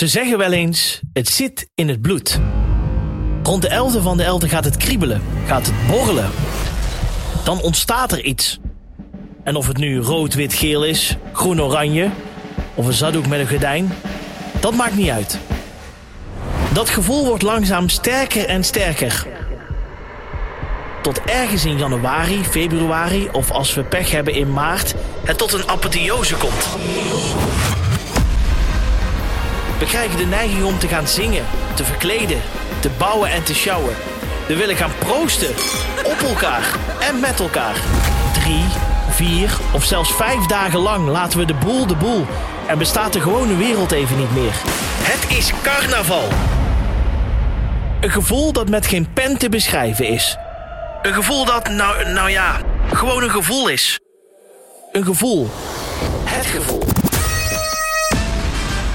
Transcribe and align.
Ze 0.00 0.06
zeggen 0.06 0.38
wel 0.38 0.52
eens, 0.52 1.00
het 1.12 1.28
zit 1.28 1.68
in 1.74 1.88
het 1.88 2.02
bloed. 2.02 2.40
Rond 3.42 3.62
de 3.62 3.68
11e 3.68 4.02
van 4.02 4.16
de 4.16 4.22
11 4.22 4.48
gaat 4.48 4.64
het 4.64 4.76
kriebelen, 4.76 5.22
gaat 5.46 5.66
het 5.66 5.86
borrelen. 5.86 6.30
Dan 7.44 7.60
ontstaat 7.60 8.12
er 8.12 8.24
iets. 8.24 8.58
En 9.44 9.56
of 9.56 9.66
het 9.66 9.76
nu 9.76 9.98
rood, 9.98 10.34
wit, 10.34 10.54
geel 10.54 10.84
is, 10.84 11.16
groen, 11.32 11.62
oranje 11.62 12.10
of 12.74 12.86
een 12.86 12.92
zaddoek 12.92 13.26
met 13.26 13.40
een 13.40 13.48
gordijn, 13.48 13.92
dat 14.60 14.74
maakt 14.74 14.96
niet 14.96 15.10
uit. 15.10 15.38
Dat 16.72 16.88
gevoel 16.88 17.24
wordt 17.24 17.42
langzaam 17.42 17.88
sterker 17.88 18.44
en 18.44 18.64
sterker. 18.64 19.26
Tot 21.02 21.20
ergens 21.24 21.64
in 21.64 21.78
januari, 21.78 22.44
februari 22.44 23.28
of 23.32 23.50
als 23.50 23.74
we 23.74 23.82
pech 23.82 24.10
hebben 24.10 24.34
in 24.34 24.52
maart, 24.52 24.94
het 25.24 25.38
tot 25.38 25.52
een 25.52 25.68
apotheose 25.68 26.34
komt. 26.34 26.68
We 29.80 29.86
krijgen 29.86 30.18
de 30.18 30.26
neiging 30.26 30.64
om 30.64 30.78
te 30.78 30.88
gaan 30.88 31.08
zingen, 31.08 31.44
te 31.74 31.84
verkleden, 31.84 32.40
te 32.80 32.90
bouwen 32.98 33.30
en 33.30 33.42
te 33.42 33.54
sjouwen. 33.54 33.94
We 34.46 34.56
willen 34.56 34.76
gaan 34.76 34.90
proosten. 34.98 35.48
Op 36.04 36.28
elkaar 36.28 36.62
en 37.00 37.20
met 37.20 37.40
elkaar. 37.40 37.80
Drie, 38.32 38.64
vier 39.10 39.58
of 39.72 39.84
zelfs 39.84 40.12
vijf 40.12 40.46
dagen 40.46 40.78
lang 40.78 41.08
laten 41.08 41.38
we 41.38 41.44
de 41.44 41.54
boel 41.54 41.86
de 41.86 41.94
boel. 41.96 42.26
En 42.66 42.78
bestaat 42.78 43.12
de 43.12 43.20
gewone 43.20 43.56
wereld 43.56 43.92
even 43.92 44.16
niet 44.16 44.34
meer. 44.34 44.52
Het 45.02 45.38
is 45.38 45.52
carnaval. 45.62 46.28
Een 48.00 48.10
gevoel 48.10 48.52
dat 48.52 48.68
met 48.68 48.86
geen 48.86 49.12
pen 49.12 49.38
te 49.38 49.48
beschrijven 49.48 50.06
is. 50.06 50.36
Een 51.02 51.14
gevoel 51.14 51.44
dat, 51.44 51.68
nou, 51.68 52.08
nou 52.08 52.30
ja, 52.30 52.60
gewoon 52.92 53.22
een 53.22 53.30
gevoel 53.30 53.68
is. 53.68 54.00
Een 54.92 55.04
gevoel. 55.04 55.50
Het 56.24 56.46
gevoel. 56.46 56.99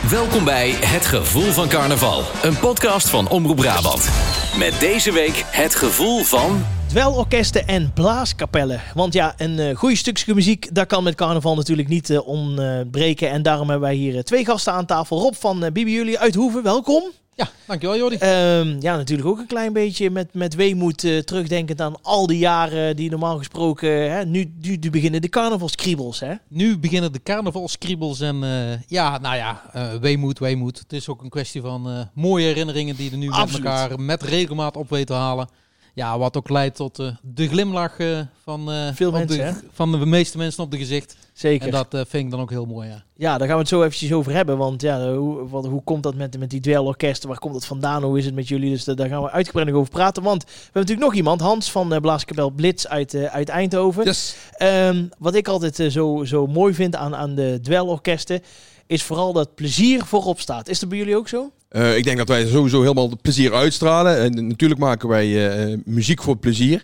Welkom 0.09 0.43
bij 0.43 0.69
Het 0.69 1.05
Gevoel 1.05 1.51
van 1.51 1.67
Carnaval, 1.67 2.23
een 2.43 2.59
podcast 2.59 3.09
van 3.09 3.29
Omroep 3.29 3.55
Brabant. 3.55 4.09
Met 4.57 4.79
deze 4.79 5.11
week 5.11 5.43
het 5.45 5.75
gevoel 5.75 6.23
van. 6.23 6.65
Dwelorkesten 6.87 7.67
en 7.67 7.93
blaaskapellen. 7.93 8.81
Want 8.93 9.13
ja, 9.13 9.33
een 9.37 9.59
uh, 9.59 9.75
goede 9.75 9.95
stukje 9.95 10.33
muziek, 10.33 10.75
dat 10.75 10.87
kan 10.87 11.03
met 11.03 11.15
carnaval 11.15 11.55
natuurlijk 11.55 11.87
niet 11.87 12.09
uh, 12.09 12.27
ontbreken. 12.27 13.29
En 13.29 13.41
daarom 13.41 13.69
hebben 13.69 13.87
wij 13.87 13.97
hier 13.97 14.15
uh, 14.15 14.19
twee 14.19 14.45
gasten 14.45 14.73
aan 14.73 14.85
tafel. 14.85 15.19
Rob 15.19 15.33
van 15.33 15.59
Bibi 15.73 15.91
Jullie 15.91 16.19
uit 16.19 16.35
Hoeven, 16.35 16.63
welkom. 16.63 17.03
Ja, 17.35 17.49
dankjewel 17.65 17.97
Jordi. 17.97 18.15
Um, 18.15 18.81
ja, 18.81 18.95
natuurlijk 18.95 19.27
ook 19.27 19.39
een 19.39 19.47
klein 19.47 19.73
beetje 19.73 20.09
met, 20.09 20.33
met 20.33 20.55
weemoed 20.55 21.03
uh, 21.03 21.19
terugdenkend 21.19 21.81
aan 21.81 22.01
al 22.01 22.27
die 22.27 22.37
jaren 22.37 22.95
die 22.95 23.09
normaal 23.09 23.37
gesproken... 23.37 24.11
Hè, 24.11 24.25
nu, 24.25 24.53
nu, 24.61 24.75
nu 24.75 24.89
beginnen 24.89 25.21
de 25.21 25.29
carnavalskriebels, 25.29 26.19
hè? 26.19 26.33
Nu 26.47 26.77
beginnen 26.77 27.13
de 27.13 27.23
carnavalskriebels 27.23 28.19
en 28.19 28.43
uh, 28.43 28.81
ja, 28.87 29.17
nou 29.17 29.35
ja, 29.35 29.61
uh, 29.75 29.93
weemoed, 29.93 30.39
weemoed. 30.39 30.79
Het 30.79 30.93
is 30.93 31.09
ook 31.09 31.21
een 31.21 31.29
kwestie 31.29 31.61
van 31.61 32.09
mooie 32.13 32.45
herinneringen 32.45 32.95
die 32.95 33.11
er 33.11 33.17
nu 33.17 33.29
Absoluut. 33.29 33.63
met 33.63 33.73
elkaar 33.73 33.99
met 33.99 34.23
regelmaat 34.23 34.77
op 34.77 34.89
weten 34.89 35.05
te 35.05 35.13
halen. 35.13 35.49
Ja, 35.95 36.17
wat 36.17 36.37
ook 36.37 36.49
leidt 36.49 36.75
tot 36.75 36.95
de 37.21 37.47
glimlach 37.47 37.97
van, 38.43 38.69
Veel 38.93 39.11
mensen, 39.11 39.37
de, 39.37 39.53
van 39.71 39.91
de 39.91 40.05
meeste 40.05 40.37
mensen 40.37 40.63
op 40.63 40.71
de 40.71 40.77
gezicht. 40.77 41.17
Zeker. 41.33 41.65
En 41.65 41.71
dat 41.71 42.07
vind 42.07 42.25
ik 42.25 42.31
dan 42.31 42.39
ook 42.39 42.49
heel 42.49 42.65
mooi, 42.65 42.89
ja. 42.89 43.03
Ja, 43.17 43.37
daar 43.37 43.47
gaan 43.47 43.55
we 43.55 43.61
het 43.61 43.71
zo 43.71 43.83
eventjes 43.83 44.13
over 44.13 44.31
hebben. 44.33 44.57
Want 44.57 44.81
ja, 44.81 45.13
hoe, 45.13 45.49
wat, 45.49 45.65
hoe 45.65 45.83
komt 45.83 46.03
dat 46.03 46.15
met, 46.15 46.39
met 46.39 46.49
die 46.49 46.59
dwelorkesten? 46.59 47.29
Waar 47.29 47.39
komt 47.39 47.53
dat 47.53 47.65
vandaan? 47.65 48.03
Hoe 48.03 48.17
is 48.17 48.25
het 48.25 48.35
met 48.35 48.47
jullie? 48.47 48.69
Dus 48.69 48.83
daar 48.83 49.07
gaan 49.07 49.21
we 49.21 49.31
uitgebreid 49.31 49.71
over 49.71 49.91
praten. 49.91 50.23
Want 50.23 50.43
we 50.43 50.49
hebben 50.49 50.81
natuurlijk 50.81 51.07
nog 51.07 51.15
iemand. 51.15 51.41
Hans 51.41 51.71
van 51.71 51.93
uh, 51.93 51.99
Blaaskapel 51.99 52.49
Blitz 52.49 52.85
uit, 52.85 53.15
uit 53.15 53.49
Eindhoven. 53.49 54.03
Yes. 54.03 54.35
Um, 54.61 55.09
wat 55.17 55.35
ik 55.35 55.47
altijd 55.47 55.93
zo, 55.93 56.23
zo 56.23 56.47
mooi 56.47 56.73
vind 56.73 56.95
aan, 56.95 57.15
aan 57.15 57.35
de 57.35 57.59
dwelorkesten... 57.61 58.41
is 58.87 59.03
vooral 59.03 59.33
dat 59.33 59.55
plezier 59.55 60.05
voorop 60.05 60.39
staat. 60.39 60.69
Is 60.69 60.79
dat 60.79 60.89
bij 60.89 60.97
jullie 60.97 61.17
ook 61.17 61.27
zo? 61.27 61.51
Uh, 61.71 61.97
ik 61.97 62.03
denk 62.03 62.17
dat 62.17 62.27
wij 62.27 62.45
sowieso 62.45 62.81
helemaal 62.81 63.11
plezier 63.21 63.53
uitstralen. 63.53 64.17
En 64.17 64.47
natuurlijk 64.47 64.79
maken 64.79 65.09
wij 65.09 65.27
uh, 65.69 65.77
muziek 65.85 66.23
voor 66.23 66.37
plezier. 66.37 66.83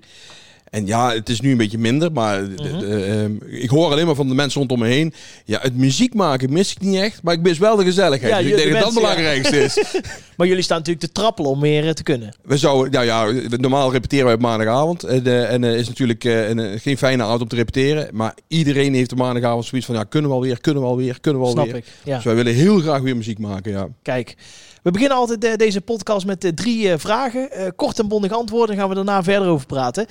En 0.72 0.86
ja, 0.86 1.14
het 1.14 1.30
is 1.30 1.42
nu 1.42 1.52
een 1.52 1.58
beetje 1.58 1.78
minder, 1.78 2.12
maar 2.12 2.42
mm 2.42 2.48
-hmm. 2.48 2.80
de, 2.80 2.88
de, 2.88 3.38
uh, 3.50 3.64
ik 3.64 3.70
hoor 3.70 3.92
alleen 3.92 4.06
maar 4.06 4.16
van 4.16 4.28
de 4.28 4.34
mensen 4.34 4.60
rondom 4.60 4.80
me 4.80 4.88
heen. 4.88 5.14
Ja, 5.46 5.60
het 5.62 5.76
muziek 5.76 6.14
maken 6.14 6.54
mis 6.54 6.72
ik 6.72 6.80
niet 6.80 6.96
echt, 6.96 7.24
maar 7.24 7.34
ik 7.34 7.42
mis 7.42 7.58
wel 7.58 7.76
de 7.76 7.84
gezelligheid. 7.84 8.32
Ja, 8.32 8.42
dus 8.42 8.52
ik 8.52 8.56
denk 8.56 8.72
dat 8.72 8.80
dat 8.80 8.94
het 8.94 9.02
belangrijkste 9.02 9.56
ja. 9.56 9.62
is. 9.62 10.02
maar 10.38 10.48
jullie 10.48 10.64
staan 10.64 10.78
natuurlijk 10.78 11.06
te 11.06 11.12
trappelen 11.12 11.52
om 11.52 11.60
meer 11.60 11.94
te 11.94 12.04
kunnen. 12.04 12.36
We 12.44 12.58
zouden, 12.58 12.92
nou 12.92 13.06
ja, 13.06 13.48
normaal 13.58 13.92
repeteren 13.92 14.26
wij 14.26 14.34
op 14.34 14.42
maandagavond. 14.42 15.04
En, 15.04 15.28
uh, 15.28 15.52
en 15.52 15.64
uh, 15.64 15.78
is 15.78 15.88
natuurlijk 15.88 16.24
een, 16.24 16.80
geen 16.80 16.98
fijne 16.98 17.24
avond 17.24 17.42
om 17.42 17.48
te 17.48 17.56
repeteren. 17.56 18.10
Maar 18.12 18.36
iedereen 18.48 18.94
heeft 18.94 19.10
de 19.10 19.16
maandagavond 19.16 19.66
zoiets 19.66 19.88
van, 19.88 19.96
ja, 19.96 20.04
kunnen 20.04 20.30
we 20.30 20.36
alweer, 20.36 20.62
kunnen 20.62 20.84
we 20.84 20.90
alweer, 20.90 21.20
kunnen 21.22 21.42
we 21.42 21.48
alweer. 21.48 21.66
Snap 21.66 21.78
ik, 21.78 21.86
ja. 22.04 22.16
Dus 22.16 22.24
wij 22.24 22.36
willen 22.36 22.54
heel 22.54 22.80
graag 22.80 23.02
weer 23.02 23.18
muziek 23.18 23.40
maken, 23.40 23.72
ja. 23.72 23.88
Kijk. 24.02 24.36
We 24.82 24.92
beginnen 24.92 25.18
altijd 25.18 25.46
uh, 25.46 25.56
deze 25.56 25.82
podcast 25.82 26.26
met 26.26 26.44
uh, 26.44 26.52
drie 26.52 26.88
uh, 26.88 26.94
vragen. 26.98 27.76
kort 27.76 28.00
en 28.00 28.08
bondig 28.08 28.32
antwoorden. 28.32 28.76
gaan 28.76 28.90
we 28.90 28.96
daarna 28.96 29.24
verder 29.24 29.48
over 29.48 29.66
praten. 29.66 30.08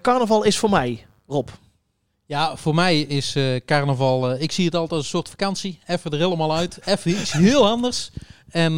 carnaval 0.00 0.44
is 0.44 0.58
voor 0.58 0.70
mij, 0.70 1.06
Rob. 1.26 1.48
Ja, 2.32 2.56
voor 2.56 2.74
mij 2.74 3.00
is 3.00 3.36
carnaval... 3.66 4.32
ik 4.32 4.52
zie 4.52 4.64
het 4.64 4.74
altijd 4.74 4.92
als 4.92 5.02
een 5.02 5.08
soort 5.08 5.28
vakantie. 5.28 5.78
Even 5.86 6.10
er 6.10 6.18
helemaal 6.18 6.54
uit. 6.54 6.78
Even 6.84 7.10
iets 7.10 7.32
heel 7.32 7.68
anders. 7.68 8.10
En 8.48 8.72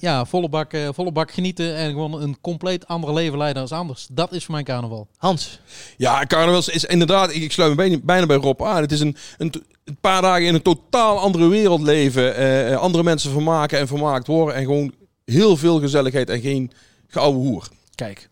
ja, 0.00 0.24
volle 0.24 0.48
bak, 0.48 0.72
volle 0.92 1.12
bak 1.12 1.30
genieten. 1.30 1.76
En 1.76 1.90
gewoon 1.90 2.22
een 2.22 2.40
compleet 2.40 2.86
ander 2.86 3.14
leven 3.14 3.38
leiden 3.38 3.62
als 3.62 3.72
anders. 3.72 4.06
Dat 4.10 4.32
is 4.32 4.44
voor 4.44 4.54
mij 4.54 4.62
carnaval. 4.62 5.08
Hans? 5.16 5.60
Ja, 5.96 6.24
carnaval 6.26 6.62
is 6.72 6.84
inderdaad... 6.84 7.34
Ik 7.34 7.52
sluit 7.52 7.76
me 7.76 8.00
bijna 8.02 8.26
bij 8.26 8.36
Rob 8.36 8.62
aan. 8.62 8.82
Het 8.82 8.92
is 8.92 9.00
een... 9.00 9.16
een 9.38 9.52
een 9.84 9.96
paar 10.00 10.22
dagen 10.22 10.46
in 10.46 10.54
een 10.54 10.62
totaal 10.62 11.18
andere 11.18 11.48
wereld 11.48 11.80
leven. 11.80 12.40
Uh, 12.70 12.76
andere 12.76 13.04
mensen 13.04 13.30
vermaken 13.30 13.78
en 13.78 13.86
vermaakt 13.86 14.26
worden. 14.26 14.54
En 14.54 14.62
gewoon 14.62 14.94
heel 15.24 15.56
veel 15.56 15.80
gezelligheid 15.80 16.30
en 16.30 16.40
geen 16.40 16.72
geouwe 17.06 17.36
hoer. 17.36 17.68
Kijk, 17.94 18.28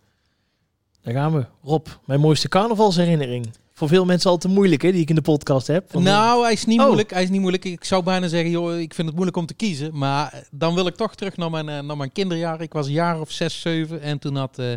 daar 1.02 1.14
gaan 1.14 1.32
we. 1.32 1.44
Rob, 1.62 1.86
mijn 2.04 2.20
mooiste 2.20 2.48
carnavalsherinnering. 2.48 3.46
Voor 3.78 3.88
veel 3.88 4.04
mensen 4.04 4.30
al 4.30 4.38
te 4.38 4.48
moeilijk, 4.48 4.82
hè, 4.82 4.92
die 4.92 5.00
ik 5.00 5.08
in 5.08 5.14
de 5.14 5.20
podcast 5.20 5.66
heb. 5.66 5.90
Van 5.90 6.02
nou, 6.02 6.42
hij 6.42 6.52
is 6.52 6.64
niet 6.64 6.80
oh. 6.80 6.84
moeilijk. 6.84 7.10
Hij 7.10 7.22
is 7.22 7.28
niet 7.28 7.40
moeilijk. 7.40 7.64
Ik 7.64 7.84
zou 7.84 8.02
bijna 8.02 8.28
zeggen, 8.28 8.50
joh, 8.50 8.78
ik 8.78 8.94
vind 8.94 9.06
het 9.06 9.14
moeilijk 9.14 9.36
om 9.36 9.46
te 9.46 9.54
kiezen. 9.54 9.98
Maar 9.98 10.42
dan 10.50 10.74
wil 10.74 10.86
ik 10.86 10.96
toch 10.96 11.14
terug 11.14 11.36
naar 11.36 11.50
mijn, 11.50 11.86
naar 11.86 11.96
mijn 11.96 12.12
kinderjaren. 12.12 12.60
Ik 12.60 12.72
was 12.72 12.86
een 12.86 12.92
jaar 12.92 13.20
of 13.20 13.30
zes, 13.30 13.60
zeven. 13.60 14.00
En 14.00 14.18
toen 14.18 14.36
had... 14.36 14.58
Uh, 14.58 14.72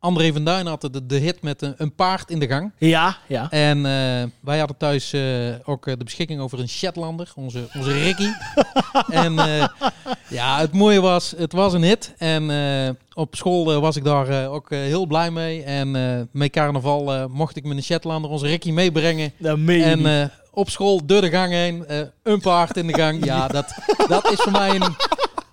André 0.00 0.32
van 0.32 0.44
Duin 0.44 0.66
had 0.66 0.80
de, 0.80 1.06
de 1.06 1.16
hit 1.16 1.42
met 1.42 1.62
een, 1.62 1.74
een, 1.76 1.94
paard 1.94 2.30
in 2.30 2.38
de 2.38 2.46
gang. 2.46 2.72
Ja, 2.78 3.16
ja. 3.26 3.50
En 3.50 3.76
uh, 3.76 3.84
wij 4.40 4.58
hadden 4.58 4.76
thuis 4.76 5.12
uh, 5.14 5.54
ook 5.64 5.84
de 5.84 6.04
beschikking 6.04 6.40
over 6.40 6.60
een 6.60 6.68
Shetlander, 6.68 7.32
onze, 7.34 7.68
onze 7.76 7.92
Ricky. 7.92 8.28
en 9.24 9.32
uh, 9.32 9.66
ja, 10.28 10.58
het 10.58 10.72
mooie 10.72 11.00
was, 11.00 11.34
het 11.36 11.52
was 11.52 11.72
een 11.72 11.82
hit. 11.82 12.14
En 12.18 12.96
op 13.14 13.36
school 13.36 13.80
was 13.80 13.96
ik 13.96 14.04
daar 14.04 14.48
ook 14.48 14.70
heel 14.70 15.06
blij 15.06 15.30
mee. 15.30 15.62
En 15.62 15.90
met 16.32 16.50
carnaval 16.50 17.28
mocht 17.28 17.56
ik 17.56 17.64
een 17.64 17.82
Shetlander 17.82 18.30
onze 18.30 18.46
Ricky 18.46 18.70
meebrengen. 18.70 19.32
Dat 19.38 19.58
meen 19.58 20.04
en 20.04 20.30
op 20.50 20.70
school 20.70 21.06
door 21.06 21.20
de 21.20 21.30
gang 21.30 21.52
heen, 21.52 21.84
een 22.22 22.40
paard 22.40 22.76
in 22.76 22.86
de 22.86 22.94
gang. 22.94 23.24
Ja, 23.24 23.48
dat, 23.48 23.74
dat 24.08 24.30
is 24.30 24.40
voor 24.40 24.52
mij 24.52 24.74
een 24.74 24.96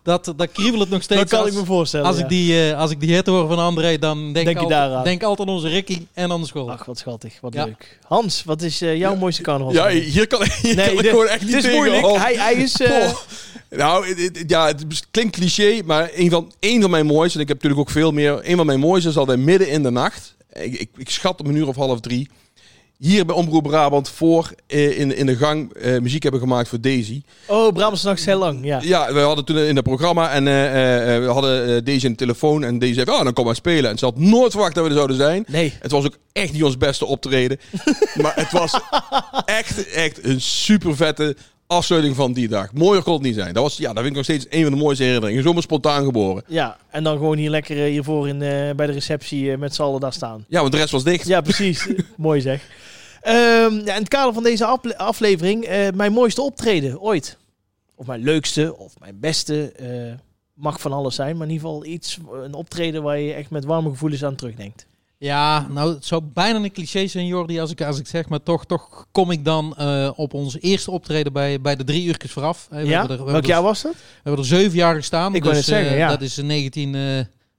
dat, 0.05 0.33
dat 0.35 0.51
kriebelt 0.51 0.81
het 0.81 0.89
nog 0.89 1.03
steeds. 1.03 1.19
Dat 1.19 1.29
kan 1.29 1.39
als, 1.39 1.49
ik 1.49 1.55
me 1.55 1.65
voorstellen. 1.65 2.05
Als, 2.05 2.17
ja. 2.17 2.23
ik 2.23 2.29
die, 2.29 2.69
uh, 2.69 2.79
als 2.79 2.91
ik 2.91 2.99
die 2.99 3.13
hit 3.13 3.25
hoor 3.25 3.47
van 3.47 3.59
André, 3.59 3.97
dan 3.97 4.33
denk, 4.33 4.45
denk 4.45 4.57
ik 4.57 4.63
altijd, 4.63 5.03
denk 5.03 5.23
altijd 5.23 5.47
aan 5.47 5.53
onze 5.53 5.67
Ricky 5.67 6.05
en 6.13 6.31
aan 6.31 6.41
de 6.41 6.47
school. 6.47 6.71
Ach, 6.71 6.85
wat 6.85 6.97
schattig. 6.97 7.37
Wat 7.41 7.53
ja. 7.53 7.65
leuk. 7.65 7.99
Hans, 8.07 8.43
wat 8.43 8.61
is 8.61 8.81
uh, 8.81 8.95
jouw 8.95 9.13
ja. 9.13 9.19
mooiste 9.19 9.41
carnaval? 9.41 9.73
Ja, 9.73 9.89
hier 9.89 10.27
kan, 10.27 10.41
hier 10.61 10.75
nee, 10.75 10.85
kan 10.85 10.95
de, 10.95 11.03
ik 11.03 11.09
gewoon 11.09 11.27
echt 11.27 11.41
niet 11.41 11.53
Het 11.53 11.63
is 11.63 11.71
moeilijk. 11.71 12.05
Hij, 12.05 12.35
hij 12.35 12.53
is... 12.53 12.79
Uh... 12.85 13.13
Nou, 13.69 14.07
het, 14.07 14.19
het, 14.19 14.43
ja, 14.47 14.67
het 14.67 14.85
klinkt 15.11 15.35
cliché, 15.35 15.81
maar 15.85 16.09
een 16.13 16.29
van, 16.29 16.51
een 16.59 16.81
van 16.81 16.89
mijn 16.89 17.05
mooiste, 17.05 17.37
en 17.37 17.43
ik 17.43 17.47
heb 17.47 17.57
natuurlijk 17.57 17.89
ook 17.89 17.95
veel 17.95 18.11
meer, 18.11 18.49
een 18.49 18.55
van 18.55 18.65
mijn 18.65 18.79
mooiste 18.79 19.09
is 19.09 19.17
altijd 19.17 19.39
midden 19.39 19.69
in 19.69 19.83
de 19.83 19.89
nacht. 19.89 20.35
Ik, 20.53 20.79
ik, 20.79 20.89
ik 20.97 21.09
schat 21.09 21.41
om 21.41 21.47
een 21.47 21.55
uur 21.55 21.67
of 21.67 21.75
half 21.75 21.99
drie 21.99 22.29
hier 22.97 23.25
bij 23.25 23.35
Omroep 23.35 23.63
Brabant 23.63 24.09
voor 24.09 24.51
uh, 24.67 24.99
in, 24.99 25.15
in 25.15 25.25
de 25.25 25.35
gang 25.35 25.75
uh, 25.77 25.99
muziek 25.99 26.23
hebben 26.23 26.41
gemaakt 26.41 26.69
voor 26.69 26.81
Daisy. 26.81 27.21
Oh, 27.47 27.73
Brabant 27.73 27.99
s'nachts 27.99 28.25
heel 28.25 28.37
lang, 28.37 28.65
ja. 28.65 28.79
Ja, 28.81 29.13
we 29.13 29.19
hadden 29.19 29.45
toen 29.45 29.57
in 29.57 29.75
het 29.75 29.85
programma 29.85 30.31
en 30.31 30.45
uh, 30.45 31.25
we 31.25 31.31
hadden 31.31 31.85
Daisy 31.85 32.05
in 32.05 32.11
de 32.11 32.17
telefoon 32.17 32.63
en 32.63 32.79
Daisy 32.79 32.95
zei, 32.95 33.17
oh, 33.17 33.23
dan 33.23 33.33
kom 33.33 33.45
maar 33.45 33.55
spelen. 33.55 33.89
En 33.89 33.97
ze 33.97 34.05
had 34.05 34.19
nooit 34.19 34.51
verwacht 34.51 34.75
dat 34.75 34.83
we 34.83 34.89
er 34.89 34.95
zouden 34.95 35.17
zijn. 35.17 35.45
Nee. 35.47 35.73
Het 35.79 35.91
was 35.91 36.05
ook 36.05 36.17
echt 36.31 36.53
niet 36.53 36.63
ons 36.63 36.77
beste 36.77 37.05
optreden. 37.05 37.59
maar 38.21 38.33
het 38.35 38.51
was 38.51 38.79
echt, 39.45 39.89
echt 39.91 40.23
een 40.23 40.41
super 40.41 40.95
vette 40.95 41.35
afsluiting 41.67 42.15
van 42.15 42.33
die 42.33 42.47
dag. 42.47 42.73
Mooier 42.73 43.03
kon 43.03 43.13
het 43.13 43.21
niet 43.21 43.35
zijn. 43.35 43.53
Dat, 43.53 43.63
was, 43.63 43.77
ja, 43.77 43.87
dat 43.87 44.03
vind 44.03 44.07
ik 44.07 44.15
nog 44.15 44.23
steeds 44.23 44.45
een 44.49 44.63
van 44.63 44.71
de 44.71 44.77
mooiste 44.77 45.03
herinneringen. 45.03 45.43
Zomaar 45.43 45.61
spontaan 45.61 46.03
geboren. 46.05 46.43
Ja, 46.47 46.77
en 46.89 47.03
dan 47.03 47.17
gewoon 47.17 47.37
hier 47.37 47.49
lekker 47.49 47.75
hiervoor 47.75 48.27
in, 48.27 48.35
uh, 48.35 48.71
bij 48.75 48.85
de 48.85 48.91
receptie 48.91 49.43
uh, 49.43 49.57
met 49.57 49.75
z'n 49.75 49.81
allen 49.81 49.99
daar 49.99 50.13
staan. 50.13 50.45
Ja, 50.47 50.59
want 50.59 50.71
de 50.71 50.77
rest 50.77 50.91
was 50.91 51.03
dicht. 51.03 51.27
Ja, 51.27 51.41
precies. 51.41 51.87
Mooi 52.17 52.41
zeg. 52.41 52.61
Um, 53.27 53.33
ja, 53.85 53.93
in 53.93 53.99
het 53.99 54.07
kader 54.07 54.33
van 54.33 54.43
deze 54.43 54.65
afle 54.65 54.97
aflevering, 54.97 55.69
uh, 55.69 55.87
mijn 55.93 56.13
mooiste 56.13 56.41
optreden 56.41 57.01
ooit. 57.01 57.37
Of 57.95 58.05
mijn 58.05 58.23
leukste, 58.23 58.77
of 58.77 58.99
mijn 58.99 59.19
beste. 59.19 59.73
mag 60.53 60.81
van 60.81 60.93
alles 60.93 61.15
zijn, 61.15 61.37
maar 61.37 61.47
in 61.47 61.53
ieder 61.53 61.67
geval 61.67 61.85
iets, 61.85 62.17
een 62.43 62.53
optreden 62.53 63.03
waar 63.03 63.19
je 63.19 63.33
echt 63.33 63.49
met 63.49 63.65
warme 63.65 63.89
gevoelens 63.89 64.23
aan 64.23 64.35
terugdenkt. 64.35 64.85
Ja, 65.25 65.67
nou, 65.69 65.93
het 65.93 66.05
zou 66.05 66.21
bijna 66.33 66.59
een 66.63 66.71
cliché 66.71 67.07
zijn, 67.07 67.25
Jordi, 67.25 67.59
als 67.59 67.71
ik, 67.71 67.81
als 67.81 67.99
ik 67.99 68.07
zeg, 68.07 68.29
maar 68.29 68.43
toch, 68.43 68.65
toch 68.65 69.05
kom 69.11 69.31
ik 69.31 69.45
dan 69.45 69.75
eh, 69.77 70.11
op 70.15 70.33
onze 70.33 70.59
eerste 70.59 70.91
optreden 70.91 71.33
bij, 71.33 71.61
bij 71.61 71.75
de 71.75 71.83
drie 71.83 72.05
uurtjes 72.05 72.31
vooraf. 72.31 72.67
Eh, 72.69 72.81
We 72.81 72.87
ja? 72.87 73.09
er, 73.09 73.25
we 73.25 73.31
Welk 73.31 73.45
jaar 73.45 73.61
was 73.61 73.81
dat? 73.81 73.93
we 73.93 73.99
hebben 74.23 74.41
er 74.41 74.47
zeven 74.47 74.77
jaar 74.77 74.95
gestaan. 74.95 75.35
Ik 75.35 75.43
dus 75.43 75.53
net 75.53 75.63
zeggen, 75.63 75.91
eh, 75.91 75.97
ja. 75.97 76.09
dat 76.09 76.21
is 76.21 76.37
in 76.37 76.45
19, 76.45 76.95
eh, 76.95 77.01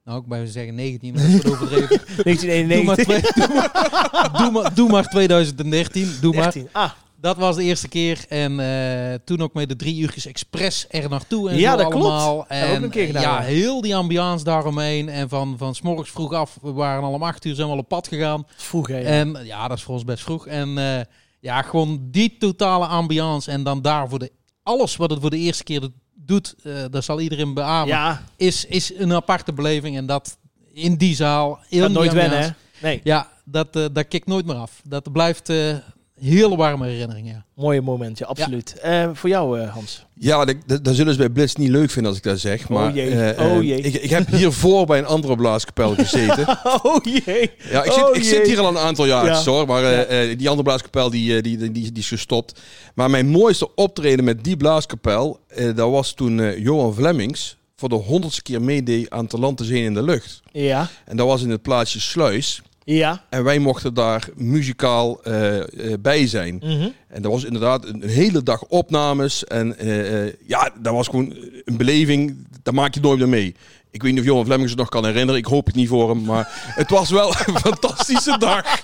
nou, 0.04 0.20
ik 0.20 0.26
bij 0.26 0.46
zeggen 0.46 0.74
19, 0.74 1.14
maar 1.14 1.22
dat 1.22 1.44
is 1.44 1.44
overdreven. 1.52 1.88
doe, 1.88 2.84
maar 2.84 2.96
1991. 2.96 3.04
twee, 3.04 3.20
doe, 3.48 3.54
maar, 3.54 4.42
doe, 4.42 4.50
maar, 4.50 4.74
doe 4.74 4.88
maar 4.88 5.08
2013, 5.08 6.16
doe 6.20 6.34
maar. 6.34 6.42
13. 6.42 6.68
Ah, 6.72 6.90
Dat 7.20 7.36
was 7.36 7.56
de 7.56 7.62
eerste 7.62 7.88
keer. 7.88 8.24
En 8.28 8.60
eh, 8.60 9.14
toen 9.24 9.40
ook 9.40 9.54
met 9.54 9.68
de 9.68 9.76
drie 9.76 10.00
uurtjes 10.00 10.26
expres 10.26 10.86
er 10.88 11.08
naartoe 11.08 11.50
en 11.50 11.58
Ja, 11.58 11.76
dat 11.76 11.88
klopt. 11.88 12.04
allemaal. 12.06 12.44
Hebben 12.48 12.68
we 12.68 12.72
ook 12.74 12.76
En 12.78 12.82
een 12.82 12.90
keer 12.90 13.06
gedaan, 13.06 13.22
ja, 13.22 13.40
ja. 13.40 13.44
heel 13.46 13.80
die 13.80 13.96
ambiance 13.96 14.44
daaromheen. 14.44 15.08
En 15.08 15.28
van, 15.28 15.54
van 15.58 15.74
s 15.74 15.80
morgens 15.82 16.10
vroeg 16.10 16.32
af, 16.32 16.58
we 16.62 16.72
waren 16.72 17.02
al 17.04 17.12
om 17.12 17.22
acht 17.22 17.44
uur, 17.44 17.54
zijn 17.54 17.66
we 17.66 17.72
al 17.72 17.78
op 17.78 17.88
pad 17.88 18.08
gegaan. 18.08 18.46
vroeg 18.56 18.88
hè. 18.88 18.98
ja. 18.98 19.04
En 19.06 19.38
ja, 19.44 19.68
dat 19.68 19.76
is 19.76 19.82
voor 19.82 19.94
ons 19.94 20.04
best 20.04 20.22
vroeg. 20.22 20.46
En 20.46 20.78
eh, 20.78 21.00
ja, 21.40 21.62
gewoon 21.62 22.08
die 22.10 22.36
totale 22.38 22.86
ambiance. 22.86 23.50
En 23.50 23.62
dan 23.62 23.82
daar 23.82 24.08
voor 24.08 24.18
de, 24.18 24.30
alles 24.62 24.96
wat 24.96 25.10
het 25.10 25.20
voor 25.20 25.30
de 25.30 25.38
eerste 25.38 25.64
keer 25.64 25.88
doet, 26.14 26.54
eh 26.62 26.72
dat 26.90 27.04
zal 27.04 27.20
iedereen 27.20 27.54
beamen. 27.54 27.88
ja, 27.88 28.22
Is, 28.36 28.64
is 28.64 28.92
een 28.98 29.12
aparte 29.12 29.52
beleving. 29.52 29.96
En 29.96 30.06
dat 30.06 30.38
in 30.72 30.94
die 30.96 31.14
zaal. 31.14 31.58
die 31.70 31.88
nooit 31.88 32.12
wennen 32.12 32.40
hè. 32.40 32.48
Nee, 32.82 33.00
Ja, 33.04 33.28
dat, 33.44 33.76
eh 33.76 33.84
dat 33.92 34.08
kikt 34.08 34.26
nooit 34.26 34.46
meer 34.46 34.56
af. 34.56 34.80
Dat 34.84 35.12
blijft 35.12 35.48
eh 35.48 35.74
hele 36.20 36.56
warme 36.56 36.86
herinneringen. 36.86 37.34
Ja. 37.34 37.44
mooie 37.62 37.80
momentje, 37.80 38.26
absoluut. 38.26 38.78
Eh, 38.80 39.10
voor 39.12 39.28
jou 39.28 39.60
eh, 39.60 39.72
Hans. 39.72 40.04
Ja, 40.14 40.44
dat, 40.44 40.80
zullen 40.96 41.12
ze 41.12 41.18
bij 41.18 41.28
Blitz 41.28 41.54
niet 41.54 41.68
leuk 41.68 41.90
vinden 41.90 42.10
als 42.10 42.18
ik 42.20 42.26
dat 42.26 42.38
zeg. 42.38 42.68
Maar 42.68 42.94
jee, 42.94 43.10
eh, 43.10 43.46
oh 43.46 43.52
eh, 43.56 43.62
jee. 43.62 43.80
Ik, 43.80 43.94
ik 43.94 44.10
heb 44.10 44.26
hiervoor 44.30 44.86
bij 44.86 44.98
een 44.98 45.06
andere 45.06 45.36
blaaskapel 45.36 45.94
gezeten. 45.94 46.46
Oh 46.82 46.96
jee. 47.24 47.50
Ja, 47.70 47.82
ik, 47.84 47.92
zit, 47.92 48.02
Oh, 48.04 48.08
ik 48.16 48.22
jee. 48.22 48.24
zit 48.24 48.46
hier 48.46 48.58
al 48.60 48.68
een 48.68 48.78
aantal 48.78 49.06
jaar, 49.06 49.24
Ja. 49.26 49.42
hoor. 49.44 49.66
Maar 49.66 49.84
eh, 49.84 50.30
eh, 50.30 50.38
die 50.38 50.48
andere 50.48 50.68
blaaskapel 50.68 51.10
die, 51.10 51.42
die, 51.42 51.58
die, 51.58 51.70
die, 51.72 51.92
die 51.92 52.02
is 52.02 52.08
gestopt. 52.08 52.60
Maar 52.94 53.10
mijn 53.10 53.28
mooiste 53.28 53.74
optreden 53.74 54.24
met 54.24 54.44
die 54.44 54.56
blaaskapel, 54.56 55.40
eh, 55.48 55.64
dat 55.74 55.90
was 55.90 56.12
toen 56.12 56.60
Johan 56.60 56.94
Vlemmings 56.94 57.56
voor 57.76 57.88
de 57.88 57.94
honderdste 57.94 58.42
keer 58.42 58.62
meedeed 58.62 59.10
aan 59.10 59.26
Talent 59.26 59.56
te 59.56 59.64
Zee 59.64 59.82
in 59.82 59.94
de 59.94 60.02
Lucht. 60.02 60.40
Ja, 60.52 60.88
En 61.04 61.16
dat 61.16 61.26
was 61.26 61.42
in 61.42 61.50
het 61.50 61.62
plaatsje 61.62 62.00
Sluis. 62.00 62.62
Ja. 62.94 63.24
En 63.28 63.44
wij 63.44 63.58
mochten 63.58 63.94
daar 63.94 64.28
muzikaal 64.36 65.22
eh, 65.22 65.58
eh, 65.60 65.98
bij 66.00 66.26
zijn. 66.26 66.54
Mhm. 66.54 66.88
En 67.08 67.22
dat 67.22 67.32
was 67.32 67.44
inderdaad 67.44 67.84
een, 67.84 68.02
een 68.02 68.08
hele 68.08 68.42
dag 68.42 68.62
opnames. 68.62 69.44
En 69.44 69.78
eh, 69.78 70.32
ja, 70.46 70.70
dat 70.82 70.92
was 70.92 71.06
gewoon 71.08 71.34
een 71.64 71.76
beleving. 71.76 72.46
Daar 72.62 72.74
maak 72.74 72.94
je 72.94 73.00
nooit 73.00 73.18
meer 73.18 73.28
mee. 73.28 73.54
Ik 73.90 74.02
weet 74.02 74.10
niet 74.12 74.20
of 74.20 74.26
Johan 74.26 74.44
Vlemmings 74.44 74.70
het 74.72 74.80
nog 74.80 74.88
kan 74.88 75.04
herinneren. 75.04 75.40
Ik 75.40 75.46
hoop 75.46 75.66
het 75.66 75.74
niet 75.74 75.88
voor 75.88 76.08
hem. 76.08 76.24
Maar 76.24 76.48
het 76.82 76.90
was 76.90 77.10
wel 77.10 77.28
een 77.28 77.58
fantastische 77.58 78.38
dag. 78.38 78.80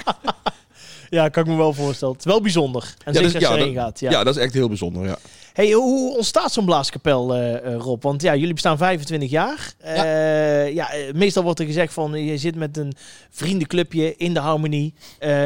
Ja, 1.10 1.28
kan 1.28 1.42
ik 1.42 1.48
me 1.50 1.56
wel 1.56 1.72
voorstellen. 1.72 2.14
Het 2.14 2.24
is 2.26 2.30
wel 2.32 2.40
bijzonder. 2.40 2.94
En 3.04 3.12
Ja, 3.12 3.20
zeker 3.20 3.38
dus- 3.40 3.48
als 3.48 3.58
je 3.58 3.64
dat- 3.64 3.74
gaat. 3.84 4.00
Ja. 4.00 4.10
Ja. 4.10 4.24
dat 4.24 4.36
is 4.36 4.42
echt 4.42 4.54
heel 4.54 4.68
bijzonder. 4.68 5.04
Ja. 5.06 5.18
Hey, 5.52 5.72
hoe 5.72 6.16
ontstaat 6.16 6.52
zo'n 6.52 6.64
blaaskapel, 6.64 7.34
eh, 7.34 7.54
eh, 7.54 7.80
Rob? 7.80 8.02
Want 8.02 8.22
ja, 8.22 8.34
jullie 8.34 8.52
bestaan 8.52 8.76
25 8.78 9.30
jaar. 9.30 9.74
Ja. 9.84 10.04
Eh, 10.04 10.74
ja, 10.74 10.90
meestal 11.14 11.42
wordt 11.42 11.58
er 11.60 11.66
gezegd 11.66 11.92
van, 11.92 12.24
je 12.24 12.38
zit 12.38 12.54
met 12.54 12.76
een 12.76 12.92
vriendenclubje 13.30 14.16
in 14.16 14.34
de 14.34 14.40
harmonie. 14.40 14.94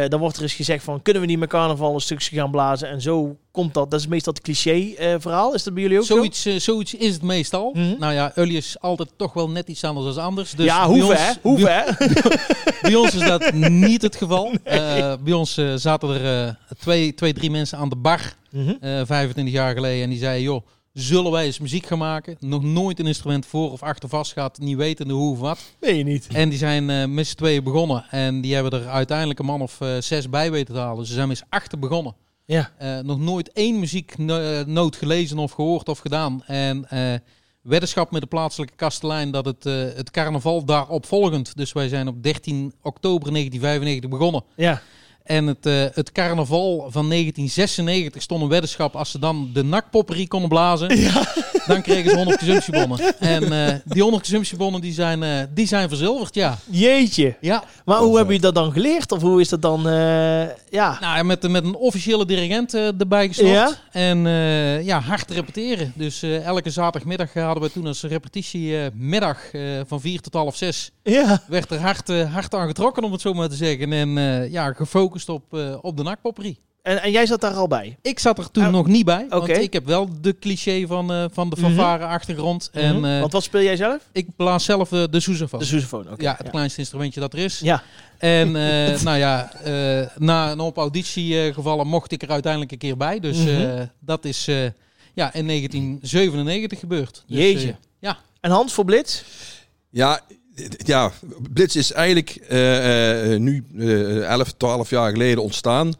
Dan 0.08 0.20
wordt 0.20 0.36
er 0.36 0.42
eens 0.42 0.54
gezegd 0.54 0.84
van, 0.84 1.02
kunnen 1.02 1.22
we 1.22 1.28
niet 1.28 1.38
met 1.38 1.48
carnaval 1.48 1.94
een 1.94 2.00
stukje 2.00 2.36
gaan 2.36 2.50
blazen? 2.50 2.88
En 2.88 3.00
zo 3.00 3.36
komt 3.56 3.74
dat. 3.74 3.90
Dat 3.90 4.00
is 4.00 4.06
meestal 4.06 4.32
het 4.32 4.42
cliché 4.42 4.94
eh, 4.94 5.14
verhaal. 5.18 5.54
Is 5.54 5.62
dat 5.62 5.74
bij 5.74 5.82
jullie 5.82 5.98
ook 5.98 6.04
zo? 6.04 6.14
Zoiets, 6.16 6.44
eh, 6.46 6.56
zoiets 6.58 6.94
is 6.94 7.12
het 7.12 7.22
meestal. 7.22 7.70
Mhm. 7.74 7.94
Nou 7.98 8.12
ja, 8.12 8.32
Ully 8.34 8.56
is 8.56 8.76
altijd 8.80 9.08
toch 9.16 9.32
wel 9.32 9.50
net 9.50 9.68
iets 9.68 9.84
anders 9.84 10.14
dan 10.14 10.24
anders. 10.24 10.50
Dus 10.50 10.66
ja, 10.66 10.86
bij 10.86 10.94
hoe 10.94 11.04
ons- 11.04 11.14
ver? 11.20 11.36
Hoe 11.42 11.60
bij- 12.82 12.94
ons 12.94 13.14
is 13.14 13.20
dat 13.26 13.52
niet 13.52 14.02
het 14.02 14.16
geval. 14.16 14.52
Eh, 14.64 15.14
bij 15.24 15.32
ons 15.32 15.60
zaten 15.76 16.08
er 16.22 16.58
twee, 16.78 17.14
twee, 17.14 17.32
drie 17.32 17.50
mensen 17.50 17.78
aan 17.78 17.88
de 17.88 17.96
bar 17.96 18.34
eh 18.80 19.00
25 19.04 19.54
jaar 19.54 19.74
geleden. 19.74 20.02
En 20.02 20.10
die 20.10 20.18
zeiden, 20.18 20.42
joh, 20.42 20.66
zullen 20.92 21.30
wij 21.32 21.44
eens 21.44 21.58
muziek 21.58 21.86
gaan 21.86 21.98
maken? 21.98 22.36
Nog 22.40 22.62
nooit 22.62 22.98
een 22.98 23.06
instrument 23.06 23.46
voor 23.46 23.72
of 23.72 23.82
achter 23.82 24.08
vast 24.08 24.32
gehad. 24.32 24.58
Niet 24.58 24.76
wetende 24.76 25.14
hoe 25.14 25.32
of 25.32 25.38
wat. 25.38 25.58
Nee, 25.80 26.02
niet. 26.04 26.26
En 26.32 26.48
die 26.48 26.58
zijn 26.58 27.14
met 27.14 27.26
z'n 27.26 27.36
tweeën 27.36 27.64
begonnen. 27.64 28.04
En 28.10 28.40
die 28.40 28.54
hebben 28.54 28.72
er 28.72 28.88
uiteindelijk 28.88 29.38
een 29.38 29.46
man 29.46 29.60
of 29.60 29.78
zes 30.00 30.30
bij 30.30 30.50
weten 30.50 30.74
te 30.74 30.80
halen. 30.80 31.06
Ze 31.06 31.12
zijn 31.12 31.28
met 31.28 31.36
z'n 31.38 31.44
achter 31.48 31.78
begonnen. 31.78 32.14
Ja. 32.46 32.70
Eh, 32.78 32.98
nog 32.98 33.18
nooit 33.18 33.52
één 33.52 33.78
muzieknoot 33.78 34.96
gelezen 34.96 35.38
of 35.38 35.52
gehoord 35.52 35.88
of 35.88 35.98
gedaan. 35.98 36.42
En 36.44 36.88
eh, 36.88 37.14
weddenschap 37.62 38.10
met 38.10 38.20
de 38.20 38.26
plaatselijke 38.26 38.74
kastelein 38.76 39.30
dat 39.30 39.44
het, 39.44 39.66
eh, 39.66 39.74
het 39.74 40.10
carnaval 40.10 40.64
daarop 40.64 41.06
volgend. 41.06 41.56
Dus 41.56 41.72
wij 41.72 41.88
zijn 41.88 42.08
op 42.08 42.22
13 42.22 42.74
oktober 42.82 43.32
1995 43.32 44.10
begonnen. 44.10 44.44
Ja. 44.56 44.82
En 45.26 45.46
het, 45.46 45.66
eh, 45.66 45.84
het 45.92 46.12
carnaval 46.12 46.86
van 46.90 47.08
1996 47.08 48.22
stond 48.22 48.42
een 48.42 48.48
weddenschap. 48.48 48.96
Als 48.96 49.10
ze 49.10 49.18
dan 49.18 49.50
de 49.52 49.64
nakpopperie 49.64 50.28
konden 50.28 50.48
blazen, 50.48 50.88
dan 51.66 51.82
kregen 51.82 52.10
ze 52.10 52.16
100 52.16 52.38
consumptiebonnen. 52.46 53.18
En 53.18 53.42
eh, 53.42 53.74
die 53.84 54.02
100 54.02 54.22
consumptiebonnen 54.22 54.80
die 54.80 54.92
zijn, 54.92 55.22
eh, 55.22 55.30
die 55.54 55.66
zijn 55.66 55.88
verzilverd, 55.88 56.34
ja. 56.34 56.58
Jeetje. 56.70 57.36
ja. 57.40 57.64
Maar 57.84 57.98
hoe 57.98 58.16
hebben 58.16 58.34
jullie 58.34 58.52
dat 58.52 58.54
dan 58.54 58.72
geleerd? 58.72 59.12
Of 59.12 59.22
hoe 59.22 59.40
is 59.40 59.48
dat 59.48 59.62
dan... 59.62 59.82
ja. 60.70 60.98
Nou, 61.00 61.24
met, 61.24 61.48
met 61.48 61.64
een 61.64 61.74
officiële 61.74 62.26
dirigent 62.26 62.74
erbij 62.74 63.28
gesnopt. 63.28 63.50
Ja? 63.50 63.70
En 63.90 64.18
ja, 64.84 65.00
hard 65.00 65.30
repeteren. 65.30 65.92
Dus 65.96 66.22
elke 66.22 66.70
zaterdagmiddag 66.70 67.34
hadden 67.34 67.62
we 67.62 67.72
toen 67.72 67.86
als 67.86 68.02
repetitiemiddag 68.02 69.38
van 69.86 70.00
4 70.00 70.20
tot 70.20 70.32
half 70.32 70.56
6. 70.56 70.90
Ja. 71.02 71.42
Werd 71.48 71.70
er 71.70 71.80
hard, 71.80 72.08
hard 72.08 72.54
aan 72.54 72.66
getrokken, 72.66 73.04
om 73.04 73.12
het 73.12 73.20
zo 73.20 73.34
maar 73.34 73.48
te 73.48 73.54
zeggen. 73.54 73.92
En 73.92 74.10
ja, 74.50 74.72
gefocust 74.72 75.15
op, 75.24 75.54
eh, 75.54 75.76
op 75.80 75.96
de 75.96 76.02
nakpopperie. 76.02 76.58
En, 76.82 77.02
en 77.02 77.10
jij 77.10 77.26
zat 77.26 77.40
daar 77.40 77.54
al 77.54 77.68
bij? 77.68 77.98
Ik 78.02 78.18
zat 78.18 78.38
er 78.38 78.50
toen 78.50 78.64
Oh, 78.66 78.70
nog 78.72 78.86
niet 78.86 79.04
bij. 79.04 79.24
oké. 79.24 79.36
Want 79.36 79.48
ik 79.48 79.72
heb 79.72 79.86
wel 79.86 80.08
de 80.20 80.38
cliché 80.38 80.86
van, 80.86 81.12
eh, 81.12 81.24
van 81.32 81.50
de 81.50 81.56
Mhm. 81.56 81.64
fanfare 81.66 82.04
achtergrond. 82.04 82.70
En 82.72 82.96
Mhm. 82.96 83.04
eh, 83.04 83.20
Want 83.20 83.32
wat 83.32 83.42
speel 83.42 83.62
jij 83.62 83.76
zelf? 83.76 84.08
ik 84.12 84.26
blaas 84.36 84.64
zelf 84.64 84.88
de 84.88 85.20
sousaphone. 85.20 85.62
De 85.62 85.68
sousaphone, 85.68 86.10
oké. 86.10 86.22
ja, 86.22 86.34
het 86.38 86.50
kleinste 86.50 86.78
instrumentje 86.80 87.20
dat 87.20 87.32
er 87.32 87.38
is. 87.38 87.58
Ja. 87.58 87.82
En 88.18 88.56
eh, 88.56 89.00
nou 89.00 89.18
ja, 89.18 89.52
eh, 89.54 90.06
na 90.18 90.50
een 90.52 90.60
op 90.60 90.76
auditiegevallen 90.76 91.86
mocht 91.86 92.12
ik 92.12 92.22
er 92.22 92.30
uiteindelijk 92.30 92.72
een 92.72 92.78
keer 92.78 92.96
bij. 92.96 93.20
Dus 93.20 93.38
Mhm. 93.38 93.48
eh, 93.48 93.82
dat 94.00 94.24
is 94.24 94.48
eh, 94.48 94.64
ja, 95.14 95.32
in 95.34 95.46
1997 95.46 96.78
gebeurd. 96.78 97.24
Dus, 97.26 97.38
Jeetje. 97.38 97.68
eh, 97.68 97.74
ja, 97.98 98.18
En 98.40 98.50
Hans 98.50 98.72
voor 98.72 98.84
Blitz? 98.84 99.22
Ja, 99.90 100.20
ja, 100.84 101.12
Blitz 101.52 101.74
is 101.74 101.92
eigenlijk 101.92 102.36
eh, 102.48 103.32
eh, 103.34 103.40
nu 103.40 103.64
eh 103.78 104.30
11, 104.30 104.52
12 104.52 104.90
jaar 104.90 105.10
geleden 105.10 105.42
ontstaan. 105.42 105.94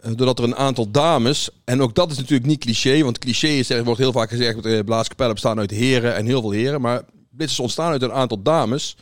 eh, 0.00 0.10
doordat 0.16 0.38
er 0.38 0.44
een 0.44 0.56
aantal 0.56 0.90
dames, 0.90 1.50
en 1.64 1.82
ook 1.82 1.94
dat 1.94 2.10
is 2.10 2.16
natuurlijk 2.16 2.48
niet 2.48 2.60
cliché, 2.60 3.02
want 3.02 3.18
cliché 3.18 3.46
is, 3.48 3.70
er 3.70 3.84
wordt 3.84 4.00
heel 4.00 4.12
vaak 4.12 4.28
gezegd, 4.28 4.66
uh, 4.66 4.80
blaaskapellen 4.84 5.32
bestaan 5.32 5.58
uit 5.58 5.70
heren 5.70 6.14
en 6.14 6.26
heel 6.26 6.40
veel 6.40 6.50
heren. 6.50 6.80
Maar 6.80 7.02
Blitz 7.30 7.52
is 7.52 7.60
ontstaan 7.60 7.92
uit 7.92 8.02
een 8.02 8.12
aantal 8.12 8.42
dames 8.42 8.96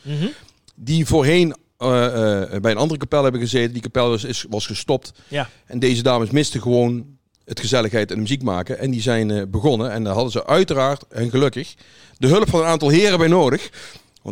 die 0.75 1.07
voorheen 1.07 1.57
bij 1.77 2.71
een 2.71 2.77
andere 2.77 3.01
kapel 3.01 3.23
hebben 3.23 3.41
gezeten. 3.41 3.73
Die 3.73 3.83
kapel 3.83 4.09
was, 4.09 4.25
is, 4.25 4.45
was 4.49 4.67
gestopt. 4.67 5.13
Ja. 5.29 5.49
En 5.67 5.79
deze 5.79 6.03
dames 6.03 6.31
misten 6.31 6.63
gewoon 6.63 7.07
het 7.45 7.61
gezelligheid 7.61 8.09
en 8.09 8.15
de 8.15 8.21
muziek 8.21 8.43
maken. 8.43 8.79
En 8.79 8.91
die 8.91 9.01
zijn 9.01 9.51
begonnen. 9.51 9.93
En 9.93 10.05
daar 10.05 10.15
hadden 10.15 10.33
ze 10.33 10.47
uiteraard, 10.47 11.05
en 11.09 11.31
gelukkig, 11.31 11.75
de 12.19 12.27
hulp 12.27 12.49
van 12.49 12.61
een 12.61 12.67
aantal 12.67 12.89
heren 12.89 13.19
bij 13.19 13.29
nodig. 13.29 13.71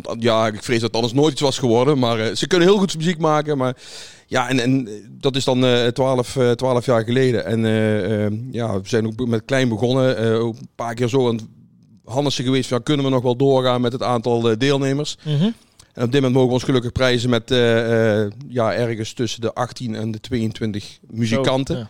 Want 0.01 0.23
ja, 0.23 0.47
ik 0.47 0.63
vrees 0.63 0.79
dat 0.79 0.87
het 0.87 0.95
anders 0.95 1.13
nooit 1.13 1.31
iets 1.31 1.41
was 1.41 1.57
geworden. 1.57 1.99
Maar 1.99 2.19
eh, 2.19 2.35
ze 2.35 2.47
kunnen 2.47 2.67
heel 2.67 2.77
goed 2.77 2.97
muziek 2.97 3.17
maken. 3.17 3.57
Maar 3.57 3.77
ja, 4.27 4.49
en, 4.49 4.59
en 4.59 4.87
eh, 4.87 4.93
dat 5.09 5.35
is 5.35 5.43
dan 5.43 5.65
eh 5.65 5.87
12, 5.87 6.35
eh, 6.35 6.51
12 6.51 6.85
jaar 6.85 7.03
geleden. 7.03 7.45
En 7.45 7.65
eh, 7.65 8.25
eh, 8.25 8.33
ja, 8.51 8.81
we 8.81 8.87
zijn 8.87 9.05
ook 9.07 9.27
met 9.27 9.45
klein 9.45 9.69
begonnen. 9.69 10.17
eh, 10.17 10.43
ook 10.45 10.55
een 10.57 10.69
paar 10.75 10.93
keer 10.93 11.07
zo 11.07 11.27
aan 11.27 11.39
Hannessen 12.05 12.43
geweest. 12.43 12.67
Van, 12.69 12.77
ja, 12.77 12.83
kunnen 12.83 13.05
we 13.05 13.11
nog 13.11 13.23
wel 13.23 13.35
doorgaan 13.35 13.81
met 13.81 13.91
het 13.91 14.03
aantal 14.03 14.49
eh, 14.49 14.57
deelnemers? 14.57 15.17
Mhm. 15.23 15.49
En 15.93 16.03
op 16.03 16.11
dit 16.11 16.21
moment 16.21 16.33
mogen 16.33 16.47
we 16.47 16.53
ons 16.53 16.63
gelukkig 16.63 16.91
prijzen 16.91 17.29
met 17.29 17.51
eh, 17.51 18.21
eh, 18.23 18.31
ja, 18.47 18.73
ergens 18.73 19.13
tussen 19.13 19.41
de 19.41 19.53
18 19.53 19.95
en 19.95 20.11
de 20.11 20.19
22 20.19 20.99
muzikanten. 21.09 21.77
Ja. 21.77 21.89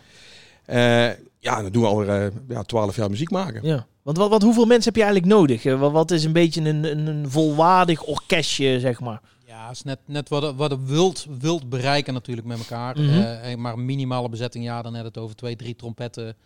Ja, 1.40 1.62
dan 1.62 1.72
doen 1.72 1.82
we 1.82 1.88
alweer 1.88 2.24
eh, 2.24 2.32
ja, 2.48 2.62
12 2.62 2.96
jaar 2.96 3.10
muziek 3.10 3.30
maken. 3.30 3.60
Ja. 3.62 3.86
Want 4.02 4.16
wat, 4.16 4.30
wat, 4.30 4.42
hoeveel 4.42 4.66
mensen 4.66 4.84
heb 4.84 4.96
je 4.96 5.02
eigenlijk 5.02 5.32
nodig? 5.32 5.64
Eh, 5.64 5.80
Wat, 5.80 5.92
wat 5.92 6.10
is 6.10 6.24
een 6.24 6.32
beetje 6.32 6.60
een, 6.60 6.84
een, 6.84 7.06
een 7.06 7.30
volwaardig 7.30 8.02
orkestje, 8.02 8.80
zeg 8.80 9.00
maar? 9.00 9.20
ja 9.46 9.70
is 9.70 9.82
net, 9.82 9.98
net 10.04 10.28
wat, 10.28 10.54
wat 10.54 10.70
het 10.70 10.88
wilt, 10.88 11.26
wilt 11.40 11.68
bereiken 11.68 12.12
natuurlijk 12.12 12.46
met 12.46 12.58
elkaar. 12.58 12.96
Eh, 12.96 13.56
maar 13.56 13.72
een 13.72 13.84
minimale 13.84 14.28
bezetting, 14.28 14.64
ja, 14.64 14.82
dan 14.82 14.92
net 14.92 15.04
het 15.04 15.18
over 15.18 15.36
twee, 15.36 15.56
drie 15.56 15.76
trompetten, 15.76 16.36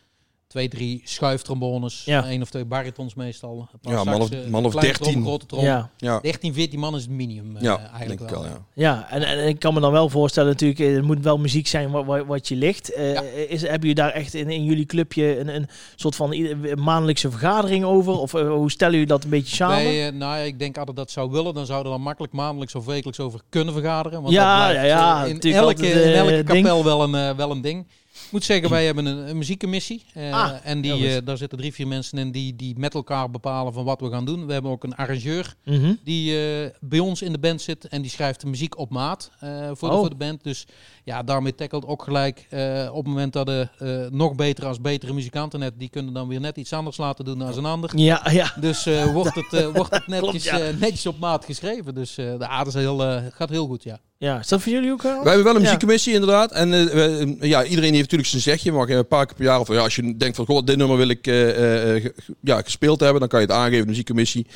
twee, 0.52 0.68
drie 0.68 1.00
schuiftrombones. 1.04 2.02
Ja. 2.04 2.24
één 2.26 2.42
of 2.42 2.50
twee 2.50 2.64
baritons 2.64 3.14
meestal. 3.14 3.68
Een 3.72 3.78
paar 3.82 3.92
Ja, 3.92 4.04
man 4.04 4.20
of- 4.20 4.30
man 4.48 4.64
of 4.64 4.70
kleine 4.72 4.92
13. 4.92 5.12
trom, 5.12 5.24
grote 5.24 5.46
trom. 5.46 5.64
Ja. 5.64 5.90
Ja, 5.96 6.20
13, 6.20 6.54
14 6.54 6.78
man 6.80 6.94
is 6.94 7.02
het 7.02 7.10
minimum 7.10 7.56
eh, 7.56 7.62
ja 7.62 7.78
eigenlijk 7.78 8.08
denk 8.08 8.20
ik 8.30 8.36
wel. 8.36 8.44
ja. 8.44 8.64
Ja, 8.74 9.06
en, 9.10 9.22
en 9.22 9.48
ik 9.48 9.58
kan 9.58 9.74
me 9.74 9.80
dan 9.80 9.92
wel 9.92 10.08
voorstellen 10.08 10.50
natuurlijk, 10.50 10.80
eh, 10.80 10.94
het 10.94 11.04
moet 11.04 11.22
wel 11.22 11.38
muziek 11.38 11.66
zijn 11.66 11.90
wat, 11.90 12.04
wat, 12.04 12.26
wat 12.26 12.48
je 12.48 12.56
ligt. 12.56 12.92
Eh, 12.94 13.12
Ja. 13.12 13.20
is, 13.48 13.60
hebben 13.60 13.80
jullie 13.80 13.94
daar 13.94 14.10
echt 14.10 14.34
in, 14.34 14.50
in 14.50 14.64
jullie 14.64 14.86
clubje 14.86 15.38
een, 15.38 15.48
een 15.54 15.66
soort 15.96 16.16
van 16.16 16.32
ieder- 16.32 16.78
maandelijkse 16.78 17.30
vergadering 17.30 17.84
over? 17.84 18.18
Of 18.18 18.34
eh, 18.34 18.48
hoe 18.48 18.70
stellen 18.70 18.92
jullie 18.92 19.08
dat 19.08 19.24
een 19.24 19.30
beetje 19.30 19.56
samen? 19.56 19.76
Wij, 19.76 20.06
eh, 20.06 20.12
nou 20.14 20.36
ja, 20.36 20.42
ik 20.42 20.58
denk 20.58 20.78
altijd 20.78 20.96
dat 20.96 21.10
zou 21.10 21.30
willen, 21.30 21.54
dan 21.54 21.66
zouden 21.66 21.92
we 21.92 21.98
er 21.98 22.04
makkelijk 22.04 22.32
maandelijks 22.32 22.74
of 22.74 22.84
wekelijks 22.84 23.20
over 23.20 23.40
kunnen 23.48 23.74
vergaderen. 23.74 24.22
Want 24.22 24.34
Ja, 24.34 24.58
dat 24.62 24.70
blijft, 24.70 24.88
ja, 24.90 24.96
ja, 24.98 25.22
eh, 25.22 25.28
in 25.28 25.34
natuurlijk 25.34 25.62
elke, 25.64 25.74
altijd, 25.82 25.92
in 26.04 26.12
eh, 26.12 26.18
elke 26.18 26.52
ding. 26.52 26.66
kapel 26.66 26.84
wel 26.84 27.02
een, 27.02 27.14
eh, 27.14 27.36
wel 27.36 27.50
een 27.50 27.60
ding. 27.60 27.86
Ik 28.32 28.38
moet 28.38 28.46
zeggen, 28.46 28.70
wij 28.70 28.84
hebben 28.86 29.06
een, 29.06 29.28
een 29.28 29.36
muziekcommissie. 29.38 30.04
eh, 30.14 30.32
Ah, 30.32 30.52
en 30.64 30.80
die, 30.80 31.08
eh, 31.16 31.26
daar 31.26 31.36
zitten 31.36 31.58
drie, 31.58 31.72
vier 31.72 31.86
mensen 31.86 32.18
in 32.18 32.30
die, 32.32 32.56
die 32.56 32.78
met 32.78 32.94
elkaar 32.94 33.30
bepalen 33.30 33.72
van 33.72 33.84
wat 33.84 34.00
we 34.00 34.10
gaan 34.10 34.24
doen. 34.24 34.46
We 34.46 34.52
hebben 34.52 34.70
ook 34.70 34.84
een 34.84 34.94
arrangeur 34.96 35.54
Mhm. 35.64 35.94
die 36.04 36.38
eh, 36.64 36.70
bij 36.80 36.98
ons 36.98 37.22
in 37.22 37.32
de 37.32 37.38
band 37.38 37.62
zit 37.62 37.88
en 37.88 38.02
die 38.02 38.10
schrijft 38.10 38.40
de 38.40 38.46
muziek 38.46 38.78
op 38.78 38.90
maat 38.90 39.30
voor, 39.72 39.88
de, 39.88 39.94
Oh. 39.94 40.00
voor 40.00 40.08
de 40.08 40.14
band. 40.16 40.42
Dus 40.44 40.66
ja, 41.04 41.22
daarmee 41.22 41.54
tackelt 41.54 41.86
ook 41.86 42.02
gelijk 42.02 42.46
op 42.90 42.96
het 42.96 43.06
moment 43.06 43.32
dat 43.32 43.46
de 43.46 43.68
eh, 43.78 44.10
nog 44.18 44.34
betere 44.34 44.66
als 44.66 44.80
betere 44.80 45.12
muzikanten 45.12 45.60
net, 45.60 45.72
die 45.78 45.88
kunnen 45.88 46.14
dan 46.14 46.28
weer 46.28 46.40
net 46.40 46.56
iets 46.56 46.72
anders 46.72 46.96
laten 46.96 47.24
doen 47.24 47.38
dan 47.38 47.56
een 47.58 47.64
ander. 47.64 47.98
Ja, 47.98 48.30
ja. 48.30 48.54
Dus 48.60 48.84
wordt, 49.12 49.34
het, 49.34 49.72
wordt 49.72 49.90
het 49.94 50.06
netjes, 50.20 50.48
Klopt, 50.48 50.62
ja. 50.62 50.70
netjes 50.78 51.06
op 51.06 51.18
maat 51.18 51.44
geschreven. 51.44 51.94
Dus 51.94 52.14
de 52.14 52.46
aarde 52.48 52.70
is 52.70 52.76
heel, 52.76 52.98
gaat 53.32 53.48
heel 53.50 53.66
goed, 53.66 53.82
ja. 53.82 53.98
Ja. 54.26 54.38
Is 54.38 54.48
dat 54.48 54.62
voor 54.62 54.72
jullie 54.72 54.92
ook? 54.92 55.04
eh, 55.04 55.10
Wij 55.22 55.22
hebben 55.24 55.44
wel 55.44 55.54
een 55.54 55.60
muziekcommissie 55.62 56.12
inderdaad. 56.12 56.52
En 56.52 56.72
eh, 56.74 56.84
we- 56.84 57.36
ja, 57.40 57.64
iedereen 57.64 57.90
heeft 57.90 58.02
natuurlijk 58.02 58.28
zijn 58.30 58.42
zegje. 58.42 58.72
Maar 58.72 58.88
een 58.88 59.06
paar 59.06 59.26
keer 59.26 59.36
per 59.36 59.44
jaar, 59.44 59.60
of 59.60 59.68
ja, 59.68 59.78
als 59.80 59.96
je 59.96 60.16
denkt 60.16 60.36
van, 60.36 60.46
goh, 60.46 60.64
dit 60.64 60.76
nummer 60.76 60.96
wil 60.96 61.08
ik 61.08 61.26
eh, 61.26 61.50
eh, 61.50 61.96
eh, 62.04 62.10
ja, 62.40 62.62
gespeeld 62.62 63.00
hebben, 63.00 63.20
dan 63.20 63.28
kan 63.28 63.40
je 63.40 63.46
het 63.46 63.54
aangeven, 63.54 63.80
de 63.82 63.88
muziekcommissie. 63.90 64.46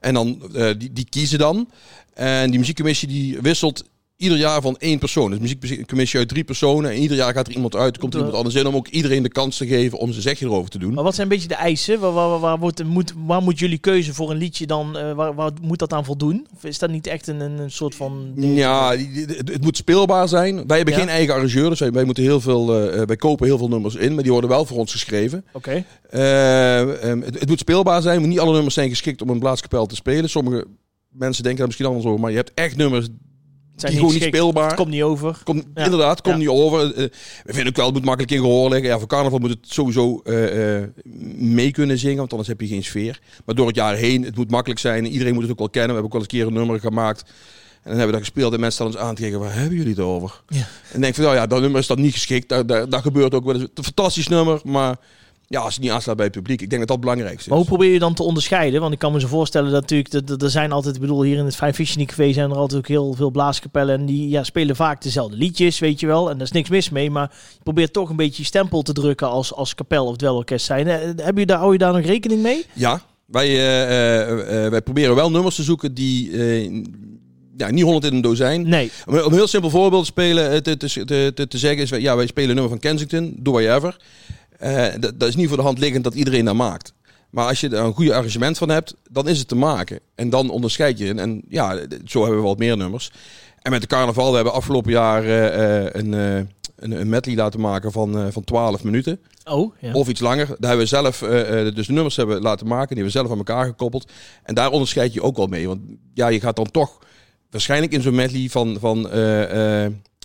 En 0.00 0.14
dan, 0.14 0.42
eh, 0.54 0.70
die, 0.78 0.92
die 0.92 1.06
kiezen 1.10 1.38
dan. 1.38 1.70
En 2.14 2.50
die 2.50 2.58
muziekcommissie 2.58 3.08
die 3.08 3.38
wisselt 3.40 3.84
ieder 4.18 4.38
jaar 4.38 4.60
van 4.60 4.76
één 4.78 4.98
persoon. 4.98 5.30
Dus 5.30 5.56
muziekcommissie 5.60 6.18
uit 6.18 6.28
drie 6.28 6.44
personen. 6.44 6.90
En 6.90 6.96
ieder 6.96 7.16
jaar 7.16 7.32
gaat 7.32 7.46
er 7.46 7.54
iemand 7.54 7.76
uit, 7.76 7.94
er 7.94 8.00
komt 8.00 8.12
er 8.12 8.18
iemand 8.18 8.36
anders 8.36 8.54
in, 8.54 8.66
om 8.66 8.74
ook 8.74 8.88
iedereen 8.88 9.22
de 9.22 9.28
kans 9.28 9.56
te 9.56 9.66
geven 9.66 9.98
om 9.98 10.10
zijn 10.10 10.22
zegje 10.22 10.46
erover 10.46 10.70
te 10.70 10.78
doen. 10.78 10.94
Maar 10.94 11.04
wat 11.04 11.14
zijn 11.14 11.26
een 11.26 11.32
beetje 11.32 11.48
de 11.48 11.54
eisen? 11.54 12.00
Waar, 12.00 12.12
waar, 12.12 12.40
waar, 12.40 12.58
wordt, 12.58 12.84
moet, 12.84 13.12
waar 13.26 13.42
moet 13.42 13.58
jullie 13.58 13.78
keuze 13.78 14.14
voor 14.14 14.30
een 14.30 14.36
liedje 14.36 14.66
dan, 14.66 14.96
eh, 14.98 15.12
waar, 15.12 15.34
waar 15.34 15.50
moet 15.62 15.78
dat 15.78 15.92
aan 15.92 16.04
voldoen? 16.04 16.46
Of 16.56 16.64
is 16.64 16.78
dat 16.78 16.90
niet 16.90 17.06
echt 17.06 17.26
een, 17.26 17.40
een, 17.40 17.70
soort 17.70 17.94
van... 17.94 18.32
ding? 18.34 18.56
Ja, 18.56 18.96
het, 18.96 19.48
het 19.48 19.62
moet 19.62 19.76
speelbaar 19.76 20.28
zijn. 20.28 20.66
Wij 20.66 20.76
hebben 20.76 20.94
Ja. 20.94 21.00
geen 21.00 21.08
eigen 21.08 21.34
arrangeur, 21.34 21.68
dus 21.70 21.80
wij, 21.80 21.92
wij 21.92 22.04
moeten 22.04 22.22
heel 22.22 22.40
veel, 22.40 22.90
eh, 22.90 23.02
wij 23.06 23.16
kopen 23.16 23.46
heel 23.46 23.58
veel 23.58 23.68
nummers 23.68 23.94
in, 23.94 24.14
maar 24.14 24.22
die 24.22 24.32
worden 24.32 24.50
wel 24.50 24.64
voor 24.64 24.76
ons 24.78 24.92
geschreven. 24.92 25.44
Oké. 25.52 25.84
Eh, 26.10 26.80
ehm, 27.10 27.20
het, 27.20 27.40
het 27.40 27.48
moet 27.48 27.58
speelbaar 27.58 28.02
zijn. 28.02 28.28
Niet 28.28 28.40
alle 28.40 28.52
nummers 28.52 28.74
zijn 28.74 28.88
geschikt 28.88 29.22
om 29.22 29.28
een 29.28 29.38
blaadskapel 29.38 29.86
te 29.86 29.94
spelen. 29.94 30.30
Sommige 30.30 30.66
mensen 31.10 31.42
denken 31.42 31.58
daar 31.58 31.66
misschien 31.66 31.86
anders 31.88 32.06
over, 32.06 32.20
maar 32.20 32.30
je 32.30 32.36
hebt 32.36 32.52
echt 32.54 32.76
nummers 32.76 33.08
zijn 33.80 33.92
die 33.92 34.00
gewoon 34.00 34.14
niet 34.14 34.24
speelbaar. 34.28 34.66
Het 34.66 34.76
komt 34.76 34.90
niet 34.90 35.02
over. 35.02 35.40
Komt, 35.44 35.64
Ja. 35.74 35.84
Inderdaad, 35.84 36.20
komt 36.20 36.34
Ja. 36.34 36.40
niet 36.40 36.48
over. 36.48 36.80
Eh, 36.80 36.94
we 37.44 37.52
vinden 37.52 37.66
ook 37.68 37.76
wel, 37.76 37.84
het 37.84 37.94
moet 37.94 38.04
makkelijk 38.04 38.32
in 38.32 38.40
gehoor 38.40 38.70
liggen. 38.70 38.88
Ja, 38.88 38.98
voor 38.98 39.08
carnaval 39.08 39.38
moet 39.38 39.50
het 39.50 39.58
sowieso 39.62 40.20
eh, 40.24 40.76
eh, 40.76 40.88
mee 41.38 41.70
kunnen 41.70 41.98
zingen, 41.98 42.16
want 42.16 42.30
anders 42.30 42.48
heb 42.48 42.60
je 42.60 42.66
geen 42.66 42.84
sfeer. 42.84 43.20
Maar 43.44 43.54
door 43.54 43.66
het 43.66 43.76
jaar 43.76 43.94
heen, 43.94 44.24
het 44.24 44.36
moet 44.36 44.50
makkelijk 44.50 44.80
zijn. 44.80 45.06
Iedereen 45.06 45.32
moet 45.34 45.42
het 45.42 45.52
ook 45.52 45.58
wel 45.58 45.70
kennen. 45.70 45.94
We 45.94 46.00
hebben 46.00 46.12
ook 46.16 46.18
wel 46.18 46.22
eens 46.22 46.32
een 46.32 46.38
keer 46.38 46.60
een 46.60 46.66
nummer 46.66 46.80
gemaakt. 46.80 47.20
En 47.20 47.94
dan 47.94 48.02
hebben 48.02 48.06
we 48.06 48.12
dat 48.12 48.20
gespeeld 48.20 48.52
en 48.54 48.60
mensen 48.60 48.86
staan 48.86 49.00
ons 49.00 49.08
aan 49.08 49.14
te 49.14 49.20
kijken, 49.22 49.40
waar 49.40 49.54
hebben 49.54 49.76
jullie 49.76 49.90
het 49.90 50.00
over? 50.00 50.42
Ja. 50.48 50.66
En 50.92 51.00
denk 51.00 51.14
van, 51.14 51.24
nou 51.24 51.36
ja, 51.36 51.46
dat 51.46 51.60
nummer 51.60 51.80
is 51.80 51.86
dan 51.86 52.00
niet 52.00 52.12
geschikt. 52.12 52.48
Dat, 52.48 52.68
dat, 52.68 52.90
dat 52.90 53.02
gebeurt 53.02 53.34
ook 53.34 53.44
wel 53.44 53.54
eens. 53.54 53.62
Het 53.62 53.78
een 53.78 53.84
fantastisch 53.84 54.28
nummer, 54.28 54.60
maar 54.64 54.96
ja, 55.50 55.60
als 55.60 55.74
het 55.74 55.82
niet 55.82 55.92
aanslaat 55.92 56.16
bij 56.16 56.24
het 56.24 56.34
publiek, 56.34 56.60
ik 56.62 56.68
denk 56.70 56.78
dat 56.80 56.88
dat 56.88 56.96
het 56.96 57.06
belangrijkste 57.06 57.48
Maar 57.48 57.58
is. 57.58 57.64
hoe 57.66 57.76
probeer 57.76 57.92
je 57.92 57.98
dan 57.98 58.14
te 58.14 58.22
onderscheiden? 58.22 58.80
Want 58.80 58.92
ik 58.92 58.98
kan 58.98 59.12
me 59.12 59.20
zo 59.20 59.26
voorstellen 59.26 59.70
dat 59.70 59.80
natuurlijk, 59.80 60.10
dat- 60.10 60.26
dat 60.26 60.42
er 60.42 60.50
zijn 60.50 60.72
altijd, 60.72 60.94
ik 60.94 61.00
bedoel, 61.00 61.22
hier 61.22 61.38
in 61.38 61.44
het 61.44 61.56
Fijn 61.56 61.74
Fishing 61.74 62.06
Café 62.08 62.32
zijn 62.32 62.50
er 62.50 62.56
altijd 62.56 62.78
ook 62.80 62.88
heel 62.88 63.12
veel 63.14 63.30
blaaskapellen 63.30 63.98
en 63.98 64.06
die 64.06 64.28
ja, 64.28 64.44
spelen 64.44 64.76
vaak 64.76 65.02
dezelfde 65.02 65.36
liedjes, 65.36 65.78
weet 65.78 66.00
je 66.00 66.06
wel. 66.06 66.30
En 66.30 66.34
daar 66.38 66.46
is 66.46 66.52
niks 66.52 66.68
mis 66.68 66.90
mee, 66.90 67.10
maar 67.10 67.30
je 67.52 67.58
probeert 67.62 67.92
toch 67.92 68.10
een 68.10 68.16
beetje 68.16 68.42
je 68.42 68.48
stempel 68.48 68.82
te 68.82 68.92
drukken 68.92 69.28
als, 69.28 69.52
als 69.54 69.74
kapel 69.74 70.06
of 70.06 70.16
dwelorkest 70.16 70.66
zijn. 70.66 70.86
Eh, 70.88 70.98
Heb 71.16 71.38
je 71.38 71.46
daar, 71.46 71.58
hou 71.58 71.72
je 71.72 71.78
daar 71.78 71.92
nog 71.92 72.02
rekening 72.04 72.42
mee? 72.42 72.64
Ja, 72.72 73.00
wij, 73.26 73.46
eh, 73.48 73.82
eh, 73.82 74.64
eh, 74.64 74.70
wij 74.70 74.82
proberen 74.82 75.14
wel 75.14 75.30
nummers 75.30 75.54
te 75.54 75.62
zoeken 75.62 75.94
die 75.94 76.30
eh, 76.32 76.82
ja, 77.56 77.70
niet 77.70 77.84
honderd 77.84 78.04
in 78.04 78.14
een 78.14 78.20
dozijn. 78.22 78.68
Nee. 78.68 78.90
Om, 79.06 79.14
een 79.14 79.32
heel 79.32 79.46
simpel 79.46 79.70
voorbeeld 79.70 80.02
te, 80.04 80.10
spelen, 80.10 80.50
eh, 80.50 80.56
te, 80.56 80.76
te, 80.76 81.32
te, 81.34 81.46
te 81.48 81.58
zeggen 81.58 81.82
is, 81.82 81.90
ja, 81.90 82.16
wij 82.16 82.26
spelen 82.26 82.48
een 82.48 82.54
nummer 82.56 82.72
van 82.72 82.80
Kensington, 82.90 83.36
Do 83.38 83.58
I 83.60 83.68
Ever. 83.68 83.96
Eh, 84.58 84.86
dat, 85.00 85.20
dat 85.20 85.28
is 85.28 85.36
niet 85.36 85.48
voor 85.48 85.56
de 85.56 85.62
hand 85.62 85.78
liggend 85.78 86.04
dat 86.04 86.14
iedereen 86.14 86.44
dat 86.44 86.54
maakt. 86.54 86.92
Maar 87.30 87.46
als 87.46 87.60
je 87.60 87.68
er 87.68 87.84
een 87.84 87.94
goede 87.94 88.14
arrangement 88.14 88.58
van 88.58 88.68
hebt, 88.68 88.94
dan 89.10 89.28
is 89.28 89.38
het 89.38 89.48
te 89.48 89.54
maken. 89.54 90.00
En 90.14 90.30
dan 90.30 90.50
onderscheid 90.50 90.98
je. 90.98 91.14
En, 91.14 91.42
ja, 91.48 91.78
zo 92.04 92.20
hebben 92.20 92.40
we 92.40 92.46
wat 92.46 92.58
meer 92.58 92.76
nummers. 92.76 93.10
En 93.62 93.70
met 93.70 93.80
de 93.80 93.86
carnaval, 93.86 94.28
we 94.28 94.34
hebben 94.34 94.52
afgelopen 94.52 94.92
jaar 94.92 95.24
eh, 95.24 95.84
eh, 95.84 95.88
een, 95.92 96.14
eh, 96.14 96.36
een, 96.76 97.00
een 97.00 97.08
medley 97.08 97.36
laten 97.36 97.60
maken 97.60 97.92
van, 97.92 98.32
van 98.32 98.44
12 98.44 98.84
minuten. 98.84 99.20
Oh, 99.44 99.74
ja. 99.80 99.92
Of 99.92 100.08
iets 100.08 100.20
langer. 100.20 100.46
Daar 100.46 100.56
hebben 100.68 100.78
we 100.78 100.86
zelf, 100.86 101.18
dus 101.74 101.86
de 101.86 101.92
nummers 101.92 102.16
hebben 102.16 102.40
laten 102.40 102.66
maken. 102.66 102.94
Die 102.94 103.04
hebben 103.04 103.12
we 103.12 103.18
zelf 103.18 103.30
aan 103.30 103.46
elkaar 103.46 103.66
gekoppeld. 103.66 104.10
En 104.42 104.54
daar 104.54 104.70
onderscheid 104.70 105.12
je 105.12 105.22
ook 105.22 105.36
wel 105.36 105.46
mee. 105.46 105.66
Want 105.66 105.80
ja, 106.14 106.28
je 106.28 106.40
gaat 106.40 106.56
dan 106.56 106.70
toch 106.70 106.98
waarschijnlijk 107.50 107.92
in 107.92 108.02
zo'n 108.02 108.14
medley 108.14 108.48
van, 108.48 108.76
van 108.80 109.10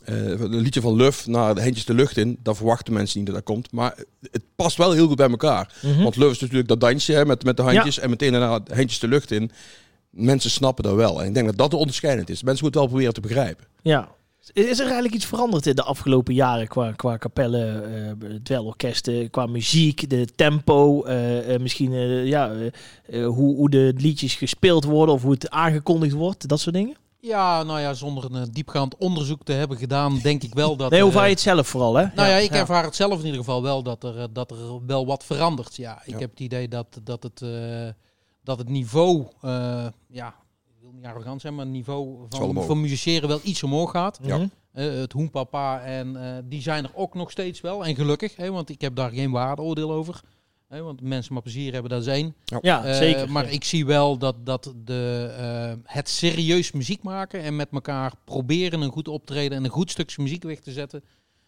eh, 0.05 0.15
een 0.29 0.55
liedje 0.55 0.81
van 0.81 0.95
Luf 0.95 1.27
naar 1.27 1.55
de 1.55 1.61
Handjes 1.61 1.85
de 1.85 1.93
Lucht 1.93 2.17
in. 2.17 2.39
Dan 2.43 2.55
verwachten 2.55 2.93
mensen 2.93 3.17
niet 3.17 3.27
dat 3.27 3.35
dat 3.35 3.45
komt. 3.45 3.71
Maar 3.71 3.95
het 4.31 4.43
past 4.55 4.77
wel 4.77 4.91
heel 4.91 5.07
goed 5.07 5.15
bij 5.15 5.29
elkaar. 5.29 5.73
Mhm. 5.81 6.03
Want 6.03 6.15
Luf 6.15 6.31
is 6.31 6.39
natuurlijk 6.39 6.67
dat 6.67 6.79
dansje 6.79 7.13
hè, 7.13 7.25
met, 7.25 7.43
met 7.43 7.57
de 7.57 7.63
handjes. 7.63 7.99
En 7.99 8.09
meteen 8.09 8.31
daarna 8.31 8.59
de 8.59 8.75
Handjes 8.75 8.99
de 8.99 9.07
Lucht 9.07 9.31
in. 9.31 9.51
Mensen 10.09 10.49
snappen 10.49 10.83
dat 10.83 10.95
wel. 10.95 11.21
En 11.21 11.27
ik 11.27 11.33
denk 11.33 11.45
dat 11.45 11.57
dat 11.57 11.71
de 11.71 11.77
onderscheidend 11.77 12.29
is. 12.29 12.43
Mensen 12.43 12.63
moeten 12.63 12.81
wel 12.81 12.89
proberen 12.89 13.13
te 13.13 13.21
begrijpen. 13.21 13.65
Ja. 13.81 14.09
Is 14.53 14.79
er 14.79 14.85
eigenlijk 14.85 15.13
iets 15.13 15.25
veranderd 15.25 15.65
in 15.65 15.75
de 15.75 15.83
afgelopen 15.83 16.33
jaren 16.33 16.67
qua, 16.67 16.91
qua 16.91 17.17
kapellen, 17.17 17.93
eh 18.21 18.29
dwelorkesten, 18.43 19.29
qua 19.29 19.45
muziek, 19.45 20.09
de 20.09 20.27
tempo, 20.35 21.03
eh, 21.03 21.59
misschien 21.59 21.91
ja, 22.25 22.51
hoe, 23.11 23.55
hoe 23.55 23.69
de 23.69 23.93
liedjes 23.97 24.35
gespeeld 24.35 24.83
worden 24.83 25.15
of 25.15 25.21
hoe 25.21 25.31
het 25.31 25.49
aangekondigd 25.49 26.13
wordt, 26.13 26.47
dat 26.47 26.59
soort 26.59 26.75
dingen? 26.75 26.95
Ja, 27.25 27.63
nou 27.63 27.79
ja, 27.79 27.93
zonder 27.93 28.23
een 28.25 28.35
eh, 28.41 28.47
diepgaand 28.51 28.97
onderzoek 28.97 29.43
te 29.43 29.51
hebben 29.51 29.77
gedaan, 29.77 30.19
denk 30.19 30.43
ik 30.43 30.53
wel 30.53 30.75
dat... 30.75 30.91
Nee, 30.91 31.01
hoe 31.01 31.09
eh, 31.09 31.15
vaar 31.15 31.25
je 31.25 31.31
het 31.31 31.39
zelf 31.39 31.67
vooral, 31.67 31.95
hè? 31.95 32.05
Nou 32.15 32.29
ja, 32.29 32.35
ik 32.35 32.51
ervaar 32.51 32.83
het 32.83 32.95
zelf 32.95 33.19
in 33.19 33.25
ieder 33.25 33.39
geval 33.39 33.61
wel 33.61 33.83
dat 33.83 34.03
er, 34.03 34.19
eh, 34.19 34.23
dat 34.31 34.51
er 34.51 34.85
wel 34.85 35.05
wat 35.05 35.23
verandert. 35.23 35.75
Ja, 35.75 36.01
ik 36.05 36.13
Ja. 36.13 36.19
heb 36.19 36.29
het 36.29 36.39
idee 36.39 36.67
dat, 36.67 36.99
dat, 37.03 37.23
het, 37.23 37.41
eh, 37.41 37.87
dat 38.43 38.57
het 38.57 38.69
niveau, 38.69 39.27
eh, 39.41 39.85
ja, 40.07 40.27
ik 40.67 40.75
wil 40.81 40.91
niet 40.91 41.05
arrogant 41.05 41.41
zijn, 41.41 41.55
maar 41.55 41.65
het 41.65 41.73
niveau 41.73 42.17
van, 42.29 42.63
van 42.63 42.81
musiceren 42.81 43.27
wel 43.29 43.39
iets 43.43 43.63
omhoog 43.63 43.91
gaat. 43.91 44.19
Ja. 44.21 44.37
Mhm. 44.37 44.47
Eh, 44.71 44.85
het 44.93 45.11
Hoenpapa 45.11 45.81
en 45.81 46.15
eh, 46.35 46.37
die 46.43 46.61
zijn 46.61 46.83
er 46.83 46.91
ook 46.95 47.13
nog 47.13 47.31
steeds 47.31 47.61
wel. 47.61 47.85
En 47.85 47.95
gelukkig, 47.95 48.35
hè, 48.35 48.51
want 48.51 48.69
ik 48.69 48.81
heb 48.81 48.95
daar 48.95 49.11
geen 49.11 49.31
waardeoordeel 49.31 49.91
over. 49.91 50.21
Hè, 50.73 50.81
want 50.81 51.01
mensen 51.01 51.33
maar 51.33 51.41
plezier 51.41 51.73
hebben, 51.73 51.91
dat 51.91 52.01
is 52.01 52.07
één. 52.07 52.35
Ja, 52.61 52.85
Eh, 52.85 52.95
zeker. 52.95 53.31
Maar 53.31 53.45
Ja. 53.45 53.49
ik 53.51 53.63
zie 53.63 53.85
wel 53.85 54.17
dat, 54.17 54.45
dat 54.45 54.73
de, 54.85 55.33
eh, 55.37 55.93
het 55.95 56.09
serieus 56.09 56.71
muziek 56.71 57.03
maken 57.03 57.41
en 57.43 57.55
met 57.55 57.67
elkaar 57.71 58.13
proberen 58.23 58.81
een 58.81 58.91
goed 58.91 59.07
optreden 59.07 59.57
en 59.57 59.63
een 59.63 59.69
goed 59.69 59.91
stukje 59.91 60.21
muziek 60.21 60.43
weg 60.43 60.59
te 60.59 60.71
zetten, 60.71 61.03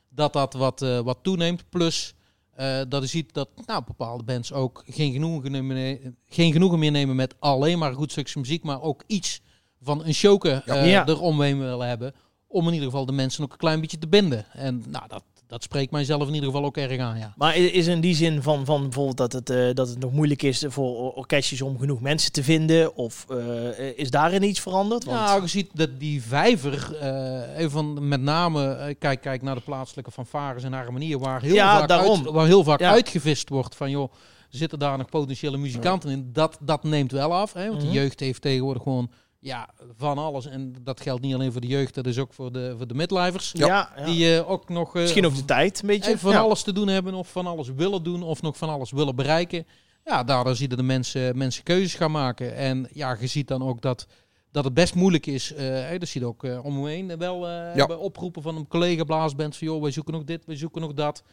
dat 0.09 0.33
dat 0.33 0.53
wat, 0.53 0.81
eh, 0.81 0.99
wat 0.99 1.17
toeneemt. 1.21 1.69
Plus 1.69 2.13
eh, 2.51 2.81
dat 2.89 3.01
je 3.01 3.07
ziet 3.07 3.33
dat 3.33 3.49
nou, 3.65 3.83
bepaalde 3.87 4.23
bands 4.23 4.53
ook 4.53 4.83
geen 4.87 5.11
genoegen, 5.13 5.51
nemen, 5.51 6.17
geen 6.25 6.51
genoegen 6.51 6.79
meer 6.79 6.91
nemen 6.91 7.15
met 7.15 7.35
alleen 7.39 7.77
maar 7.79 7.89
een 7.89 7.95
goed 7.95 8.11
stukje 8.11 8.39
muziek, 8.39 8.63
maar 8.63 8.81
ook 8.81 9.03
iets 9.07 9.41
van 9.81 10.05
een 10.05 10.13
showke 10.13 10.49
eh, 10.65 10.89
Ja. 10.91 11.07
eromheen 11.07 11.59
willen 11.59 11.87
hebben. 11.87 12.13
Om 12.47 12.67
in 12.67 12.73
ieder 12.73 12.89
geval 12.89 13.05
de 13.05 13.11
mensen 13.11 13.43
ook 13.43 13.51
een 13.51 13.57
klein 13.57 13.81
beetje 13.81 13.97
te 13.97 14.07
binden. 14.07 14.45
En 14.51 14.83
nou, 14.89 15.07
dat, 15.07 15.23
dat 15.47 15.63
spreekt 15.63 15.91
mijzelf 15.91 16.27
in 16.27 16.33
ieder 16.33 16.49
geval 16.49 16.65
ook 16.65 16.77
erg 16.77 16.99
aan, 16.99 17.17
ja. 17.17 17.33
Maar 17.37 17.55
is 17.57 17.87
in 17.87 18.01
die 18.01 18.15
zin 18.15 18.41
van, 18.41 18.65
van 18.65 18.81
bijvoorbeeld 18.81 19.17
dat 19.17 19.31
het, 19.33 19.49
eh, 19.49 19.73
dat 19.73 19.89
het 19.89 19.99
nog 19.99 20.11
moeilijk 20.11 20.41
is 20.43 20.63
voor 20.67 20.95
or- 20.95 21.11
orkestjes 21.13 21.61
om 21.61 21.79
genoeg 21.79 22.01
mensen 22.01 22.31
te 22.31 22.43
vinden? 22.43 22.95
Of 22.95 23.25
eh, 23.29 23.97
is 23.97 24.09
daarin 24.09 24.43
iets 24.43 24.59
veranderd? 24.59 25.03
Want, 25.03 25.19
Nou, 25.19 25.41
je 25.41 25.47
ziet 25.47 25.69
dat 25.73 25.89
die 25.99 26.23
vijver, 26.23 26.97
eh, 26.99 27.57
even 27.57 27.71
van, 27.71 28.07
met 28.07 28.21
name, 28.21 28.95
kijk, 28.99 29.21
kijk 29.21 29.41
naar 29.41 29.55
de 29.55 29.61
plaatselijke 29.61 30.11
fanfares 30.11 30.63
en 30.63 30.73
harmonieën, 30.73 31.19
waar 31.19 31.41
heel 31.41 31.53
Ja, 31.53 31.79
vaak, 31.79 31.87
daarom. 31.87 32.17
uit, 32.25 32.29
waar 32.33 32.45
heel 32.45 32.63
vaak 32.63 32.79
Ja. 32.79 32.91
uitgevist 32.91 33.49
wordt 33.49 33.75
van, 33.75 33.89
joh, 33.89 34.11
zitten 34.49 34.79
daar 34.79 34.97
nog 34.97 35.09
potentiële 35.09 35.57
muzikanten 35.57 36.09
in? 36.09 36.29
Dat, 36.33 36.57
dat 36.61 36.83
neemt 36.83 37.11
wel 37.11 37.33
af, 37.33 37.53
hè, 37.53 37.67
want 37.67 37.81
Mhm. 37.81 37.87
de 37.91 37.93
jeugd 37.93 38.19
heeft 38.19 38.41
tegenwoordig 38.41 38.83
gewoon, 38.83 39.09
ja, 39.45 39.69
van 39.97 40.17
alles. 40.17 40.45
En 40.45 40.75
dat 40.81 41.01
geldt 41.01 41.21
niet 41.21 41.33
alleen 41.33 41.51
voor 41.51 41.61
de 41.61 41.67
jeugd, 41.67 41.93
dat 41.93 42.05
is 42.07 42.17
ook 42.19 42.33
voor 42.33 42.51
de, 42.51 42.73
voor 42.77 42.87
de 42.87 42.93
midlifers. 42.93 43.51
ja, 43.53 43.89
ja. 43.97 44.05
Die 44.05 44.35
eh, 44.37 44.49
ook 44.49 44.69
nog... 44.69 44.95
eh, 44.95 45.01
Misschien 45.01 45.25
ook 45.25 45.35
de 45.35 45.45
tijd, 45.45 45.81
een 45.81 45.87
beetje. 45.87 46.17
van 46.17 46.31
Ja. 46.31 46.39
alles 46.39 46.63
te 46.63 46.73
doen 46.73 46.87
hebben, 46.87 47.13
of 47.13 47.31
van 47.31 47.47
alles 47.47 47.69
willen 47.75 48.03
doen, 48.03 48.23
of 48.23 48.41
nog 48.41 48.57
van 48.57 48.69
alles 48.69 48.91
willen 48.91 49.15
bereiken. 49.15 49.65
Ja, 50.05 50.23
daardoor 50.23 50.55
zie 50.55 50.69
je 50.69 50.75
de 50.75 50.83
mensen, 50.83 51.37
mensen 51.37 51.63
keuzes 51.63 51.95
gaan 51.95 52.11
maken. 52.11 52.55
En 52.55 52.87
ja, 52.93 53.17
je 53.19 53.27
ziet 53.27 53.47
dan 53.47 53.63
ook 53.63 53.81
dat, 53.81 54.07
dat 54.51 54.63
het 54.63 54.73
best 54.73 54.95
moeilijk 54.95 55.25
is. 55.25 55.53
eh 55.53 55.65
hè, 55.67 55.97
dat 55.97 56.07
zie 56.07 56.21
je 56.21 56.27
ook 56.27 56.43
eh, 56.43 56.65
om 56.65 56.79
me 56.81 56.89
heen 56.89 57.17
wel 57.17 57.47
eh, 57.49 57.85
bij 57.87 57.95
oproepen 57.95 58.41
van 58.41 58.55
een 58.55 58.67
collega 58.67 59.03
blaasband 59.03 59.55
van 59.57 59.67
joh, 59.67 59.81
wij 59.81 59.91
zoeken 59.91 60.13
nog 60.13 60.23
dit, 60.23 60.45
wij 60.45 60.55
zoeken 60.55 60.81
nog 60.81 60.93
dat. 60.93 61.23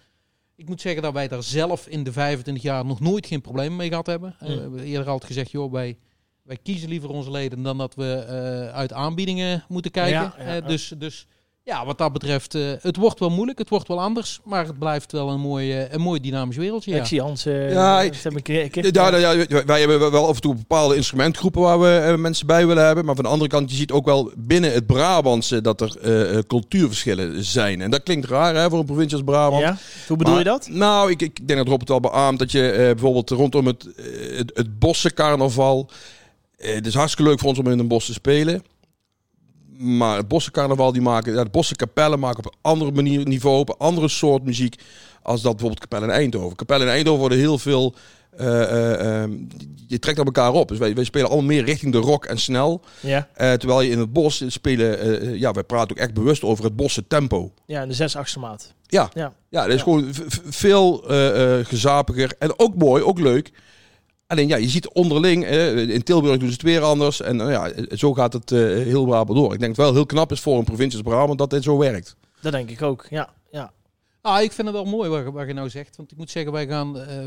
Ik 0.56 0.68
moet 0.68 0.80
zeggen 0.80 1.02
dat 1.02 1.12
wij 1.12 1.28
daar 1.28 1.42
zelf 1.42 1.86
in 1.86 2.04
de 2.04 2.12
25 2.12 2.62
jaar 2.62 2.84
nog 2.84 3.00
nooit 3.00 3.26
geen 3.26 3.40
probleem 3.40 3.76
mee 3.76 3.88
gehad 3.88 4.06
hebben. 4.06 4.36
Mm. 4.40 4.46
we 4.48 4.60
hebben 4.60 4.80
eerder 4.82 5.06
altijd 5.08 5.24
gezegd, 5.32 5.50
joh, 5.50 5.72
wij, 5.72 5.96
wij 6.42 6.58
kiezen 6.62 6.88
liever 6.88 7.08
onze 7.10 7.30
leden 7.30 7.62
dan 7.62 7.78
dat 7.78 7.94
we 7.94 8.12
eh, 8.14 8.74
uit 8.76 8.92
aanbiedingen 8.92 9.64
moeten 9.68 9.90
kijken. 9.90 10.12
Ja, 10.12 10.34
ja, 10.38 10.60
Eh. 10.60 10.66
Dus, 10.66 10.92
dus 10.98 11.26
ja, 11.64 11.84
wat 11.86 11.98
dat 11.98 12.12
betreft, 12.12 12.54
eh, 12.54 12.62
het 12.80 12.96
wordt 12.96 13.18
wel 13.18 13.30
moeilijk, 13.30 13.58
het 13.58 13.68
wordt 13.68 13.88
wel 13.88 14.00
anders. 14.00 14.40
Maar 14.44 14.66
het 14.66 14.78
blijft 14.78 15.12
wel 15.12 15.28
een 15.30 15.40
mooi, 15.40 15.86
een 15.90 16.00
mooi 16.00 16.20
dynamisch 16.20 16.56
wereldje. 16.56 16.90
Ja. 16.90 16.96
Ik 17.00 17.06
zie 17.06 17.20
Hans. 17.20 17.46
eh 17.46 17.72
Ja, 17.72 18.00
ja, 18.00 18.02
ik- 18.02 18.14
heb 18.22 18.36
ik, 18.36 18.48
ik, 18.48 18.94
Ja, 18.94 19.16
ja, 19.16 19.46
wij- 19.64 19.80
hebben 19.80 20.10
wel 20.10 20.26
af 20.28 20.34
en 20.34 20.40
toe 20.40 20.54
bepaalde 20.54 20.96
instrumentgroepen 20.96 21.60
waar 21.62 21.80
we 21.80 22.16
mensen 22.18 22.46
bij 22.46 22.66
willen 22.66 22.84
hebben. 22.86 23.04
Maar 23.04 23.14
van 23.14 23.24
de 23.24 23.30
andere 23.30 23.50
kant, 23.50 23.70
je 23.70 23.76
ziet 23.76 23.92
ook 23.92 24.04
wel 24.04 24.32
binnen 24.36 24.72
het 24.72 24.86
Brabantse 24.86 25.60
dat 25.60 25.80
er 25.80 26.46
cultuurverschillen 26.46 27.44
zijn. 27.44 27.80
En 27.80 27.90
dat 27.90 28.02
klinkt 28.02 28.26
raar 28.28 28.54
hè, 28.54 28.68
voor 28.70 28.78
een 28.78 28.84
provincie 28.84 29.16
als 29.16 29.24
Brabant. 29.26 29.62
Ja? 29.62 29.76
Hoe 30.08 30.16
bedoel 30.16 30.34
Maar- 30.34 30.42
je 30.42 30.48
dat? 30.48 30.68
Nou, 30.70 31.10
ik, 31.10 31.22
ik 31.22 31.46
denk 31.46 31.58
dat 31.58 31.68
Rob 31.68 31.80
het 31.80 31.88
wel 31.88 32.00
beaamt 32.00 32.38
dat 32.38 32.52
je 32.52 32.70
eh, 32.70 32.76
bijvoorbeeld 32.76 33.30
rondom 33.30 33.66
het, 33.66 33.88
het, 34.36 34.50
het 34.54 34.78
bossencarnaval... 34.78 35.90
eh, 36.62 36.74
het 36.74 36.86
is 36.86 36.94
hartstikke 36.94 37.30
leuk 37.30 37.38
voor 37.40 37.48
ons 37.48 37.58
om 37.58 37.66
in 37.68 37.78
een 37.78 37.88
bos 37.88 38.06
te 38.06 38.12
spelen. 38.12 38.62
Maar 39.78 40.16
het 40.16 40.28
bossencarnaval, 40.28 40.92
die 40.92 41.02
maken, 41.02 41.34
ja, 41.34 41.44
de 41.44 41.50
bossenkapellen 41.50 42.18
maken 42.18 42.38
op 42.38 42.52
een 42.52 42.58
andere 42.62 42.92
manier 42.92 43.26
niveau, 43.26 43.58
op 43.58 43.68
een 43.68 43.74
andere 43.78 44.08
soort 44.08 44.44
muziek 44.44 44.82
als 45.22 45.42
dat 45.42 45.50
bijvoorbeeld 45.52 45.80
kapellen 45.80 46.08
in 46.08 46.14
Eindhoven. 46.14 46.56
Kapellen 46.56 46.86
in 46.86 46.92
Eindhoven 46.92 47.20
worden 47.20 47.38
heel 47.38 47.58
veel, 47.58 47.94
eh, 48.36 48.62
eh, 48.62 49.22
ehm, 49.22 49.32
je 49.86 49.98
trekt 49.98 50.18
aan 50.18 50.24
elkaar 50.24 50.52
op. 50.52 50.68
Dus 50.68 50.78
wij, 50.78 50.94
wij 50.94 51.04
spelen 51.04 51.26
allemaal 51.28 51.46
meer 51.46 51.64
richting 51.64 51.92
de 51.92 51.98
rock 51.98 52.24
en 52.24 52.38
snel. 52.38 52.82
Ja, 53.00 53.28
terwijl 53.36 53.80
je 53.80 53.90
in 53.90 53.98
het 53.98 54.12
bos 54.12 54.44
spelen, 54.46 55.38
ja, 55.38 55.52
wij 55.52 55.62
praten 55.64 55.90
ook 55.90 56.02
echt 56.02 56.14
bewust 56.14 56.42
over 56.42 56.64
het 56.64 56.76
bosse 56.76 57.06
tempo. 57.06 57.52
ja 57.66 57.86
de 57.86 57.92
6 57.92 58.16
achtste 58.16 58.38
maat. 58.38 58.74
Ja, 58.86 59.10
Ja. 59.14 59.32
ja, 59.48 59.60
dat 59.62 59.70
is 59.70 59.76
Ja. 59.76 59.82
gewoon 59.82 60.08
veel 60.44 61.04
gezapiger. 61.64 62.32
En 62.38 62.58
ook 62.58 62.74
mooi, 62.74 63.02
ook 63.02 63.18
leuk. 63.18 63.50
Alleen 64.32 64.48
ja, 64.48 64.56
je 64.56 64.68
ziet 64.68 64.88
onderling, 64.92 65.46
in 65.90 66.02
Tilburg 66.02 66.38
doen 66.38 66.46
ze 66.48 66.52
het 66.54 66.62
weer 66.62 66.80
anders. 66.82 67.20
En 67.20 67.36
nou 67.36 67.50
ja, 67.50 67.72
zo 67.96 68.14
gaat 68.14 68.32
het 68.32 68.52
eh, 68.52 68.58
heel 68.58 69.04
Brabant 69.04 69.38
door. 69.38 69.52
Ik 69.52 69.58
denk 69.58 69.76
het 69.76 69.80
wel 69.84 69.92
heel 69.92 70.06
knap 70.06 70.32
is 70.32 70.40
voor 70.40 70.58
een 70.58 70.64
provincie 70.64 70.98
als 71.04 71.08
Brabant 71.14 71.38
dat 71.38 71.50
dit 71.50 71.62
zo 71.62 71.78
werkt. 71.78 72.16
Dat 72.40 72.52
denk 72.52 72.70
ik 72.70 72.82
ook. 72.82 73.06
Ja, 73.10 73.28
ja. 73.50 73.72
Ah, 74.20 74.42
ik 74.42 74.52
vind 74.52 74.66
het 74.66 74.76
wel 74.76 74.84
mooi 74.84 75.10
wat, 75.10 75.24
je- 75.24 75.32
wat 75.32 75.46
je 75.46 75.52
nou 75.52 75.70
zegt. 75.70 75.96
Want 75.96 76.10
ik 76.12 76.16
moet 76.18 76.30
zeggen, 76.30 76.52
wij 76.52 76.66
gaan 76.66 76.98
eh, 76.98 77.26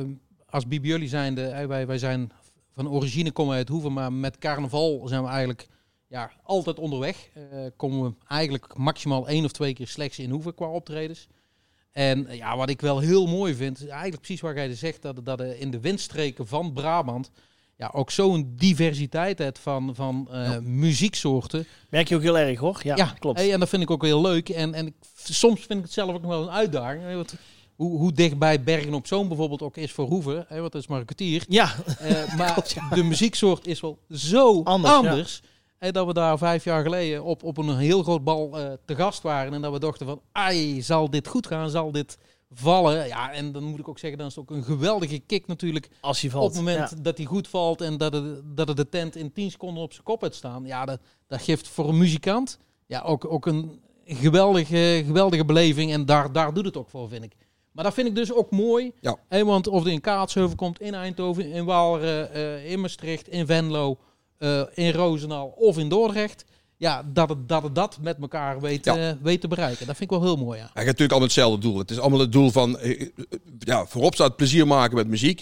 als 0.49 0.67
Bibioli 0.67 1.07
zijnde, 1.07 1.41
eh, 1.45 1.65
wij, 1.67 1.87
wij 1.87 1.97
zijn 1.97 2.31
van 2.73 2.89
origine 2.89 3.31
komen 3.31 3.51
we 3.51 3.57
uit 3.57 3.69
Hoeven, 3.69 3.93
maar 3.93 4.13
met 4.13 4.37
carnaval 4.37 5.01
zijn 5.07 5.21
we 5.23 5.27
eigenlijk 5.29 5.67
ja, 6.07 6.31
altijd 6.43 6.79
onderweg. 6.79 7.29
Eh, 7.33 7.41
komen 7.77 8.03
we 8.03 8.13
eigenlijk 8.27 8.77
maximaal 8.77 9.27
één 9.27 9.45
of 9.45 9.51
twee 9.51 9.73
keer 9.73 9.87
slechts 9.87 10.19
in 10.19 10.29
Hoeven 10.29 10.55
qua 10.55 10.67
optredens. 10.67 11.27
En 11.95 12.27
eh, 12.27 12.37
ja, 12.37 12.57
wat 12.57 12.69
ik 12.69 12.81
wel 12.81 12.99
heel 12.99 13.27
mooi 13.27 13.55
vind, 13.55 13.77
is 13.77 13.87
eigenlijk 13.87 14.21
precies 14.21 14.41
wat 14.41 14.55
jij 14.55 14.75
zegt, 14.75 15.01
dat, 15.01 15.25
dat 15.25 15.39
er 15.39 15.59
in 15.59 15.71
de 15.71 15.79
windstreken 15.79 16.47
van 16.47 16.73
Brabant 16.73 17.31
ja, 17.77 17.91
ook 17.93 18.11
zo'n 18.11 18.53
diversiteit 18.55 19.37
hebt 19.37 19.59
van, 19.59 19.95
van 19.95 20.27
eh, 20.31 20.57
muzieksoorten. 20.57 21.67
Merk 21.89 22.07
je 22.07 22.15
ook 22.15 22.21
heel 22.21 22.37
erg 22.37 22.59
hoor. 22.59 22.79
Ja, 22.83 23.05
klopt. 23.19 23.39
Hey, 23.39 23.53
en 23.53 23.59
dat 23.59 23.69
vind 23.69 23.81
ik 23.81 23.91
ook 23.91 24.03
heel 24.03 24.21
leuk. 24.21 24.49
En, 24.49 24.73
en 24.73 24.87
ik, 24.87 24.93
soms 25.23 25.59
vind 25.59 25.79
ik 25.79 25.85
het 25.85 25.93
zelf 25.93 26.13
ook 26.13 26.21
nog 26.21 26.31
wel 26.31 26.41
een 26.41 26.49
uitdaging. 26.49 27.27
Hoe, 27.75 27.97
hoe 27.97 28.11
dichtbij 28.11 28.63
Bergen 28.63 28.93
op 28.93 29.07
Zoom 29.07 29.27
bijvoorbeeld 29.27 29.61
ook 29.61 29.77
is 29.77 29.91
voor 29.91 30.07
Hoeven. 30.07 30.45
Hè, 30.47 30.59
want 30.59 30.71
dat 30.71 30.81
is 30.81 30.87
kwartier. 30.87 31.45
Ja, 31.47 31.75
Eh, 31.99 32.35
maar 32.37 32.73
de 32.93 33.03
muzieksoort 33.03 33.67
is 33.67 33.81
wel 33.81 33.99
zo 34.09 34.63
Anders, 34.63 34.93
anders. 34.93 35.41
Dat 35.79 36.05
we 36.05 36.13
daar 36.13 36.37
vijf 36.37 36.63
jaar 36.63 36.83
geleden 36.83 37.23
op, 37.23 37.43
op 37.43 37.57
een 37.57 37.77
heel 37.77 38.03
groot 38.03 38.23
bal 38.23 38.59
eh, 38.59 38.71
te 38.85 38.95
gast 38.95 39.21
waren. 39.21 39.53
En 39.53 39.61
dat 39.61 39.71
we 39.71 39.79
dachten 39.79 40.05
van, 40.05 40.21
ai, 40.31 40.81
zal 40.81 41.09
dit 41.09 41.27
goed 41.27 41.47
gaan? 41.47 41.69
Zal 41.69 41.91
dit 41.91 42.17
vallen? 42.51 43.07
Ja, 43.07 43.31
en 43.31 43.51
dan 43.51 43.63
moet 43.63 43.79
ik 43.79 43.87
ook 43.87 43.99
zeggen, 43.99 44.17
dan 44.19 44.27
is 44.27 44.35
het 44.35 44.43
ook 44.49 44.57
een 44.57 44.63
geweldige 44.63 45.19
kick 45.19 45.47
natuurlijk. 45.47 45.89
als 46.01 46.21
je 46.21 46.29
valt. 46.29 46.43
Op 46.43 46.49
het 46.55 46.63
moment 46.63 46.89
Ja. 46.89 46.95
dat 47.01 47.17
hij 47.17 47.25
goed 47.25 47.47
valt 47.47 47.81
en 47.81 47.97
dat 47.97 48.13
het, 48.13 48.41
dat 48.45 48.67
het 48.67 48.77
de 48.77 48.89
tent 48.89 49.15
in 49.15 49.33
10 49.33 49.51
seconden 49.51 49.83
op 49.83 49.91
zijn 49.91 50.03
kop 50.03 50.21
heeft 50.21 50.35
staan. 50.35 50.65
Ja, 50.65 50.85
dat, 50.85 50.99
dat 51.27 51.41
geeft 51.41 51.67
voor 51.67 51.89
een 51.89 51.97
muzikant 51.97 52.59
ja, 52.85 53.01
ook, 53.01 53.25
ook 53.25 53.45
een 53.45 53.79
geweldige, 54.05 55.03
geweldige 55.05 55.45
beleving. 55.45 55.91
En 55.91 56.05
daar, 56.05 56.31
daar 56.31 56.53
doet 56.53 56.65
het 56.65 56.77
ook 56.77 56.89
voor, 56.89 57.09
vind 57.09 57.23
ik. 57.23 57.35
Maar 57.71 57.83
dat 57.83 57.93
vind 57.93 58.07
ik 58.07 58.15
dus 58.15 58.33
ook 58.33 58.51
mooi. 58.51 58.91
Ja. 58.99 59.17
Hè, 59.27 59.45
want 59.45 59.67
of 59.67 59.83
het 59.83 59.93
in 59.93 60.01
Kaatsheuvel 60.01 60.55
komt, 60.55 60.81
in 60.81 60.93
Eindhoven, 60.93 61.51
in 61.51 61.65
Waalre, 61.65 62.21
eh, 62.21 62.71
in 62.71 62.81
Maastricht, 62.81 63.27
in 63.27 63.45
Venlo, 63.45 63.97
eh, 64.37 64.61
in 64.73 64.91
Roosendaal 64.91 65.47
of 65.47 65.77
in 65.77 65.89
Dordrecht. 65.89 66.45
Ja, 66.77 67.03
dat 67.13 67.29
het 67.29 67.49
dat, 67.49 67.63
het 67.63 67.75
dat 67.75 67.97
met 68.01 68.17
elkaar 68.21 68.61
weet, 68.61 68.85
Ja. 68.85 68.97
eh, 68.97 69.15
weet 69.21 69.41
te 69.41 69.47
bereiken. 69.47 69.85
Dat 69.87 69.97
vind 69.97 70.11
ik 70.11 70.17
wel 70.17 70.25
heel 70.25 70.37
mooi, 70.37 70.57
ja. 70.57 70.63
Hij 70.63 70.69
gaat 70.73 70.85
natuurlijk 70.85 71.11
allemaal 71.11 71.27
hetzelfde 71.27 71.59
doel. 71.61 71.77
Het 71.77 71.91
is 71.91 71.99
allemaal 71.99 72.19
het 72.19 72.31
doel 72.31 72.51
van, 72.51 72.79
eh, 72.79 73.07
ja, 73.59 73.85
voorop 73.85 74.13
staat 74.13 74.35
plezier 74.35 74.67
maken 74.67 74.95
met 74.95 75.07
muziek. 75.07 75.41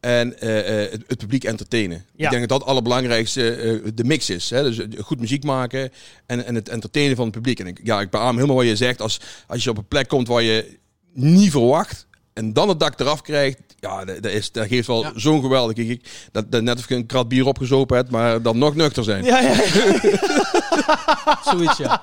En 0.00 0.40
eh, 0.40 0.84
eh, 0.84 0.90
het, 0.92 1.02
het 1.06 1.18
publiek 1.18 1.44
entertainen. 1.44 2.04
Ja. 2.16 2.24
Ik 2.24 2.30
denk 2.30 2.40
dat 2.40 2.48
dat 2.48 2.58
het 2.60 2.68
allerbelangrijkste 2.68 3.50
eh, 3.54 3.90
de 3.94 4.04
mix 4.04 4.30
is. 4.30 4.50
Hè? 4.50 4.62
Dus 4.62 4.80
goed 4.98 5.20
muziek 5.20 5.44
maken 5.44 5.90
en, 6.26 6.46
en 6.46 6.54
het 6.54 6.68
entertainen 6.68 7.16
van 7.16 7.24
het 7.24 7.34
publiek. 7.34 7.60
En 7.60 7.66
ik, 7.66 7.80
ja, 7.82 8.00
ik 8.00 8.10
beaam 8.10 8.34
helemaal 8.34 8.56
wat 8.56 8.64
je 8.66 8.76
zegt. 8.76 9.00
Als, 9.00 9.20
als 9.46 9.64
je 9.64 9.70
op 9.70 9.76
een 9.78 9.86
plek 9.88 10.08
komt 10.08 10.28
waar 10.28 10.42
je 10.42 10.76
niet 11.12 11.50
verwacht 11.50 12.05
en 12.36 12.52
dan 12.52 12.68
het 12.68 12.80
dak 12.80 13.00
eraf 13.00 13.22
krijgt. 13.22 13.58
Ja, 13.80 14.04
dat, 14.04 14.22
dat 14.22 14.32
is, 14.32 14.52
dat 14.52 14.66
geeft 14.66 14.86
wel 14.86 15.02
Ja. 15.02 15.12
zo'n 15.14 15.40
geweldige 15.40 15.84
kick. 15.86 16.08
Dat, 16.32 16.50
dat 16.52 16.62
net 16.62 16.78
of 16.78 16.88
je 16.88 16.94
een 16.94 17.06
krat 17.06 17.28
bier 17.28 17.46
opgezopen 17.46 17.96
hebt, 17.96 18.10
maar 18.10 18.42
dan 18.42 18.58
nog 18.58 18.74
nuchter 18.74 19.04
zijn. 19.04 19.24
Ja, 19.24 19.40
ja, 19.40 19.54
Zoiets, 21.50 21.76
ja. 21.78 22.02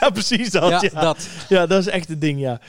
ja, 0.00 0.10
precies 0.10 0.50
dat. 0.50 0.70
Ja, 0.70 0.80
Ja, 0.92 1.00
dat. 1.00 1.28
Ja, 1.48 1.66
dat 1.66 1.80
is 1.80 1.86
echt 1.86 2.08
het 2.08 2.20
ding, 2.20 2.40
ja. 2.40 2.60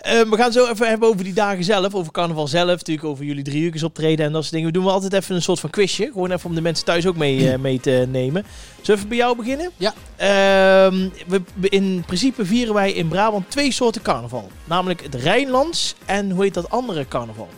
Eh, 0.00 0.20
we 0.20 0.36
gaan 0.36 0.52
zo 0.52 0.66
even 0.66 0.88
hebben 0.88 1.08
over 1.08 1.24
die 1.24 1.32
dagen 1.32 1.64
zelf, 1.64 1.94
over 1.94 2.12
carnaval 2.12 2.48
zelf, 2.48 2.66
natuurlijk 2.70 3.06
over 3.06 3.24
jullie 3.24 3.44
drie 3.44 3.62
uur 3.62 3.84
optreden 3.84 4.26
en 4.26 4.32
dat 4.32 4.40
soort 4.42 4.52
dingen. 4.54 4.66
We 4.66 4.72
doen 4.72 4.84
wel 4.84 4.92
altijd 4.92 5.12
even 5.12 5.34
een 5.34 5.42
soort 5.42 5.60
van 5.60 5.70
quizje, 5.70 6.10
gewoon 6.12 6.30
even 6.30 6.48
om 6.48 6.54
de 6.54 6.60
mensen 6.60 6.84
thuis 6.84 7.06
ook 7.06 7.16
mee, 7.16 7.50
eh, 7.52 7.58
mee 7.58 7.80
te 7.80 8.06
nemen. 8.10 8.44
Zullen 8.82 8.84
we 8.86 8.92
even 8.92 9.08
bij 9.08 9.16
jou 9.16 9.36
beginnen? 9.36 9.70
Ja. 9.76 9.94
Ehm, 10.16 11.08
we, 11.26 11.42
we- 11.54 11.68
in 11.68 12.02
principe 12.06 12.44
vieren 12.46 12.74
wij 12.74 12.92
in 12.92 13.08
Brabant 13.08 13.50
twee 13.50 13.72
soorten 13.72 14.02
carnaval. 14.02 14.50
Namelijk 14.64 15.02
het 15.02 15.14
Rijnlands 15.14 15.94
en 16.04 16.30
hoe 16.30 16.42
heet 16.44 16.54
dat 16.54 16.57
andere 16.66 17.08
carnaval? 17.08 17.48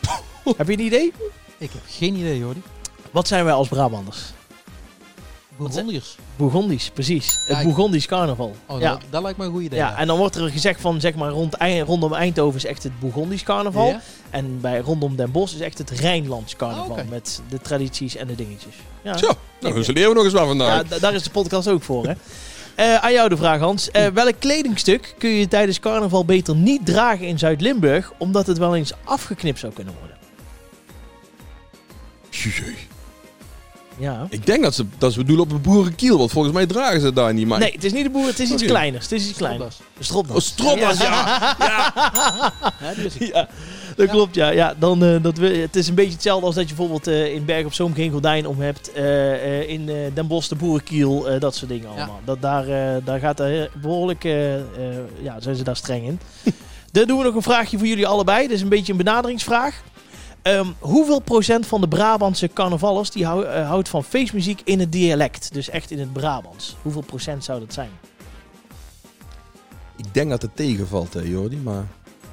Heb 0.56 0.66
je 0.66 0.72
een 0.72 0.80
idee? 0.80 1.12
Ik 1.58 1.70
heb 1.72 1.80
geen 1.88 2.14
idee, 2.16 2.42
hoor. 2.42 2.54
Wat 3.10 3.28
zijn 3.28 3.44
wij 3.44 3.52
als 3.54 3.68
Brabanders? 3.68 4.18
Bourgondiërs. 5.56 6.16
Bourgondisch, 6.36 6.90
precies. 6.90 7.38
Ja, 7.48 7.54
het 7.54 7.64
Bourgondisch 7.64 8.06
carnaval. 8.06 8.56
Oh, 8.66 8.80
ja. 8.80 8.90
dat, 8.90 9.00
dat 9.10 9.22
lijkt 9.22 9.38
me 9.38 9.44
een 9.44 9.52
goed 9.52 9.62
idee. 9.62 9.78
Ja, 9.78 9.96
en 9.96 10.06
dan 10.06 10.18
wordt 10.18 10.36
er 10.36 10.50
gezegd 10.50 10.80
van, 10.80 11.00
zeg 11.00 11.14
maar, 11.14 11.30
rond, 11.30 11.54
Ei- 11.54 11.80
rondom 11.80 12.14
Eindhoven 12.14 12.56
is 12.56 12.64
echt 12.64 12.82
het 12.82 13.00
Bourgondisch 13.00 13.42
carnaval. 13.42 13.86
Ja? 13.88 14.00
En 14.30 14.60
bij 14.60 14.78
rondom 14.78 15.16
Den 15.16 15.30
Bosch 15.30 15.54
is 15.54 15.60
echt 15.60 15.78
het 15.78 15.90
Rijnlands 15.90 16.56
carnaval. 16.56 16.96
Ah, 16.98 17.08
met 17.08 17.40
de 17.48 17.60
tradities 17.60 18.16
en 18.16 18.26
de 18.26 18.34
dingetjes. 18.34 18.74
Ja, 19.02 19.16
Zo, 19.16 19.30
nou, 19.60 19.74
leren 19.92 20.08
we 20.08 20.14
nog 20.14 20.24
eens 20.24 20.32
wat 20.32 20.46
vandaag. 20.46 20.88
da- 20.88 20.98
daar 20.98 21.14
is 21.14 21.22
de 21.22 21.30
podcast 21.30 21.68
ook 21.68 21.82
voor, 21.82 22.06
hè. 22.06 22.12
Eh, 22.78 22.94
aan 22.94 23.12
jou 23.12 23.28
de 23.28 23.36
vraag, 23.36 23.60
Hans. 23.60 23.90
Eh, 23.90 24.06
welk 24.06 24.34
kledingstuk 24.38 25.14
kun 25.18 25.30
je 25.30 25.48
tijdens 25.48 25.80
carnaval 25.80 26.24
beter 26.24 26.56
niet 26.56 26.86
dragen 26.86 27.26
in 27.26 27.38
Zuid-Limburg, 27.38 28.12
omdat 28.18 28.46
het 28.46 28.58
wel 28.58 28.76
eens 28.76 28.92
afgeknipt 29.04 29.58
zou 29.58 29.72
kunnen 29.72 29.94
worden? 29.98 30.16
Jee. 32.30 32.76
Ja. 33.98 34.26
Ik 34.30 34.46
denk 34.46 34.62
dat 34.62 34.74
ze, 34.74 34.84
dat 34.98 35.12
ze 35.12 35.18
bedoelen 35.18 35.44
op 35.44 35.52
een 35.52 35.60
boerenkiel, 35.60 36.18
want 36.18 36.30
volgens 36.30 36.54
mij 36.54 36.66
dragen 36.66 37.00
ze 37.00 37.12
daar 37.12 37.34
niet. 37.34 37.46
Maar 37.46 37.58
Nee, 37.58 37.72
het 37.72 37.84
is 37.84 37.92
niet 37.92 38.04
de 38.04 38.10
boer, 38.10 38.26
het 38.26 38.38
is 38.38 38.50
iets 38.50 38.62
Oké. 38.62 38.70
kleiners. 38.72 39.02
Het 39.02 39.12
is 39.12 39.28
iets 39.28 39.38
kleiners. 39.38 39.76
Stropdas. 39.98 40.36
Een 40.36 40.42
stropdas. 40.52 40.90
Oh, 40.90 40.98
stropdas, 40.98 40.98
ja. 40.98 41.52
Ja, 42.80 42.94
die 42.94 43.04
is 43.04 43.14
het. 43.18 43.26
Ja, 43.28 43.48
dat 43.96 44.08
klopt. 44.08 44.34
Ja, 44.34 44.48
ja 44.48 44.74
dan, 44.78 45.04
eh, 45.04 45.22
dat 45.22 45.38
we, 45.38 45.46
het 45.48 45.76
is 45.76 45.88
een 45.88 45.94
beetje 45.94 46.12
hetzelfde 46.12 46.46
als 46.46 46.54
dat 46.54 46.68
je 46.68 46.74
bijvoorbeeld 46.74 47.06
eh, 47.06 47.34
in 47.34 47.44
Berg 47.44 47.64
op 47.64 47.72
Zoom 47.74 47.94
geen 47.94 48.10
gordijn 48.12 48.46
om 48.46 48.60
hebt. 48.60 48.92
eh, 48.92 49.32
eh, 49.60 49.68
in 49.68 49.88
eh, 49.88 49.94
Den 50.14 50.26
Bosch 50.26 50.48
de 50.48 50.54
boerenkiel, 50.56 51.28
eh, 51.30 51.40
dat 51.40 51.54
soort 51.54 51.70
dingen 51.70 51.88
allemaal. 51.88 52.20
Dat, 52.24 52.42
daar, 52.42 52.68
eh, 52.68 53.04
daar 53.04 53.18
gaat 53.18 53.40
er 53.40 53.46
heel- 53.46 53.68
behoorlijk, 53.82 54.24
eh, 54.24 54.54
eh, 54.56 54.62
ja, 55.22 55.40
zijn 55.40 55.56
ze 55.56 55.62
daar 55.64 55.76
streng 55.76 56.06
in. 56.06 56.20
Dan 56.92 57.06
doen 57.06 57.18
we 57.18 57.24
nog 57.24 57.34
een 57.34 57.42
vraagje 57.42 57.78
voor 57.78 57.86
jullie 57.86 58.06
allebei. 58.06 58.42
Dit 58.46 58.56
is 58.56 58.62
een 58.62 58.68
beetje 58.68 58.92
een 58.92 58.98
benaderingsvraag. 58.98 59.82
Ehm, 60.48 60.66
hoeveel 60.78 61.20
procent 61.20 61.66
van 61.66 61.80
de 61.80 61.88
Brabantse 61.88 62.48
carnavallers 62.52 63.10
die 63.10 63.26
hou- 63.26 63.44
eh, 63.44 63.66
houdt 63.68 63.88
van 63.88 64.04
feestmuziek 64.04 64.60
in 64.64 64.80
het 64.80 64.92
dialect? 64.92 65.52
Dus 65.52 65.68
echt 65.68 65.90
in 65.90 65.98
het 65.98 66.12
Brabants. 66.12 66.76
Hoeveel 66.82 67.02
procent 67.02 67.44
zou 67.44 67.60
dat 67.60 67.72
zijn? 67.72 67.90
Ik 69.96 70.14
denk 70.14 70.30
dat 70.30 70.42
het 70.42 70.56
tegenvalt, 70.56 71.14
hè, 71.14 71.20
Jordi, 71.20 71.56
maar... 71.56 71.86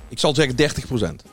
Ik 0.07 0.19
zal 0.19 0.35
zeggen 0.35 0.55
30% 0.55 1.23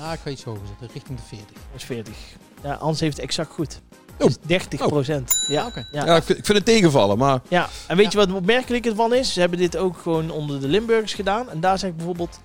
Ah, 0.00 0.12
ik 0.12 0.18
ga 0.24 0.30
iets 0.30 0.42
hoger 0.44 0.66
zetten, 0.66 0.88
richting 0.92 1.18
de 1.18 1.24
40. 1.28 1.46
Dat 1.48 1.60
is 1.76 1.84
40. 1.84 2.14
Ja, 2.62 2.76
Hans 2.80 3.00
heeft 3.00 3.16
het 3.16 3.24
exact 3.24 3.50
goed. 3.52 3.80
Oh. 4.18 4.28
Is 4.28 4.36
30 4.40 4.86
procent. 4.86 5.44
Ja. 5.48 5.66
oké. 5.66 5.86
Ja. 5.92 6.04
Ja, 6.04 6.16
ik 6.16 6.22
vind, 6.22 6.38
ik 6.38 6.44
vind 6.44 6.58
het 6.58 6.66
tegenvallen, 6.66 7.18
maar... 7.18 7.40
Ja, 7.48 7.68
en 7.86 7.96
weet 7.96 8.12
je 8.12 8.18
wat 8.18 8.32
opmerkelijk 8.32 8.86
ervan 8.86 9.14
is? 9.14 9.32
Ze 9.32 9.40
hebben 9.40 9.58
dit 9.58 9.76
ook 9.76 9.96
gewoon 9.98 10.30
onder 10.30 10.60
de 10.60 10.68
Limburgers 10.68 11.14
gedaan. 11.14 11.50
En 11.50 11.60
daar 11.60 11.78
zegt 11.78 11.96
bijvoorbeeld 11.96 12.38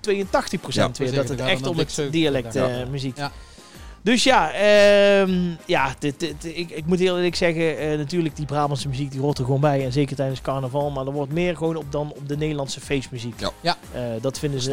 Ja, 0.74 0.90
weer 0.96 1.14
dat 1.14 1.28
het 1.28 1.40
echt 1.40 1.66
om 1.66 1.78
het 1.78 1.92
70 1.92 2.10
dialect 2.20 2.56
eh, 2.56 2.78
Ja. 2.78 2.86
muziek. 2.86 3.16
Dus 4.04 4.24
ja, 4.24 4.52
ehm, 4.52 5.40
ja 5.66 5.94
dit, 5.98 6.20
dit- 6.20 6.44
ik, 6.44 6.70
ik 6.70 6.86
moet 6.86 6.98
heel 6.98 7.16
eerlijk 7.16 7.34
zeggen, 7.36 7.78
eh, 7.78 7.96
natuurlijk 7.98 8.36
die 8.36 8.46
Brabantse 8.46 8.88
muziek 8.88 9.10
die 9.10 9.20
hoort 9.20 9.38
er 9.38 9.44
gewoon 9.44 9.60
bij. 9.60 9.84
En 9.84 9.92
zeker 9.92 10.16
tijdens 10.16 10.40
carnaval. 10.40 10.90
Maar 10.90 11.06
er 11.06 11.12
wordt 11.12 11.32
meer 11.32 11.56
gewoon 11.56 11.76
op 11.76 11.84
dan 11.92 12.12
op 12.16 12.28
de 12.28 12.36
Nederlandse 12.36 12.80
feestmuziek. 12.80 13.40
Ja. 13.40 13.50
Ja. 13.60 13.76
Eh, 13.92 14.00
dat 14.20 14.38
vinden 14.38 14.60
ze 14.60 14.68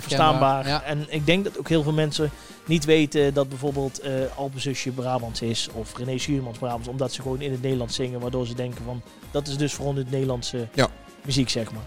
Verstaanbaar. 0.00 0.66
Ja. 0.66 0.82
En 0.82 1.06
ik 1.08 1.26
denk 1.26 1.44
dat 1.44 1.58
ook 1.58 1.68
heel 1.68 1.82
veel 1.82 1.92
mensen 1.92 2.30
niet 2.64 2.84
weten 2.84 3.34
dat 3.34 3.48
bijvoorbeeld 3.48 4.00
eh 4.00 4.12
Alpenzusje 4.36 4.90
Brabants 4.90 5.42
is. 5.42 5.68
Of 5.72 5.96
René 5.96 6.18
Schuurmans 6.18 6.58
Brabants. 6.58 6.88
Omdat 6.88 7.12
ze 7.12 7.22
gewoon 7.22 7.40
in 7.40 7.50
het 7.52 7.62
Nederlands 7.62 7.94
zingen. 7.94 8.20
Waardoor 8.20 8.46
ze 8.46 8.54
denken 8.54 8.80
van, 8.84 9.02
dat 9.30 9.46
is 9.48 9.56
dus 9.56 9.72
voor 9.72 9.96
het 9.96 10.10
Nederlandse 10.10 10.68
Ja. 10.74 10.88
muziek, 11.24 11.48
zeg 11.50 11.72
maar. 11.72 11.82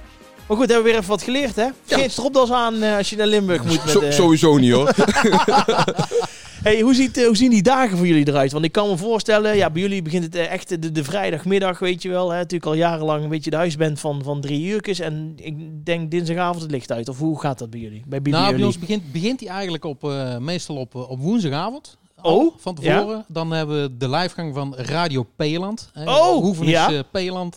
Maar 0.47 0.57
goed, 0.57 0.65
hebben 0.67 0.85
we 0.85 0.89
weer 0.91 0.99
even 0.99 1.11
wat 1.11 1.21
geleerd, 1.23 1.55
hè? 1.55 1.67
Geen 1.87 2.09
stropdas 2.11 2.51
aan 2.51 2.83
als 2.83 3.09
je 3.09 3.15
naar 3.15 3.27
Limburg 3.27 3.63
moet. 3.63 4.01
Met, 4.01 4.13
Sowieso 4.13 4.57
niet 4.57 4.71
hoor. 4.71 4.93
Hey, 6.67 6.81
hoe, 6.81 6.93
ziet, 6.93 7.17
eh, 7.17 7.25
hoe 7.25 7.35
zien 7.37 7.49
die 7.49 7.61
dagen 7.61 7.97
voor 7.97 8.07
jullie 8.07 8.27
eruit? 8.27 8.51
Want 8.51 8.65
ik 8.65 8.71
kan 8.71 8.89
me 8.89 8.97
voorstellen, 8.97 9.55
ja, 9.55 9.69
bij 9.69 9.81
jullie 9.81 10.01
begint 10.01 10.23
het 10.23 10.35
eh, 10.35 10.51
echt 10.51 10.69
de, 10.81 10.91
de 10.91 11.03
vrijdagmiddag, 11.03 11.79
weet 11.79 12.01
je 12.01 12.09
wel. 12.09 12.29
Hè? 12.29 12.37
Natuurlijk 12.37 12.65
al 12.65 12.73
jarenlang 12.73 13.23
een 13.23 13.29
beetje 13.29 13.49
de 13.49 13.55
huisband 13.55 13.99
van, 13.99 14.23
van 14.23 14.41
drie 14.41 14.67
uurtjes. 14.67 14.99
En 14.99 15.33
ik 15.35 15.85
denk 15.85 16.11
dinsdagavond 16.11 16.61
het 16.61 16.71
licht 16.71 16.91
uit. 16.91 17.09
Of 17.09 17.17
hoe 17.17 17.39
gaat 17.39 17.59
dat 17.59 17.69
bij 17.69 17.79
jullie? 17.79 18.03
Bij, 18.07 18.21
bij 18.21 18.31
Nou, 18.31 18.43
bij 18.43 18.51
jullie? 18.51 18.67
ons 18.67 18.79
begint, 18.79 19.11
begint 19.11 19.39
hij 19.39 19.49
eigenlijk 19.49 19.85
op, 19.85 20.03
eh, 20.03 20.37
meestal 20.37 20.75
op, 20.75 20.95
op 20.95 21.19
woensdagavond. 21.19 21.97
Oh, 22.21 22.53
van 22.57 22.75
tevoren. 22.75 23.25
Dan 23.27 23.51
hebben 23.51 23.81
we 23.81 23.97
de 23.97 24.09
livegang 24.09 24.53
van 24.53 24.75
Radio 24.75 25.23
Peeland. 25.35 25.91
Oh, 26.05 26.41
Hoeven 26.41 26.65
is 26.65 26.73
eh, 26.73 26.99
Peeland 27.11 27.55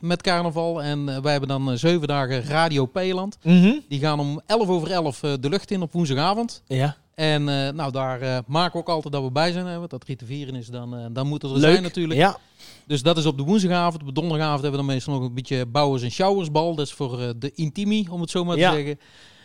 met 0.00 0.22
carnaval. 0.22 0.82
En 0.82 1.22
wij 1.22 1.30
hebben 1.30 1.48
dan 1.48 1.78
zeven 1.78 2.08
dagen 2.08 2.42
Radio 2.42 2.86
Peeland. 2.86 3.38
Mhm. 3.42 3.72
Die 3.88 4.00
gaan 4.00 4.20
om 4.20 4.40
11 4.46 4.68
over 4.68 4.90
11 4.90 5.22
eh, 5.22 5.32
de 5.40 5.48
lucht 5.48 5.70
in 5.70 5.82
op 5.82 5.92
woensdagavond. 5.92 6.62
Ja. 6.66 6.96
En 7.16 7.48
eh, 7.48 7.72
nou, 7.72 7.92
daar 7.92 8.20
eh, 8.20 8.38
maken 8.46 8.72
we 8.72 8.78
ook 8.78 8.88
altijd 8.88 9.12
dat 9.14 9.22
we 9.22 9.30
bij 9.30 9.52
zijn. 9.52 9.66
Hè, 9.66 9.78
want 9.78 9.90
dat 9.90 10.04
Riet 10.04 10.18
te 10.18 10.24
vieren 10.24 10.54
is, 10.54 10.66
dan, 10.66 10.96
eh, 10.96 11.04
dan 11.10 11.26
moeten 11.26 11.48
we 11.48 11.54
er 11.54 11.60
Leuk. 11.60 11.70
zijn 11.70 11.82
natuurlijk. 11.82 12.20
Ja. 12.20 12.38
Dus 12.86 13.02
dat 13.02 13.16
is 13.18 13.26
op 13.26 13.36
de 13.36 13.42
woensdagavond. 13.42 14.00
Op 14.00 14.06
de 14.08 14.12
donderdagavond 14.14 14.62
hebben 14.62 14.80
we 14.80 14.86
dan 14.86 14.94
meestal 14.94 15.14
nog 15.14 15.22
een 15.22 15.34
beetje 15.34 15.66
bouwers 15.66 16.02
en 16.02 16.10
showersbal. 16.10 16.74
Dat 16.74 16.86
is 16.86 16.92
voor 16.92 17.34
de 17.38 17.52
intimi, 17.54 18.06
om 18.10 18.20
het 18.20 18.30
zo 18.30 18.44
maar 18.44 18.56
Ja. 18.56 18.70
te 18.70 18.76
zeggen. 18.76 18.98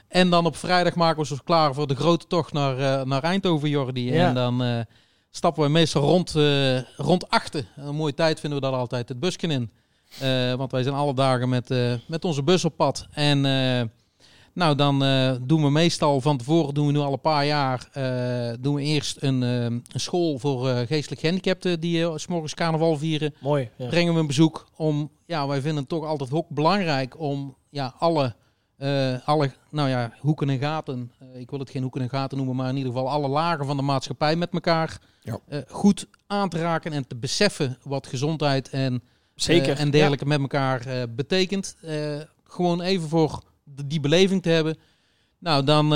En 0.08 0.30
dan 0.30 0.46
op 0.46 0.56
vrijdag 0.56 0.96
maken 0.96 1.24
we 1.24 1.30
ons 1.30 1.44
klaar 1.44 1.74
voor 1.74 1.88
de 1.88 1.96
grote 1.96 2.28
tocht 2.28 2.54
naar, 2.54 3.08
naar 3.08 3.24
Eindhoven, 3.24 3.70
Jordi. 3.70 4.14
Ja. 4.14 4.28
En 4.28 4.34
dan 4.34 4.86
stappen 5.30 5.64
we 5.64 5.70
meestal 5.70 6.02
rond, 6.02 6.34
rond 6.98 7.30
achten. 7.30 7.68
Een 7.76 7.96
mooie 7.96 8.14
tijd 8.14 8.40
vinden 8.40 8.60
we 8.60 8.66
dat 8.66 8.76
altijd, 8.76 9.10
het 9.10 9.20
busje 9.20 9.38
in. 9.48 9.72
Want 10.58 10.72
wij 10.72 10.84
zijn 10.84 10.96
alle 10.96 11.14
dagen 11.14 11.50
met, 11.50 11.70
met 12.08 12.26
onze 12.26 12.44
bus 12.44 12.66
op 12.66 12.76
pad. 12.78 13.08
En 13.12 13.46
nou, 14.54 14.76
dan 14.76 15.04
eh, 15.04 15.36
doen 15.42 15.64
we 15.64 15.70
meestal 15.70 16.22
van 16.22 16.38
tevoren, 16.38 16.74
doen 16.74 16.86
we 16.86 16.92
nu 16.92 17.00
al 17.00 17.14
een 17.14 17.22
paar 17.22 17.46
jaar, 17.46 17.88
eh, 17.92 18.54
doen 18.60 18.76
we 18.76 18.82
eerst 18.82 19.18
een, 19.22 19.44
eh, 19.44 19.64
een 19.64 19.84
school 19.94 20.40
voor 20.40 20.70
eh, 20.70 20.88
geestelijk 20.88 21.22
gehandicapten 21.22 21.80
die 21.80 22.18
s 22.20 22.28
morgens 22.28 22.54
carnaval 22.54 22.98
vieren 22.98 23.34
Mooi. 23.40 23.70
Ja. 23.78 23.88
brengen 23.88 24.14
we 24.14 24.20
een 24.20 24.28
bezoek 24.28 24.68
om, 24.76 25.12
ja, 25.26 25.48
wij 25.48 25.62
vinden 25.62 25.80
het 25.80 25.90
toch 25.90 26.06
altijd 26.06 26.32
ook 26.34 26.50
belangrijk 26.50 27.20
om 27.20 27.56
ja, 27.70 27.94
alle, 28.00 28.36
eh, 28.78 29.16
alle 29.26 29.52
nou 29.72 29.90
ja, 29.90 30.14
hoeken 30.20 30.50
en 30.50 30.60
gaten, 30.60 31.12
ik 31.34 31.50
wil 31.50 31.60
het 31.60 31.70
geen 31.70 31.82
hoeken 31.82 32.02
en 32.02 32.10
gaten 32.10 32.38
noemen, 32.38 32.56
maar 32.56 32.70
in 32.70 32.78
ieder 32.78 32.92
geval 32.92 33.10
alle 33.10 33.28
lagen 33.28 33.66
van 33.66 33.78
de 33.78 33.84
maatschappij 33.84 34.36
met 34.36 34.50
elkaar 34.54 35.00
Ja. 35.24 35.40
eh, 35.48 35.60
goed 35.68 36.08
aan 36.28 36.50
te 36.50 36.60
raken 36.60 36.94
en 36.94 37.08
te 37.08 37.16
beseffen 37.16 37.78
wat 37.84 38.08
gezondheid 38.08 38.70
en, 38.70 39.04
Zeker. 39.36 39.78
en 39.78 39.92
dergelijke 39.92 40.26
met 40.26 40.40
elkaar 40.40 40.86
eh, 40.86 41.04
betekent. 41.16 41.76
Eh, 41.82 42.20
gewoon 42.44 42.82
even 42.82 43.10
voor 43.10 43.42
die 43.86 44.00
beleving 44.00 44.42
te 44.42 44.50
hebben. 44.50 44.78
Nou, 45.40 45.64
dan... 45.64 45.94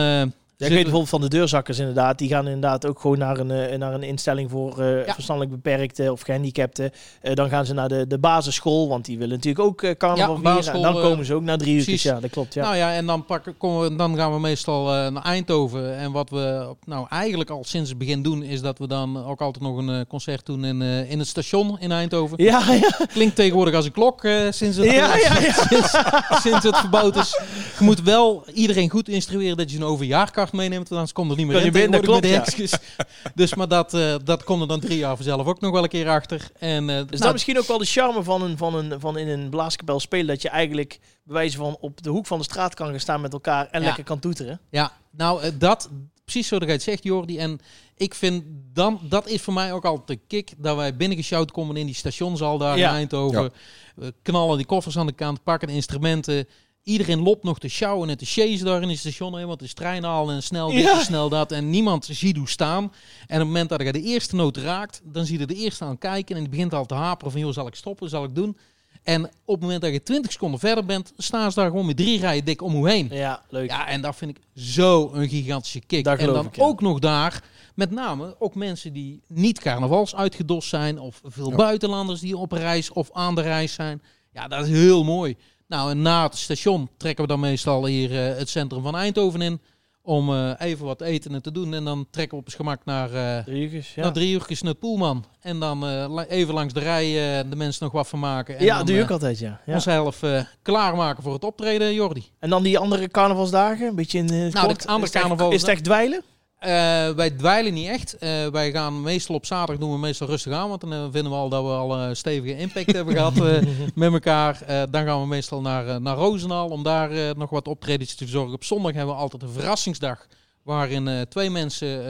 Ja, 0.58 0.65
ik 0.65 0.72
weet 0.72 0.82
bijvoorbeeld 0.82 1.10
van 1.10 1.22
de 1.22 1.28
deurzakkers 1.30 1.80
inderdaad. 1.80 2.18
Die 2.18 2.30
gaan 2.30 2.46
inderdaad 2.46 2.86
ook 2.88 3.00
gewoon 3.00 3.18
naar 3.18 3.39
een, 3.39 3.52
eh, 3.52 3.78
naar 3.78 3.94
een 3.94 4.04
instelling 4.04 4.52
voor 4.52 4.80
eh, 4.80 5.06
Ja. 5.06 5.13
verstandelijk 5.13 5.54
beperkten 5.62 6.12
of 6.12 6.22
gehandicapten. 6.22 6.91
Eh, 7.22 7.34
dan 7.34 7.50
gaan 7.50 7.65
ze 7.65 7.74
naar 7.74 7.88
de, 7.88 8.08
de 8.08 8.18
basisschool, 8.20 8.88
want 8.88 9.06
die 9.06 9.18
willen 9.18 9.36
natuurlijk 9.36 9.65
ook 9.65 9.82
eh 9.82 9.96
carnaval 9.98 10.28
Ja, 10.28 10.36
vieren. 10.36 10.52
En 10.52 10.56
basisschool, 10.56 10.82
dan 10.82 11.02
komen 11.02 11.26
ze 11.26 11.34
ook 11.34 11.41
naar 11.44 11.58
drie 11.58 11.76
uur. 11.76 12.00
Ja, 12.02 12.20
dat 12.20 12.30
klopt. 12.30 12.54
Ja. 12.54 12.63
Nou 12.63 12.76
ja, 12.76 12.94
en 12.94 13.06
dan, 13.06 13.26
pakken, 13.26 13.58
komen 13.58 13.98
dan 13.98 14.15
gaan 14.15 14.34
we 14.34 14.39
meestal 14.39 14.86
naar 14.86 15.24
Eindhoven. 15.24 15.98
En 15.98 16.12
wat 16.12 16.30
we 16.30 16.76
nou 16.86 17.06
eigenlijk 17.10 17.50
al 17.50 17.63
sinds 17.63 17.89
het 17.89 17.98
begin 17.98 18.22
doen, 18.24 18.44
is 18.44 18.62
dat 18.62 18.78
we 18.78 18.88
dan 18.88 19.26
ook 19.26 19.41
altijd 19.41 19.63
nog 19.63 19.78
een 19.78 20.08
concert 20.08 20.46
doen 20.46 20.65
in, 20.65 20.82
in 20.82 21.20
het 21.20 21.28
station 21.28 21.80
in 21.80 21.91
Eindhoven. 21.91 22.44
ja, 22.44 22.72
ja. 22.74 23.06
Klinkt 23.08 23.36
tegenwoordig 23.36 23.74
als 23.76 23.86
een 23.86 23.91
klok 23.91 24.22
sinds, 24.50 24.78
het, 24.78 24.86
Ja, 24.86 25.15
ja, 25.18 25.39
ja. 25.39 25.52
Sinds, 25.52 25.98
sinds 26.41 26.63
het 26.63 26.78
verbouwd 26.78 27.15
is. 27.15 27.39
Je 27.80 27.84
moet 27.84 28.02
wel 28.02 28.44
iedereen 28.54 28.89
goed 28.89 29.10
instrueren 29.10 29.58
dat 29.58 29.72
je 29.72 29.78
een 29.78 29.84
overjaarkaart 29.84 30.44
meeneemt, 30.51 30.89
want 30.89 30.91
anders 30.91 31.13
komt 31.13 31.31
er 31.31 31.38
niet 31.38 31.47
meer 31.47 31.71
Kan 31.71 31.81
in 31.81 31.89
met 31.89 32.01
klopt, 32.01 32.21
de 32.21 32.27
hekjes. 32.27 32.73
Dus 33.36 33.55
maar 33.55 33.67
dat, 33.67 33.93
eh, 33.93 34.15
dat 34.23 34.43
komt 34.43 34.62
er 34.62 34.67
dan 34.67 34.79
drie 34.79 34.97
jaar 34.97 35.15
vanzelf 35.15 35.47
ook 35.47 35.60
nog 35.60 35.71
wel 35.71 35.84
een 35.84 35.89
keer 35.89 36.10
achter. 36.10 36.49
En, 36.60 36.89
eh, 36.89 36.97
Is 36.97 37.05
nou, 37.05 37.17
dat 37.17 37.31
misschien 37.31 37.58
ook 37.60 37.67
wel 37.67 37.77
de 37.77 37.86
charme 37.86 38.23
van, 38.23 38.41
een, 38.41 38.58
van, 38.58 38.75
een, 38.75 38.99
van 38.99 39.17
in 39.17 39.27
een 39.27 39.49
blaaskapel 39.49 39.99
spelen? 39.99 40.27
Dat 40.27 40.41
je 40.41 40.49
eigenlijk 40.49 40.99
bij 41.23 41.34
wijze 41.36 41.58
van 41.58 41.77
op 41.79 42.03
de 42.03 42.10
hoek 42.10 42.25
van 42.25 42.38
de 42.38 42.43
straat 42.43 42.73
kan 42.73 42.89
gaan 42.89 42.99
staan 42.99 43.21
met 43.21 43.34
elkaar 43.34 43.67
en 43.71 43.79
Ja. 43.79 43.86
lekker 43.86 44.03
kan 44.03 44.19
toeteren. 44.19 44.60
Ja, 44.69 44.91
nou 45.12 45.41
eh, 45.41 45.51
dat, 45.58 45.89
precies 46.23 46.47
zoals 46.47 46.63
jij 46.63 46.73
het 46.73 46.84
zegt 46.84 47.03
Jordi. 47.03 47.38
En 47.38 47.60
ik 47.95 48.13
vind 48.13 48.43
dan, 48.73 48.99
dat 49.10 49.27
is 49.27 49.41
voor 49.41 49.53
mij 49.53 49.73
ook 49.73 49.86
altijd 49.86 50.08
de 50.08 50.25
kick, 50.27 50.53
dat 50.58 50.75
wij 50.75 50.95
binnengesjouwd 50.95 51.51
komen 51.51 51.75
in 51.77 51.86
die 51.86 51.95
stationzaal 51.95 52.58
daar 52.58 52.77
Ja. 52.77 52.89
in 52.89 52.95
Eindhoven. 52.95 53.41
Ja. 53.43 53.49
We 53.95 54.13
knallen 54.21 54.58
die 54.58 54.65
koffers 54.65 54.97
aan 54.97 55.05
de 55.05 55.13
kant, 55.13 55.43
pakken 55.43 55.67
de 55.67 55.73
instrumenten. 55.73 56.47
Iedereen 56.86 57.21
loopt 57.21 57.43
nog 57.43 57.60
te 57.60 57.67
sjouwen 57.67 58.10
en 58.10 58.17
te 58.17 58.26
chasen 58.26 58.65
daar 58.65 58.82
in 58.82 58.89
het 58.89 58.98
station. 59.00 59.34
Hè, 59.34 59.45
want 59.45 59.60
het 59.60 59.67
is 59.69 59.74
trein 59.76 60.04
halen 60.04 60.36
en 60.36 60.43
snel 60.43 60.69
dit 60.71 60.82
Ja. 60.84 60.98
en 61.00 61.06
snel 61.06 61.30
dat. 61.30 61.52
En 61.52 61.69
niemand 61.69 62.06
ziet 62.12 62.38
hoe 62.38 62.50
staan. 62.50 62.84
En 62.84 62.88
op 62.88 62.91
het 63.30 63.39
moment 63.39 63.69
dat 63.69 63.82
je 63.82 63.91
de 63.91 64.02
eerste 64.02 64.36
noot 64.36 64.58
raakt, 64.58 65.02
dan 65.04 65.26
zie 65.26 65.39
je 65.39 65.45
de 65.45 65.56
eerste 65.56 65.84
aan 65.86 65.98
kijken. 65.98 66.36
En 66.36 66.41
die 66.41 66.50
begint 66.52 66.74
al 66.74 66.86
te 66.86 66.93
haperen 66.93 67.32
van, 67.32 67.41
joh, 67.41 67.54
zal 67.54 67.67
ik 67.67 67.76
stoppen, 67.76 68.10
zal 68.10 68.24
ik 68.24 68.36
doen? 68.36 68.58
En 69.04 69.24
op 69.26 69.54
het 69.56 69.60
moment 69.62 69.82
dat 69.82 69.91
je 69.91 70.04
20 70.04 70.32
seconden 70.32 70.60
verder 70.60 70.86
bent, 70.86 71.13
staan 71.17 71.52
ze 71.52 71.60
daar 71.60 71.69
gewoon 71.69 71.86
met 71.86 71.98
drie 71.98 72.19
rijen 72.19 72.45
dik 72.45 72.62
om 72.62 72.74
hoe 72.74 72.89
heen. 72.89 73.08
Ja, 73.12 73.41
leuk. 73.50 73.69
Ja, 73.69 73.88
en 73.88 74.02
dat 74.02 74.15
vind 74.15 74.38
ik 74.38 74.43
zo 74.63 75.10
een 75.13 75.30
gigantische 75.30 75.80
kick. 75.80 76.06
En 76.06 76.28
dan 76.34 76.45
ik, 76.45 76.56
ja. 76.56 76.63
ook 76.63 76.82
nog 76.82 77.00
daar, 77.00 77.43
met 77.76 77.91
name 77.91 78.36
ook 78.39 78.56
mensen 78.56 78.93
die 78.93 79.21
niet 79.28 79.60
carnavals 79.60 80.15
uitgedost 80.15 80.69
zijn, 80.69 81.00
of 81.00 81.21
veel 81.24 81.50
Ja. 81.50 81.56
buitenlanders 81.56 82.19
die 82.19 82.38
op 82.38 82.52
reis 82.52 82.91
of 82.91 83.10
aan 83.12 83.36
de 83.36 83.41
reis 83.41 83.74
zijn. 83.74 84.02
Ja, 84.34 84.48
dat 84.48 84.65
is 84.65 84.71
heel 84.71 85.04
mooi. 85.04 85.36
Nou, 85.67 85.89
en 85.91 86.01
na 86.01 86.23
het 86.23 86.36
station 86.38 86.89
trekken 86.97 87.23
we 87.23 87.30
dan 87.30 87.39
meestal 87.39 87.86
hier 87.86 88.12
eh, 88.30 88.38
het 88.38 88.49
centrum 88.49 88.82
van 88.84 88.95
Eindhoven 88.95 89.41
in. 89.41 89.62
Om 90.01 90.30
eh, 90.34 90.51
even 90.60 90.86
wat 90.86 91.01
eten 91.01 91.34
en 91.34 91.41
te 91.41 91.51
doen. 91.51 91.73
En 91.73 91.84
dan 91.86 92.08
trekken 92.12 92.34
we 92.34 92.39
op 92.43 92.45
het 92.45 92.56
gemak 92.56 92.86
naar, 92.86 93.13
eh 93.13 93.43
Drie 93.43 93.62
uurtjes, 93.63 93.93
ja. 93.95 94.04
naar 94.04 94.13
drie 94.13 94.34
uurtjes 94.34 94.62
naar 94.62 94.71
het 94.71 94.80
Poelman. 94.80 95.25
En 95.39 95.60
dan 95.60 95.86
even 96.23 96.54
langs 96.54 96.73
de 96.73 96.80
rij 96.80 97.04
de 97.49 97.56
mensen 97.56 97.84
nog 97.84 97.93
wat 97.93 98.08
van 98.08 98.19
maken. 98.19 98.58
En 98.58 98.65
ja, 98.65 98.78
dan, 98.78 98.86
doe 98.86 99.01
ook 99.01 99.12
altijd, 99.12 99.39
ja. 99.39 99.62
ja. 99.65 99.73
onszelf 99.73 100.21
klaarmaken 100.62 101.23
voor 101.23 101.34
het 101.34 101.43
optreden, 101.43 101.93
Jordi. 101.93 102.25
En 102.39 102.49
dan 102.49 102.63
die 102.63 102.78
andere 102.80 103.08
carnavalsdagen, 103.08 103.88
een 103.88 103.95
beetje 103.95 104.17
in 104.17 104.30
het 104.30 104.54
Nou, 104.54 104.65
kort. 104.67 104.82
de 104.82 104.88
andere 104.88 105.06
is 105.08 105.13
het 105.13 105.15
echt- 105.15 105.28
carnaval- 105.28 105.51
Is 105.51 105.62
het 105.62 105.69
echt 105.69 105.84
dweilen? 105.84 106.23
Eh, 106.60 107.10
wij 107.10 107.30
dweilen 107.32 107.74
niet 107.74 107.88
echt. 107.88 108.13
Eh, 108.18 108.48
wij 108.48 108.72
gaan 108.72 109.02
meestal 109.02 109.36
op 109.36 109.46
zaterdag 109.46 109.78
doen 109.78 109.91
we 109.91 109.98
meestal 109.98 110.28
rustig 110.28 110.54
aan. 110.54 110.70
Want 110.70 110.82
dan 110.82 110.94
eh, 110.94 111.04
vinden 111.12 111.32
we 111.32 111.38
al 111.38 111.50
dat 111.50 111.63
we 111.63 111.70
al 111.70 111.98
een 112.00 112.15
stevige 112.15 112.58
impact 112.58 112.91
hebben 112.91 113.13
gehad 113.18 113.38
eh, 113.38 113.62
met 113.96 114.13
elkaar. 114.13 114.60
Dan 114.89 115.06
gaan 115.06 115.22
we 115.22 115.28
meestal 115.28 115.62
naar, 115.62 116.02
naar 116.02 116.15
Roosendaal 116.18 116.70
om 116.70 116.84
daar 116.84 117.36
nog 117.38 117.50
wat 117.50 117.68
optredens 117.68 118.15
te 118.15 118.24
verzorgen. 118.24 118.54
Op 118.54 118.63
zondag 118.63 118.94
hebben 118.94 119.15
we 119.15 119.22
altijd 119.22 119.41
een 119.44 119.50
verrassingsdag. 119.50 120.28
Waarin 120.63 121.26
twee 121.30 121.50
mensen 121.50 122.02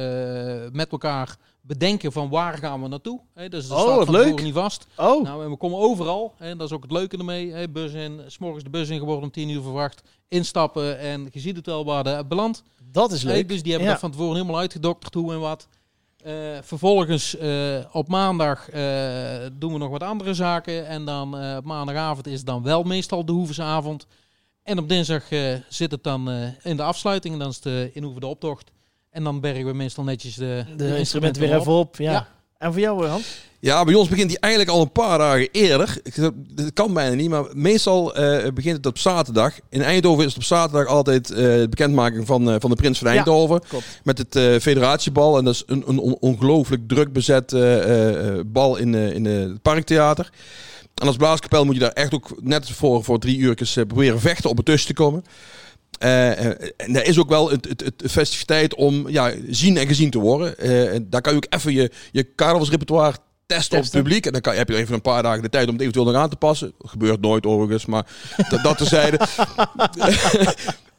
met 0.76 0.92
elkaar 0.92 1.36
bedenken 1.62 2.12
van 2.12 2.30
waar 2.30 2.58
gaan 2.58 2.82
we 2.82 2.88
naartoe. 2.88 3.20
Hè, 3.34 3.50
dus 3.50 3.68
dat 3.68 3.78
Oh, 3.78 3.94
staat 3.94 4.06
van 4.06 4.14
leuk. 4.16 4.42
niet 4.42 4.54
vast. 4.54 4.88
Oh, 4.98 5.24
Nou, 5.24 5.44
en 5.44 5.50
we 5.50 5.58
komen 5.58 5.80
overal. 5.80 6.34
En 6.38 6.58
dat 6.58 6.68
is 6.70 6.76
ook 6.76 6.82
het 6.84 6.92
leuke 6.92 7.18
ermee. 7.18 7.52
Hè, 7.52 7.70
bus 7.70 7.94
in, 7.94 8.22
s'morgens 8.28 8.64
de 8.64 8.70
bus 8.70 8.90
in 8.90 9.00
geworden 9.00 9.24
om 9.24 9.32
tien 9.32 9.50
uur 9.50 9.62
verwacht. 9.62 10.02
Instappen 10.28 11.00
en 11.00 11.28
je 11.32 11.40
ziet 11.40 11.56
het 11.56 11.66
wel 11.66 11.86
waar 11.86 12.04
de 12.04 12.24
belandt. 12.28 12.64
Dat 12.96 13.12
is 13.12 13.24
leuk. 13.24 13.50
dus 13.50 13.64
die 13.64 13.72
hebben 13.72 13.90
dat 13.90 14.00
van 14.00 14.12
tevoren 14.12 14.36
helemaal 14.36 14.60
uitgedokterd 14.60 15.14
hoe 15.14 15.34
en 15.34 15.40
wat. 15.40 15.68
Eh, 16.26 16.34
vervolgens 16.62 17.38
eh, 17.38 17.78
op 17.92 18.08
maandag 18.08 18.70
eh, 18.70 18.82
doen 19.54 19.74
we 19.74 19.78
nog 19.78 19.90
wat 19.90 20.04
andere 20.04 20.34
zaken. 20.34 20.88
En 20.88 21.06
dan 21.06 21.58
op 21.58 21.66
maandagavond 21.66 22.28
is 22.28 22.38
het 22.38 22.46
dan 22.46 22.64
wel 22.64 22.84
meestal 22.84 23.26
de 23.26 23.32
hoevensavond. 23.32 24.08
En 24.64 24.78
op 24.78 24.90
dinsdag 24.90 25.24
zit 25.70 25.92
het 25.92 26.04
dan 26.04 26.30
in 26.64 26.78
de 26.78 26.84
afsluiting. 26.84 27.34
En 27.34 27.40
dan 27.40 27.50
is 27.50 27.56
het 27.56 27.64
de 27.64 27.90
in 27.94 28.04
Hoeven 28.04 28.22
de 28.22 28.28
optocht. 28.28 28.72
En 29.10 29.24
dan 29.24 29.40
bergen 29.40 29.66
we 29.66 29.74
meestal 29.74 30.04
netjes 30.04 30.36
de, 30.36 30.66
De, 30.76 30.98
instrumenten 30.98 31.42
weer 31.42 31.56
even 31.56 31.72
op. 31.72 31.96
Ja. 31.96 32.12
Ja. 32.12 32.28
En 32.58 32.72
voor 32.72 32.82
jou, 32.82 33.06
Hans? 33.06 33.44
Ja, 33.60 33.84
bij 33.84 33.94
ons 33.94 34.10
begint 34.10 34.30
die 34.30 34.40
eigenlijk 34.40 34.74
al 34.74 34.82
een 34.82 34.92
paar 34.92 35.18
dagen 35.18 35.48
eerder. 35.52 35.98
Dat 36.54 36.74
kan 36.74 36.94
bijna 36.94 37.16
niet, 37.16 37.30
maar 37.30 37.44
meestal 37.54 38.16
eh, 38.16 38.52
begint 38.54 38.78
het 38.78 38.86
op 38.86 38.98
zaterdag. 38.98 39.54
In 39.70 39.82
Eindhoven 39.82 40.20
is 40.24 40.30
het 40.30 40.38
op 40.38 40.44
zaterdag 40.44 40.88
altijd 40.88 41.32
eh, 41.32 41.38
de 41.38 41.68
bekendmaking 41.70 42.26
van, 42.28 42.50
eh, 42.50 42.56
van 42.60 42.70
de 42.70 42.76
Prins 42.76 42.98
van 43.00 43.08
Eindhoven. 43.08 43.62
Met 44.04 44.18
het 44.18 44.36
eh, 44.36 44.56
federatiebal. 44.60 45.38
En 45.38 45.44
dat 45.46 45.54
is 45.54 45.64
een, 45.66 45.84
een 45.88 45.98
on- 45.98 46.18
ongelooflijk 46.20 46.88
druk 46.88 47.14
bezet 47.14 47.54
eh, 47.54 47.84
eh, 47.84 48.28
eh, 48.38 48.40
bal 48.46 48.76
in, 48.78 48.96
eh, 48.96 49.14
in 49.14 49.26
eh, 49.26 49.40
het 49.40 49.62
Parktheater. 49.62 50.30
En 50.96 51.08
als 51.08 51.16
blaaskapel 51.16 51.66
moet 51.66 51.74
je 51.74 51.80
daar 51.82 51.92
echt 51.92 52.14
ook 52.14 52.36
net 52.42 52.70
voor, 52.70 53.04
voor 53.04 53.20
drie 53.20 53.50
eh, 53.56 53.86
proberen 53.88 54.20
vechten 54.20 54.50
op 54.50 54.58
het 54.58 54.66
tussen 54.66 54.88
te 54.88 55.02
komen. 55.02 55.24
Eh, 55.98 56.46
en 56.78 56.96
er 56.96 57.06
is 57.06 57.20
ook 57.20 57.30
wel 57.30 57.50
het, 57.50 57.68
het, 57.68 57.82
het 57.82 58.12
festiviteit 58.12 58.76
om 58.76 59.10
ja, 59.10 59.32
zien 59.50 59.78
en 59.78 59.88
gezien 59.88 60.10
te 60.10 60.20
worden. 60.20 60.58
En 60.92 61.08
daar 61.10 61.22
kan 61.22 61.32
je 61.32 61.38
ook 61.38 61.54
even 61.54 61.74
je, 61.74 61.92
je 62.12 62.36
carnavalsrepertoire 62.36 63.18
testen 63.46 63.78
op 63.78 63.84
het 63.84 63.92
Testen. 63.92 64.04
publiek. 64.04 64.26
En 64.26 64.32
dan 64.32 64.42
kan, 64.42 64.54
heb 64.54 64.70
je 64.70 64.76
even 64.76 64.94
een 64.94 65.02
paar 65.02 65.24
dagen 65.24 65.42
de 65.42 65.50
tijd 65.50 65.66
om 65.68 65.74
het 65.74 65.82
eventueel 65.82 66.06
nog 66.06 66.16
aan 66.16 66.30
te 66.30 66.36
passen. 66.36 66.74
Gebeurt 66.80 67.22
nooit 67.22 67.46
overigens, 67.46 67.86
maar 67.86 68.06
dat, 68.50 68.64
dat 68.64 68.78
terzijde. 68.78 69.20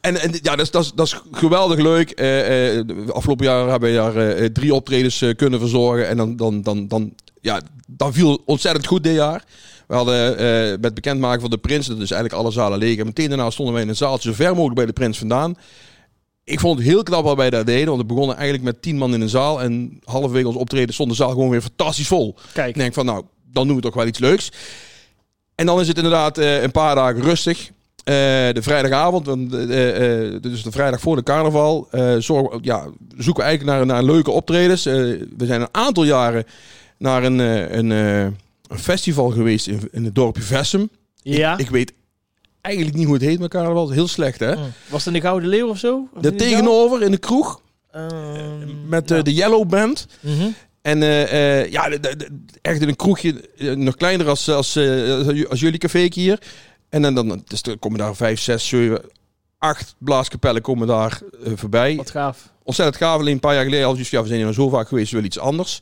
en, 0.01 0.21
en 0.21 0.31
ja, 0.41 0.55
dat 0.55 0.65
is, 0.65 0.71
dat, 0.71 0.83
is, 0.83 0.91
dat 0.95 1.05
is 1.05 1.21
geweldig 1.31 1.79
leuk. 1.79 2.09
Afgelopen 3.11 3.45
jaar 3.45 3.69
hebben 3.69 3.89
we 3.89 3.95
daar 3.95 4.51
drie 4.51 4.73
optredens 4.73 5.23
kunnen 5.35 5.59
verzorgen. 5.59 6.07
En 6.07 6.17
dan, 6.17 6.35
dan, 6.35 6.61
dan, 6.61 6.87
dan, 6.87 7.13
ja, 7.41 7.61
dan 7.87 8.13
viel 8.13 8.41
ontzettend 8.45 8.87
goed 8.87 9.03
dit 9.03 9.15
jaar. 9.15 9.43
We 9.87 9.95
hadden 9.95 10.37
eh, 10.37 10.79
met 10.81 10.93
bekendmaken 10.93 11.41
van 11.41 11.49
de 11.49 11.57
Prins, 11.57 11.87
dat 11.87 11.99
is 11.99 12.11
eigenlijk 12.11 12.41
alle 12.41 12.51
zalen 12.51 12.77
leeg. 12.77 12.97
En 12.97 13.05
meteen 13.05 13.29
daarna 13.29 13.49
stonden 13.49 13.73
wij 13.73 13.83
in 13.83 13.89
een 13.89 13.95
zaaltje 13.95 14.29
zo 14.29 14.35
ver 14.35 14.53
mogelijk 14.53 14.75
bij 14.75 14.85
de 14.85 14.93
Prins 14.93 15.17
vandaan. 15.17 15.55
Ik 16.43 16.59
vond 16.59 16.79
het 16.79 16.87
heel 16.87 17.03
knap 17.03 17.23
wat 17.23 17.37
wij 17.37 17.49
daar 17.49 17.65
deden, 17.65 17.87
want 17.87 18.01
we 18.01 18.05
begonnen 18.05 18.35
eigenlijk 18.35 18.63
met 18.65 18.81
tien 18.81 18.97
man 18.97 19.13
in 19.13 19.21
een 19.21 19.29
zaal. 19.29 19.61
En 19.61 19.99
halverwege 20.03 20.47
ons 20.47 20.55
optreden 20.55 20.93
stond 20.93 21.09
de 21.09 21.15
zaal 21.15 21.29
gewoon 21.29 21.49
weer 21.49 21.61
fantastisch 21.61 22.07
vol. 22.07 22.35
Kijk. 22.53 22.69
Ik 22.69 22.75
denk 22.75 22.93
van, 22.93 23.05
nou, 23.05 23.23
dan 23.51 23.67
doen 23.67 23.75
we 23.75 23.81
toch 23.81 23.93
wel 23.93 24.07
iets 24.07 24.19
leuks. 24.19 24.51
En 25.55 25.65
dan 25.65 25.79
is 25.79 25.87
het 25.87 25.97
inderdaad 25.97 26.37
eh, 26.37 26.61
een 26.61 26.71
paar 26.71 26.95
dagen 26.95 27.21
rustig. 27.21 27.69
Eh, 28.03 28.13
de 28.53 28.61
vrijdagavond, 28.61 29.25
dus 30.41 30.63
de 30.63 30.71
vrijdag 30.71 30.99
voor 30.99 31.15
de 31.15 31.23
carnaval, 31.23 31.87
zorgen, 32.19 32.59
ja, 32.61 32.87
zoeken 33.17 33.43
we 33.43 33.49
eigenlijk 33.49 33.77
naar, 33.77 33.85
naar 33.85 34.03
leuke 34.03 34.31
optredens. 34.31 34.83
We 34.83 35.27
zijn 35.37 35.61
een 35.61 35.67
aantal 35.71 36.03
jaren 36.03 36.45
naar 36.97 37.23
een, 37.23 37.39
een, 37.77 38.37
een 38.67 38.79
festival 38.79 39.29
geweest 39.29 39.67
in, 39.67 39.87
in 39.91 40.05
het 40.05 40.15
dorpje 40.15 40.41
Vessem. 40.41 40.89
Ja. 41.21 41.57
Ik 41.57 41.69
weet 41.69 41.93
eigenlijk 42.61 42.95
niet 42.97 43.05
hoe 43.05 43.13
het 43.15 43.23
heet 43.23 43.39
met 43.39 43.49
carnaval. 43.49 43.89
Heel 43.89 44.07
slecht, 44.07 44.39
hè? 44.39 44.53
Hm. 44.55 44.59
Was 44.89 45.05
het 45.05 45.13
in 45.15 45.21
de 45.21 45.27
Gouden 45.27 45.49
Leeuw 45.49 45.67
of 45.69 45.77
zo? 45.77 46.07
Of 46.15 46.21
de 46.21 46.35
tegenover 46.35 47.01
in 47.01 47.11
de 47.11 47.17
kroeg 47.17 47.61
Ehm, 47.91 48.87
met 48.89 49.11
eh, 49.11 49.17
ja. 49.17 49.23
de 49.23 49.33
Yellow 49.33 49.67
Band. 49.67 50.07
Mhm. 50.19 50.47
En 50.81 51.01
eh, 51.03 51.59
eh, 51.61 51.71
ja, 51.71 51.89
de- 51.89 51.99
de- 51.99 52.29
echt 52.61 52.81
in 52.81 52.87
een 52.87 52.95
kroegje, 52.95 53.49
eh, 53.57 53.71
nog 53.75 53.95
kleiner 53.95 54.27
als, 54.29 54.49
als, 54.49 54.75
eh, 54.75 55.45
als 55.49 55.59
jullie 55.59 55.79
cafeetje 55.79 56.21
hier. 56.21 56.39
En 56.89 57.01
dan, 57.01 57.15
dan 57.15 57.41
dus 57.47 57.61
er 57.61 57.77
komen 57.77 57.99
daar 57.99 58.15
vijf, 58.15 58.39
zes, 58.39 58.67
zeven, 58.67 59.01
acht 59.57 59.95
blaaskapellen 59.97 60.61
komen 60.61 60.87
daar 60.87 61.19
eh, 61.43 61.51
voorbij. 61.55 61.95
Wat 61.95 62.09
gaaf. 62.11 62.49
Ontzettend 62.63 62.97
gaaf. 62.97 63.19
Alleen 63.19 63.33
een 63.33 63.39
paar 63.39 63.53
jaar 63.53 63.63
geleden 63.63 63.85
hadden 63.85 64.03
we, 64.03 64.09
ja, 64.11 64.21
we 64.21 64.27
zijn 64.27 64.43
hier 64.43 64.53
zo 64.53 64.69
vaak 64.69 64.87
geweest, 64.87 65.09
we 65.09 65.15
willen 65.15 65.29
iets 65.31 65.39
anders. 65.39 65.81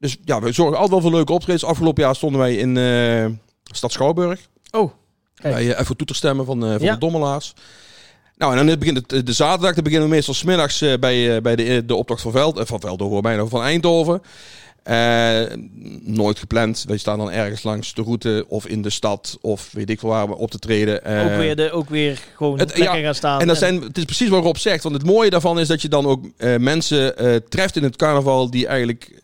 Dus 0.00 0.16
ja, 0.24 0.40
we 0.40 0.52
zorgen 0.52 0.74
altijd 0.74 0.90
wel 0.90 1.00
voor 1.00 1.10
leuke 1.18 1.32
optredens. 1.32 1.64
Afgelopen 1.64 2.02
jaar 2.02 2.14
stonden 2.16 2.40
wij 2.40 2.54
in 2.56 2.76
eh, 2.76 3.26
Stad 3.64 3.92
Schouwburg. 3.92 4.48
Oh, 4.70 4.90
kijk. 5.34 5.54
Bij 5.54 5.64
uh, 5.64 5.78
even 5.78 5.96
toeterstemmen 5.96 6.44
van, 6.46 6.64
eh 6.64 6.70
van 6.70 6.80
Ja. 6.82 6.92
de 6.92 6.98
Dommelaars. 6.98 7.54
Nou, 8.36 8.56
en 8.56 8.66
dan 8.66 8.78
begint 8.78 8.96
het, 8.96 9.26
de 9.26 9.32
zaterdag. 9.32 9.74
Dan 9.74 9.84
beginnen 9.84 10.08
we 10.08 10.14
meestal 10.14 10.34
smiddags 10.34 10.78
bij, 11.00 11.42
bij 11.42 11.56
de, 11.56 11.84
de 11.86 11.94
optocht 11.94 12.22
van 12.22 12.32
Veld. 12.32 12.60
van 12.64 12.80
Veldhoven, 12.80 13.22
bijna 13.22 13.46
van 13.46 13.62
Eindhoven. 13.62 14.22
Eh, 14.82 15.40
nooit 16.02 16.38
gepland. 16.38 16.84
Wij 16.86 16.96
staan 16.96 17.18
dan 17.18 17.30
ergens 17.30 17.62
langs 17.62 17.94
de 17.94 18.02
route 18.02 18.44
of 18.48 18.66
in 18.66 18.82
de 18.82 18.90
stad 18.90 19.38
of 19.40 19.68
weet 19.72 19.90
ik 19.90 19.98
veel 19.98 20.08
waar 20.08 20.28
we 20.28 20.36
op 20.36 20.50
te 20.50 20.58
treden. 20.58 21.04
Eh, 21.04 21.24
ook, 21.24 21.36
weer 21.38 21.56
de, 21.56 21.70
ook 21.70 21.88
weer 21.88 22.20
gewoon 22.36 22.58
het- 22.58 22.78
lekker 22.78 22.98
ja, 22.98 23.04
gaan 23.04 23.14
staan. 23.14 23.40
en 23.40 23.46
dat 23.46 23.58
zijn, 23.58 23.82
het 23.82 23.98
is 23.98 24.04
precies 24.04 24.28
wat 24.28 24.42
Rob 24.42 24.56
zegt. 24.56 24.82
Want 24.82 24.94
het 24.94 25.04
mooie 25.04 25.30
daarvan 25.30 25.60
is 25.60 25.68
dat 25.68 25.82
je 25.82 25.88
dan 25.88 26.06
ook 26.06 26.24
eh, 26.36 26.56
mensen 26.56 27.14
treft 27.48 27.76
in 27.76 27.82
het 27.82 27.96
carnaval 27.96 28.50
die 28.50 28.66
eigenlijk 28.66 29.22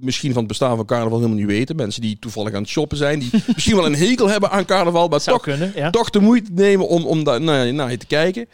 misschien 0.00 0.30
van 0.30 0.38
het 0.38 0.48
bestaan 0.48 0.76
van 0.76 0.86
carnaval 0.86 1.16
helemaal 1.18 1.38
niet 1.38 1.46
weten. 1.46 1.76
Mensen 1.76 2.02
die 2.02 2.16
toevallig 2.20 2.54
aan 2.54 2.60
het 2.62 2.70
shoppen 2.70 2.96
zijn. 2.96 3.18
Die 3.18 3.30
misschien 3.54 3.76
wel 3.76 3.86
een 3.86 3.94
hekel 3.94 4.28
hebben 4.28 4.50
aan 4.50 4.64
carnaval, 4.64 5.08
maar 5.08 5.20
toch 5.20 5.42
kunnen, 5.42 5.72
ja. 5.74 5.90
toch 5.90 6.10
de 6.10 6.20
moeite 6.20 6.50
nemen 6.52 6.88
om, 6.88 7.04
om 7.04 7.24
daar 7.24 7.40
naar, 7.40 7.74
naar 7.74 7.90
je 7.90 7.98
te 7.98 8.06
kijken. 8.06 8.48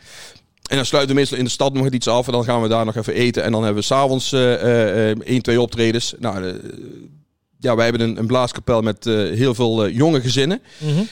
En 0.73 0.79
dan 0.79 0.87
sluiten 0.87 1.15
we 1.15 1.21
meestal 1.21 1.39
in 1.39 1.45
de 1.45 1.51
stad 1.51 1.73
nog 1.73 1.91
iets 1.91 2.09
af. 2.09 2.27
En 2.27 2.33
dan 2.33 2.45
gaan 2.45 2.63
we 2.63 2.69
daar 2.69 2.85
nog 2.85 2.97
even 2.97 3.15
eten. 3.15 3.43
En 3.43 3.53
dan 3.53 3.63
hebben 3.63 3.81
we 3.81 3.87
s'avonds 3.87 4.33
eh 4.33 4.53
eh, 4.55 5.11
eh, 5.11 5.19
één, 5.25 5.43
twee 5.43 5.61
optredens. 5.61 6.15
Nou, 6.19 6.61
ja, 7.59 7.77
wij 7.77 7.85
hebben 7.85 8.09
een, 8.09 8.19
een 8.19 8.27
blaaskapel 8.27 8.83
met 8.83 9.05
heel 9.05 9.55
veel 9.55 9.89
jonge 9.89 10.21
gezinnen. 10.21 10.63
Mhm. 10.79 11.03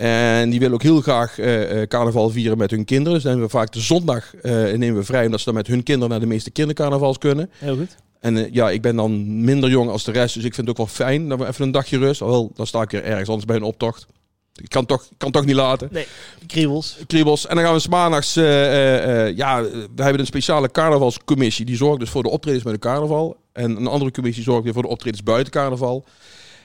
En 0.00 0.50
die 0.50 0.58
willen 0.58 0.74
ook 0.74 0.82
heel 0.82 1.00
graag 1.00 1.38
eh, 1.38 1.82
carnaval 1.86 2.30
vieren 2.30 2.58
met 2.58 2.70
hun 2.70 2.84
kinderen. 2.84 3.12
Dus 3.12 3.22
dan 3.22 3.32
hebben 3.32 3.50
we 3.50 3.56
vaak 3.56 3.72
de 3.72 3.80
zondag 3.80 4.34
eh, 4.34 4.52
nemen 4.52 4.94
we 4.94 5.04
vrij. 5.04 5.24
Omdat 5.24 5.38
ze 5.38 5.44
dan 5.44 5.54
met 5.54 5.66
hun 5.66 5.82
kinderen 5.82 6.10
naar 6.10 6.20
de 6.20 6.26
meeste 6.26 6.50
kindercarnavals 6.50 7.18
kunnen. 7.18 7.50
Heel 7.58 7.76
goed. 7.76 7.96
En 8.20 8.48
ja, 8.52 8.70
ik 8.70 8.82
ben 8.82 8.96
dan 8.96 9.44
minder 9.44 9.70
jong 9.70 9.90
als 9.90 10.04
de 10.04 10.12
rest. 10.12 10.34
Dus 10.34 10.44
ik 10.44 10.54
vind 10.54 10.66
het 10.68 10.78
ook 10.78 10.86
wel 10.86 11.06
fijn 11.06 11.28
dat 11.28 11.38
we 11.38 11.46
even 11.46 11.64
een 11.64 11.70
dagje 11.70 11.98
rust. 11.98 12.22
Alhoewel, 12.22 12.52
dan 12.54 12.66
sta 12.66 12.82
ik 12.82 12.90
weer 12.90 13.04
ergens 13.04 13.28
anders 13.28 13.46
bij 13.46 13.56
een 13.56 13.62
optocht. 13.62 14.06
Ik 14.54 14.68
kan 14.68 14.86
toch, 14.86 15.08
kan 15.16 15.30
toch 15.30 15.44
niet 15.44 15.54
laten. 15.54 15.88
Nee, 15.92 16.06
kriebels. 16.46 16.96
Kriebels. 17.06 17.46
En 17.46 17.56
dan 17.56 17.64
gaan 17.64 17.76
we 17.76 17.86
maandags, 17.90 18.36
eh, 18.36 18.44
eh, 18.44 19.28
eh, 19.28 19.36
ja, 19.36 19.62
we 19.62 20.02
hebben 20.02 20.20
een 20.20 20.26
speciale 20.26 20.70
carnavalscommissie. 20.70 21.64
Die 21.64 21.76
zorgt 21.76 22.00
dus 22.00 22.10
voor 22.10 22.22
de 22.22 22.28
optredens 22.28 22.64
met 22.64 22.74
de 22.74 22.80
carnaval. 22.80 23.36
En 23.52 23.76
een 23.76 23.86
andere 23.86 24.10
commissie 24.10 24.42
zorgt 24.42 24.64
weer 24.64 24.72
voor 24.72 24.82
de 24.82 24.88
optredens 24.88 25.22
buiten 25.22 25.52
carnaval. 25.52 26.04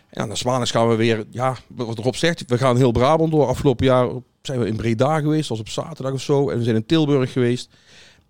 En 0.09 0.27
dan 0.27 0.37
maandags 0.45 0.71
gaan 0.71 0.89
we 0.89 0.95
weer, 0.95 1.25
ja, 1.31 1.57
wat 1.67 1.99
Rob 1.99 2.13
zegt, 2.13 2.43
we 2.47 2.57
gaan 2.57 2.77
heel 2.77 2.91
Brabant 2.91 3.31
door. 3.31 3.47
Afgelopen 3.47 3.85
jaar 3.85 4.09
zijn 4.41 4.59
we 4.59 4.67
in 4.67 4.75
Breda 4.75 5.19
geweest, 5.19 5.49
als 5.49 5.59
op 5.59 5.69
zaterdag 5.69 6.13
of 6.13 6.21
zo. 6.21 6.49
En 6.49 6.57
we 6.57 6.63
zijn 6.63 6.75
in 6.75 6.85
Tilburg 6.85 7.31
geweest. 7.31 7.69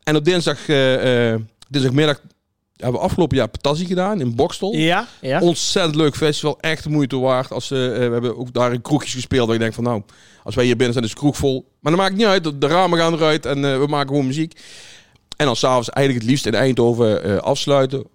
En 0.04 0.15
op 0.15 0.26
dinsdag, 0.26 0.70
eh, 0.70 1.36
dinsdagmiddag 1.70 2.22
hebben 2.77 2.99
we 2.99 3.05
afgelopen 3.07 3.38
jaar 3.38 3.47
Patassi 3.47 3.85
gedaan 3.85 4.19
in 4.19 4.35
Bokstel. 4.35 4.73
Ja, 4.73 5.07
ja. 5.21 5.41
Ontzettend 5.41 5.95
leuk 5.95 6.15
festival, 6.15 6.59
echt 6.59 6.83
de 6.83 6.89
moeite 6.89 7.17
waard. 7.17 7.51
Als, 7.51 7.71
eh, 7.71 7.85
eh, 7.85 7.95
we 7.95 8.13
hebben 8.13 8.38
ook 8.38 8.53
daar 8.53 8.73
in 8.73 8.81
kroegjes 8.81 9.13
gespeeld. 9.13 9.45
Waar 9.45 9.55
ik 9.55 9.61
denk 9.61 9.73
van 9.73 9.83
nou, 9.83 10.01
als 10.43 10.55
wij 10.55 10.65
hier 10.65 10.75
binnen 10.75 10.93
zijn 10.93 11.05
is 11.05 11.11
de 11.11 11.17
kroeg 11.17 11.38
vol. 11.38 11.65
Maar 11.79 11.91
dat 11.91 12.01
maakt 12.01 12.15
niet 12.15 12.25
uit, 12.25 12.43
de, 12.43 12.57
de 12.57 12.67
ramen 12.67 12.99
gaan 12.99 13.13
eruit 13.13 13.45
en 13.45 13.65
eh, 13.65 13.77
we 13.77 13.88
maken 13.88 14.07
gewoon 14.07 14.27
muziek. 14.27 14.59
En 15.38 15.45
dan 15.45 15.55
s'avonds 15.55 15.89
eigenlijk 15.89 16.25
het 16.25 16.33
liefst 16.33 16.45
in 16.45 16.55
Eindhoven 16.55 17.43
afsluiten. 17.43 18.05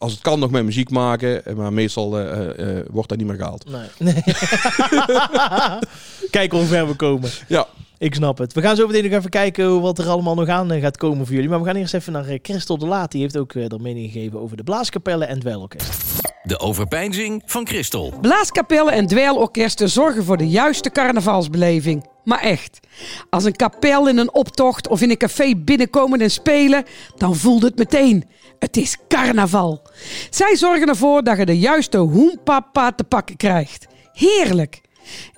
Als 0.00 0.12
het 0.12 0.20
kan 0.20 0.38
nog 0.38 0.50
met 0.50 0.64
muziek 0.64 0.90
maken, 0.90 1.44
eh, 1.44 1.54
maar 1.54 1.72
meestal 1.72 2.18
eh, 2.18 2.78
eh, 2.78 2.86
wordt 2.90 3.08
dat 3.08 3.18
niet 3.18 3.26
meer 3.26 3.36
gehaald. 3.36 3.70
Nee. 3.70 4.12
nee. 4.14 4.22
Kijk 6.30 6.52
hoe 6.52 6.64
ver 6.64 6.86
we 6.88 6.94
komen. 6.94 7.30
Ja, 7.48 7.66
Ik 8.00 8.14
snap 8.14 8.38
het. 8.38 8.52
We 8.52 8.60
gaan 8.60 8.76
zo 8.76 8.86
meteen 8.86 9.02
nog 9.02 9.12
even 9.12 9.30
kijken 9.30 9.80
wat 9.80 9.98
er 9.98 10.08
allemaal 10.08 10.34
nog 10.34 10.48
aan 10.48 10.80
gaat 10.80 10.96
komen 10.96 11.26
voor 11.26 11.34
jullie. 11.34 11.50
Maar 11.50 11.60
we 11.60 11.66
gaan 11.66 11.76
eerst 11.76 11.94
even 11.94 12.12
naar 12.12 12.38
Christel 12.42 12.78
de 12.78 12.86
Laat. 12.86 13.12
Die 13.12 13.20
heeft 13.20 13.36
ook 13.36 13.52
eh, 13.52 13.72
er 13.72 13.80
mening 13.80 14.12
gegeven 14.12 14.40
over 14.40 14.56
de 14.56 14.62
blaaskapellen 14.62 15.26
en 15.26 15.32
het 15.32 15.40
dweilorkest. 15.40 16.20
De 16.42 16.58
overpeinzing 16.58 17.42
van 17.46 17.66
Christel. 17.66 18.12
Blaaskapellen 18.20 18.92
en 18.92 19.06
dweilorkesten 19.06 19.88
zorgen 19.88 20.24
voor 20.24 20.36
de 20.36 20.48
juiste 20.48 20.90
carnavalsbeleving. 20.90 22.06
Maar 22.24 22.40
echt, 22.40 22.80
als 23.30 23.44
een 23.44 23.56
kapel 23.56 24.08
in 24.08 24.18
een 24.18 24.34
optocht 24.34 24.88
of 24.88 25.00
in 25.00 25.10
een 25.10 25.16
café 25.16 25.56
binnenkomen 25.56 26.20
en 26.20 26.30
spelen, 26.30 26.84
dan 27.16 27.36
voelt 27.36 27.62
het 27.62 27.78
meteen. 27.78 28.24
Het 28.60 28.76
is 28.76 28.96
carnaval. 29.08 29.82
Zij 30.30 30.56
zorgen 30.56 30.88
ervoor 30.88 31.22
dat 31.22 31.36
je 31.38 31.46
de 31.46 31.58
juiste 31.58 31.96
hoempapa 31.96 32.92
te 32.92 33.04
pakken 33.04 33.36
krijgt. 33.36 33.86
Heerlijk. 34.12 34.80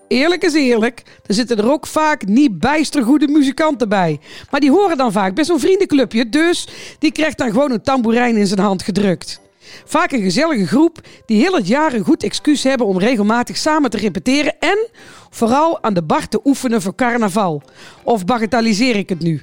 Eerlijk 0.08 0.44
is 0.44 0.54
eerlijk, 0.54 1.02
er 1.26 1.34
zitten 1.34 1.58
er 1.58 1.70
ook 1.70 1.86
vaak 1.86 2.26
niet 2.26 2.58
bijster 2.58 3.02
goede 3.02 3.28
muzikanten 3.28 3.88
bij. 3.88 4.20
Maar 4.50 4.60
die 4.60 4.70
horen 4.70 4.96
dan 4.96 5.12
vaak 5.12 5.34
bij 5.34 5.44
zo'n 5.44 5.60
vriendenclubje, 5.60 6.28
dus 6.28 6.68
die 6.98 7.12
krijgt 7.12 7.38
dan 7.38 7.50
gewoon 7.50 7.70
een 7.70 7.82
tamboerijn 7.82 8.36
in 8.36 8.46
zijn 8.46 8.60
hand 8.60 8.82
gedrukt. 8.82 9.40
Vaak 9.84 10.12
een 10.12 10.22
gezellige 10.22 10.66
groep 10.66 11.00
die 11.26 11.40
heel 11.40 11.54
het 11.54 11.66
jaar 11.66 11.92
een 11.92 12.04
goed 12.04 12.22
excuus 12.22 12.62
hebben 12.62 12.86
om 12.86 12.98
regelmatig 12.98 13.56
samen 13.56 13.90
te 13.90 13.96
repeteren 13.96 14.54
en 14.60 14.88
vooral 15.30 15.82
aan 15.82 15.94
de 15.94 16.02
bar 16.02 16.28
te 16.28 16.40
oefenen 16.44 16.82
voor 16.82 16.94
carnaval. 16.94 17.62
Of 18.02 18.24
bagatelliseer 18.24 18.96
ik 18.96 19.08
het 19.08 19.20
nu? 19.20 19.42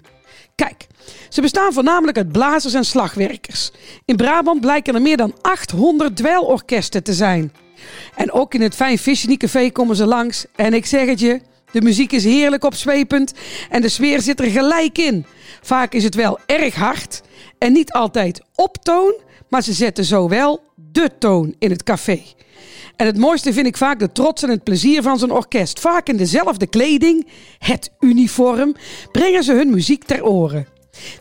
Kijk, 0.66 0.88
ze 1.30 1.42
bestaan 1.42 1.74
voornamelijk 1.74 2.18
uit 2.18 2.32
blazers 2.32 2.74
en 2.74 2.86
slagwerkers. 2.86 3.72
In 4.06 4.16
Brabant 4.16 4.62
blijken 4.62 4.96
er 4.96 5.02
meer 5.02 5.18
dan 5.18 5.34
800 5.42 6.16
dweilorkesten 6.16 7.04
te 7.04 7.14
zijn. 7.14 7.54
En 8.16 8.32
ook 8.32 8.54
in 8.54 8.62
het 8.62 8.76
Fijn 8.76 8.98
Café 9.38 9.70
komen 9.70 9.96
ze 9.96 10.06
langs. 10.06 10.46
En 10.56 10.74
ik 10.74 10.86
zeg 10.86 11.08
het 11.08 11.20
je, 11.20 11.42
de 11.72 11.82
muziek 11.82 12.12
is 12.12 12.24
heerlijk 12.24 12.64
opzwepend 12.64 13.34
en 13.70 13.82
de 13.82 13.90
sfeer 13.90 14.22
zit 14.22 14.40
er 14.40 14.50
gelijk 14.50 14.98
in. 14.98 15.26
Vaak 15.62 15.94
is 15.94 16.04
het 16.04 16.16
wel 16.16 16.40
erg 16.46 16.76
hard 16.76 17.22
en 17.58 17.74
niet 17.74 17.92
altijd 17.92 18.42
op 18.56 18.78
toon, 18.78 19.14
maar 19.50 19.62
ze 19.64 19.74
zetten 19.74 20.06
zo 20.06 20.30
wel 20.30 20.64
de 20.76 21.12
toon 21.20 21.56
in 21.60 21.72
het 21.72 21.84
café. 21.84 22.22
En 23.00 23.06
het 23.06 23.18
mooiste 23.18 23.54
vind 23.54 23.68
ik 23.68 23.78
vaak 23.78 24.00
de 24.00 24.12
trots 24.12 24.44
en 24.44 24.50
het 24.50 24.64
plezier 24.64 25.02
van 25.02 25.20
zo'n 25.20 25.32
orkest. 25.32 25.80
Vaak 25.80 26.08
in 26.10 26.18
dezelfde 26.18 26.68
kleding, 26.68 27.28
het 27.58 27.92
uniform, 28.00 28.76
brengen 29.12 29.44
ze 29.44 29.54
hun 29.54 29.70
muziek 29.70 30.04
ter 30.04 30.26
oren. 30.26 30.68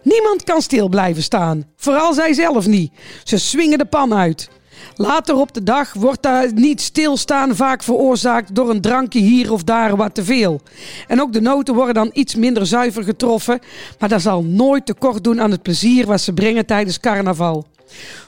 Niemand 0.02 0.44
kan 0.44 0.62
stil 0.62 0.88
blijven 0.88 1.22
staan, 1.22 1.64
vooral 1.76 2.14
zij 2.14 2.32
zelf 2.32 2.66
niet. 2.66 2.92
Ze 3.24 3.38
swingen 3.38 3.78
de 3.78 3.84
pan 3.84 4.14
uit. 4.14 4.48
Later 4.96 5.36
op 5.36 5.54
de 5.54 5.62
dag 5.62 5.92
wordt 5.92 6.22
daar 6.22 6.52
niet 6.52 6.80
stilstaan 6.80 7.56
vaak 7.56 7.82
veroorzaakt 7.82 8.54
door 8.54 8.70
een 8.70 8.80
drankje 8.80 9.20
hier 9.20 9.52
of 9.52 9.64
daar 9.64 9.96
wat 9.96 10.14
te 10.14 10.24
veel. 10.24 10.60
En 11.06 11.20
ook 11.20 11.32
de 11.32 11.40
noten 11.40 11.74
worden 11.74 11.94
dan 11.94 12.10
iets 12.12 12.34
minder 12.34 12.66
zuiver 12.66 13.02
getroffen, 13.04 13.60
maar 13.98 14.08
dat 14.08 14.22
zal 14.22 14.42
nooit 14.42 14.86
tekort 14.86 15.24
doen 15.24 15.40
aan 15.40 15.50
het 15.50 15.62
plezier 15.62 16.06
wat 16.06 16.20
ze 16.20 16.32
brengen 16.32 16.66
tijdens 16.66 17.00
carnaval. 17.00 17.66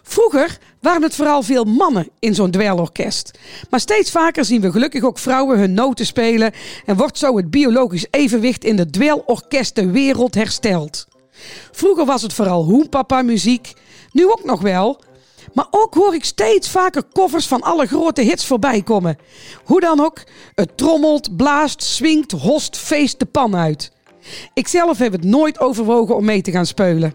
Vroeger 0.02 0.58
waren 0.80 1.02
het 1.02 1.14
vooral 1.14 1.42
veel 1.42 1.64
mannen 1.64 2.08
in 2.18 2.34
zo'n 2.34 2.50
dweilorkest. 2.50 3.38
Maar 3.70 3.80
steeds 3.80 4.10
vaker 4.10 4.44
zien 4.44 4.60
we 4.60 4.70
gelukkig 4.70 5.02
ook 5.02 5.18
vrouwen 5.18 5.58
hun 5.58 5.74
noten 5.74 6.06
spelen 6.06 6.52
en 6.86 6.96
wordt 6.96 7.18
zo 7.18 7.36
het 7.36 7.50
biologisch 7.50 8.06
evenwicht 8.10 8.64
in 8.64 8.76
de 8.76 8.90
dweilorkestenwereld 8.90 10.34
hersteld. 10.34 11.06
Vroeger 11.72 12.04
was 12.04 12.22
het 12.22 12.32
vooral 12.32 12.64
hoenpapa 12.64 13.22
muziek, 13.22 13.72
nu 14.12 14.30
ook 14.30 14.44
nog 14.44 14.60
wel. 14.60 15.00
Maar 15.52 15.66
ook 15.70 15.94
hoor 15.94 16.14
ik 16.14 16.24
steeds 16.24 16.70
vaker 16.70 17.02
covers 17.12 17.46
van 17.46 17.62
alle 17.62 17.86
grote 17.86 18.22
hits 18.22 18.46
voorbij 18.46 18.82
komen. 18.82 19.18
Hoe 19.64 19.80
dan 19.80 20.00
ook, 20.00 20.24
het 20.54 20.76
trommelt, 20.76 21.36
blaast, 21.36 21.82
swingt, 21.82 22.32
host, 22.32 22.76
feest 22.76 23.18
de 23.18 23.26
pan 23.26 23.56
uit. 23.56 23.92
Ik 24.54 24.68
zelf 24.68 24.98
heb 24.98 25.12
het 25.12 25.24
nooit 25.24 25.60
overwogen 25.60 26.16
om 26.16 26.24
mee 26.24 26.42
te 26.42 26.50
gaan 26.50 26.66
spelen. 26.66 27.14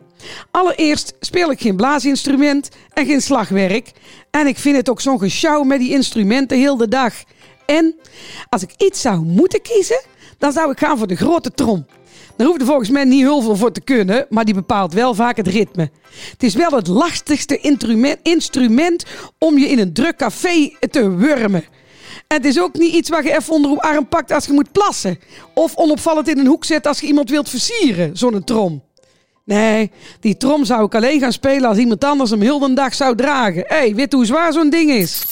Allereerst 0.51 1.13
speel 1.19 1.51
ik 1.51 1.61
geen 1.61 1.75
blaasinstrument 1.75 2.69
en 2.93 3.05
geen 3.05 3.21
slagwerk. 3.21 3.91
En 4.31 4.47
ik 4.47 4.57
vind 4.57 4.75
het 4.75 4.89
ook 4.89 5.01
zo'n 5.01 5.19
gesjouw 5.19 5.63
met 5.63 5.79
die 5.79 5.91
instrumenten 5.91 6.57
heel 6.57 6.77
de 6.77 6.87
dag. 6.87 7.13
En 7.65 7.95
als 8.49 8.63
ik 8.63 8.73
iets 8.77 9.01
zou 9.01 9.19
moeten 9.25 9.61
kiezen, 9.61 10.01
dan 10.37 10.51
zou 10.51 10.71
ik 10.71 10.79
gaan 10.79 10.97
voor 10.97 11.07
de 11.07 11.15
grote 11.15 11.51
trom. 11.51 11.85
Daar 12.37 12.47
hoeft 12.47 12.59
er 12.59 12.67
volgens 12.67 12.89
mij 12.89 13.03
niet 13.03 13.21
heel 13.21 13.41
veel 13.41 13.55
voor 13.55 13.71
te 13.71 13.81
kunnen, 13.81 14.25
maar 14.29 14.45
die 14.45 14.53
bepaalt 14.53 14.93
wel 14.93 15.13
vaak 15.13 15.37
het 15.37 15.47
ritme. 15.47 15.89
Het 16.31 16.43
is 16.43 16.55
wel 16.55 16.71
het 16.71 16.87
lastigste 16.87 17.57
instrument, 17.57 18.19
instrument 18.23 19.05
om 19.37 19.57
je 19.57 19.67
in 19.67 19.79
een 19.79 19.93
druk 19.93 20.17
café 20.17 20.71
te 20.89 21.15
wurmen. 21.15 21.63
En 22.27 22.37
het 22.37 22.45
is 22.45 22.59
ook 22.59 22.77
niet 22.77 22.93
iets 22.93 23.09
waar 23.09 23.23
je 23.23 23.35
even 23.35 23.53
onder 23.53 23.71
uw 23.71 23.81
arm 23.81 24.07
pakt 24.07 24.31
als 24.31 24.45
je 24.45 24.53
moet 24.53 24.71
plassen. 24.71 25.19
Of 25.53 25.75
onopvallend 25.75 26.27
in 26.27 26.37
een 26.37 26.47
hoek 26.47 26.65
zet 26.65 26.87
als 26.87 26.99
je 26.99 27.07
iemand 27.07 27.29
wilt 27.29 27.49
versieren, 27.49 28.17
zo'n 28.17 28.43
trom. 28.43 28.83
Nee, 29.45 29.91
die 30.19 30.37
trom 30.37 30.65
zou 30.65 30.85
ik 30.85 30.95
alleen 30.95 31.19
gaan 31.19 31.31
spelen 31.31 31.69
als 31.69 31.77
iemand 31.77 32.03
anders 32.03 32.29
hem 32.29 32.41
heel 32.41 32.59
de 32.59 32.73
dag 32.73 32.93
zou 32.93 33.15
dragen. 33.15 33.63
Hé, 33.67 33.75
hey, 33.75 33.95
weet 33.95 34.13
hoe 34.13 34.25
zwaar 34.25 34.53
zo'n 34.53 34.69
ding 34.69 34.91
is? 34.91 35.25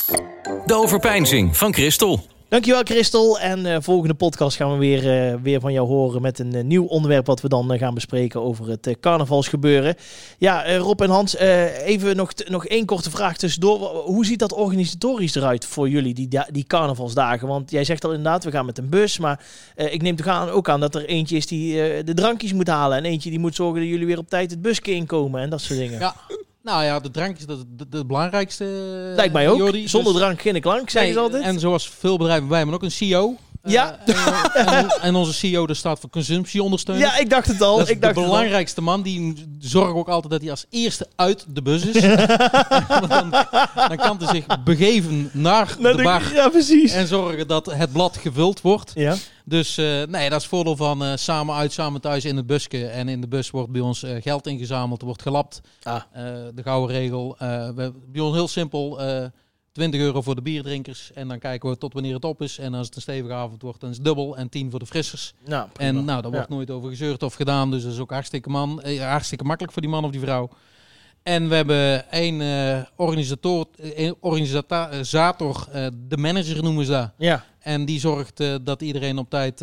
De 0.66 0.74
overpeinzing 0.74 1.58
van 1.58 1.74
Christel. 1.74 2.26
Dankjewel 2.54 2.84
Christel. 2.84 3.40
En 3.40 3.66
uh, 3.66 3.78
volgende 3.80 4.14
podcast 4.14 4.58
gaan 4.58 4.72
we 4.72 4.78
weer, 4.78 5.32
uh, 5.32 5.42
weer 5.42 5.60
van 5.60 5.74
jou 5.74 5.88
horen 5.88 6.22
met 6.22 6.40
een 6.40 6.56
uh, 6.56 6.64
nieuw 6.64 6.86
onderwerp 6.86 7.26
wat 7.26 7.42
we 7.42 7.50
dan 7.50 7.78
gaan 7.78 7.94
bespreken 7.94 8.42
over 8.42 8.70
het 8.70 8.98
carnavalsgebeuren. 9.00 9.96
Ja, 10.38 10.78
Rob 10.78 11.02
en 11.02 11.10
Hans, 11.10 11.38
even 11.38 12.16
nog, 12.16 12.34
nog 12.48 12.66
één 12.66 12.86
korte 12.86 13.10
vraag 13.10 13.38
tussendoor. 13.38 13.80
Hoe 13.88 14.26
ziet 14.26 14.40
dat 14.40 14.54
organisatorisch 14.54 15.36
eruit 15.36 15.66
voor 15.66 15.90
jullie, 15.90 16.14
die, 16.14 16.28
die 16.52 16.64
carnavalsdagen? 16.64 17.48
Want 17.48 17.72
jij 17.72 17.84
zegt 17.84 18.06
al 18.06 18.14
inderdaad, 18.14 18.44
we 18.44 18.52
gaan 18.52 18.66
met 18.66 18.78
een 18.78 18.90
bus. 18.90 19.18
Maar 19.18 19.46
ik 19.76 20.02
neem 20.02 20.16
toch 20.16 20.28
aan, 20.28 20.50
ook 20.50 20.70
aan 20.70 20.80
dat 20.80 20.96
er 20.96 21.06
eentje 21.06 21.36
is 21.36 21.48
die 21.48 22.04
de 22.04 22.14
drankjes 22.14 22.54
moet 22.54 22.68
halen. 22.68 22.98
En 22.98 23.06
eentje 23.06 23.30
die 23.30 23.40
moet 23.40 23.56
zorgen 23.56 23.80
dat 23.80 23.90
jullie 23.90 24.06
weer 24.06 24.18
op 24.18 24.30
tijd 24.30 24.52
het 24.52 24.62
busje 24.62 24.92
inkomen 24.92 25.42
en 25.42 25.50
dat 25.50 25.62
soort 25.62 25.80
dingen. 25.80 26.00
Ja. 26.00 26.16
Nou 26.64 26.84
ja, 26.84 27.00
de 27.00 27.12
drank 27.12 27.38
is 27.38 27.46
het 27.90 28.08
belangrijkste. 28.08 28.64
Lijkt 29.16 29.34
mij 29.34 29.50
ook. 29.50 29.58
Jordi, 29.58 29.88
Zonder 29.88 30.14
dus... 30.14 30.22
drank 30.22 30.42
geen 30.42 30.62
klank, 30.62 30.90
zeggen 30.90 31.02
nee, 31.02 31.12
ze 31.14 31.20
altijd. 31.20 31.44
En 31.44 31.60
zoals 31.60 31.90
veel 31.90 32.18
bedrijven 32.18 32.48
bij 32.48 32.58
hebben 32.58 32.76
ook 32.76 32.84
een 32.84 32.92
CEO. 32.92 33.38
Ja. 33.64 34.00
Uh, 34.56 34.78
en, 34.78 34.88
en, 35.02 35.16
onze 35.16 35.34
CEO 35.34 35.68
daar 35.68 35.76
staat 35.76 36.00
voor 36.00 36.10
consumptieondersteuning. 36.10 37.08
Ja, 37.08 37.18
ik 37.18 37.30
dacht 37.30 37.48
het 37.48 37.62
al. 37.62 37.78
Dat 37.78 37.90
ik 37.90 38.02
dacht 38.02 38.16
de 38.16 38.22
belangrijkste 38.22 38.82
man. 38.82 39.02
Die 39.02 39.46
zorgt 39.60 39.94
ook 39.94 40.08
altijd 40.08 40.32
dat 40.32 40.42
hij 40.42 40.50
als 40.50 40.66
eerste 40.70 41.08
uit 41.16 41.46
de 41.50 41.62
bus 41.62 41.86
is. 41.86 42.02
dan, 43.10 43.30
dan, 43.76 43.98
kan 43.98 44.18
hij 44.18 44.28
zich 44.28 44.64
begeven 44.64 45.30
naar, 45.34 45.76
naar 45.80 45.98
de, 45.98 46.04
bar. 46.04 46.34
Ja, 46.34 46.50
precies. 46.50 46.94
En 46.94 47.08
zorgen 47.08 47.48
dat 47.48 47.66
het 47.66 47.92
blad 47.92 48.18
gevuld 48.18 48.62
wordt. 48.62 48.92
Ja. 48.96 49.16
Dus 49.46 49.78
uh, 49.78 49.86
nee, 49.86 50.30
dat 50.30 50.38
is 50.38 50.44
het 50.44 50.46
voordeel 50.46 50.76
van 50.76 51.04
uh, 51.04 51.12
samen 51.16 51.56
uit, 51.56 51.74
samen 51.74 52.02
thuis 52.02 52.26
in 52.26 52.36
het 52.38 52.48
busje. 52.48 52.88
En 52.88 53.10
in 53.10 53.22
de 53.22 53.28
bus 53.28 53.50
wordt 53.50 53.72
bij 53.72 53.82
ons 53.82 54.04
uh, 54.04 54.22
geld 54.22 54.48
ingezameld, 54.48 55.02
wordt 55.02 55.22
gelapt. 55.22 55.62
Ah. 55.84 56.02
de 56.54 56.64
gouden 56.64 56.96
regel. 56.96 57.36
We, 57.76 57.94
bij 58.12 58.22
ons 58.22 58.36
heel 58.36 58.48
simpel, 58.48 59.00
20 59.74 60.00
euro 60.00 60.22
voor 60.22 60.36
de 60.36 60.42
bierdrinkers. 60.42 61.12
En 61.14 61.28
dan 61.28 61.40
kijken 61.40 61.70
we 61.70 61.78
tot 61.78 61.94
wanneer 61.94 62.14
het 62.14 62.26
op 62.26 62.42
is. 62.42 62.58
En 62.58 62.74
als 62.74 62.86
het 62.86 62.96
een 62.96 63.02
stevige 63.02 63.34
avond 63.34 63.62
wordt, 63.62 63.80
dan 63.80 63.90
is 63.90 63.96
het 63.96 64.06
dubbel. 64.06 64.38
En 64.38 64.50
10 64.50 64.70
voor 64.70 64.80
de 64.80 64.86
frissers. 64.86 65.34
Nou, 65.46 65.68
en 65.78 66.06
nou, 66.06 66.22
daar 66.22 66.32
wordt 66.32 66.50
nooit 66.50 66.72
over 66.72 66.90
gezeurd 66.90 67.24
of 67.24 67.34
gedaan. 67.34 67.72
Dus 67.72 67.84
dat 67.84 67.92
is 67.92 68.00
ook 68.00 68.12
hartstikke, 68.12 68.50
man, 68.50 68.84
hartstikke 69.00 69.44
makkelijk 69.44 69.74
voor 69.74 69.82
die 69.82 69.92
man 69.92 70.06
of 70.06 70.12
die 70.12 70.20
vrouw. 70.20 70.50
En 71.24 71.50
we 71.50 71.56
hebben 71.56 72.12
één 72.12 72.40
uh, 72.40 72.82
organisator, 72.96 73.68
organisator 74.20 75.68
uh, 75.76 75.88
de 76.08 76.18
manager 76.18 76.64
noemen 76.64 76.86
ze 76.86 76.92
dat. 76.92 77.12
Ja. 77.18 77.46
En 77.60 77.86
die 77.86 78.00
zorgt 78.00 78.44
dat 78.64 78.82
iedereen 78.82 79.18
op 79.18 79.30
tijd 79.30 79.62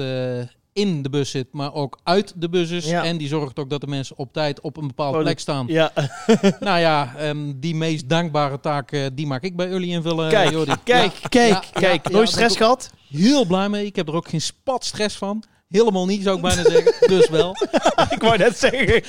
in 0.80 1.02
de 1.02 1.10
bus 1.10 1.30
zit, 1.30 1.46
maar 1.52 1.74
ook 1.74 1.98
uit 2.02 2.32
de 2.36 2.48
bus 2.48 2.70
is. 2.70 2.84
Ja. 2.84 3.04
En 3.04 3.16
die 3.16 3.28
zorgt 3.28 3.58
ook 3.58 3.70
dat 3.70 3.80
de 3.80 3.86
mensen 3.86 4.16
op 4.18 4.32
tijd 4.32 4.60
op 4.60 4.76
een 4.76 4.86
bepaalde 4.86 5.16
oh, 5.16 5.22
plek 5.22 5.38
staan. 5.38 5.66
Ja. 5.68 5.92
nou 6.60 6.80
ja, 6.80 7.14
um, 7.20 7.60
die 7.60 7.74
meest 7.74 8.08
dankbare 8.08 8.60
taak, 8.60 9.10
die 9.12 9.26
maak 9.26 9.42
ik 9.42 9.56
bij 9.56 9.68
jullie 9.68 9.90
invullen. 9.90 10.30
Kijk, 10.30 10.50
Jordi. 10.50 10.74
kijk, 10.84 11.12
ja. 11.12 11.28
kijk, 11.28 11.68
kijk. 11.72 12.10
Nooit 12.10 12.28
stress 12.28 12.56
gehad? 12.56 12.90
Heel 13.08 13.46
blij 13.46 13.68
mee. 13.68 13.86
Ik 13.86 13.96
heb 13.96 14.08
er 14.08 14.14
ook 14.14 14.28
geen 14.28 14.40
spat 14.40 14.84
stress 14.84 15.16
van. 15.16 15.44
Helemaal 15.70 16.06
niet, 16.06 16.22
zou 16.22 16.36
ik 16.36 16.42
bijna 16.42 16.62
zeggen. 16.62 17.08
Dus 17.08 17.28
wel. 17.28 17.56
ik 18.10 18.20
wou 18.20 18.38
net 18.38 18.58
zeggen. 18.58 19.02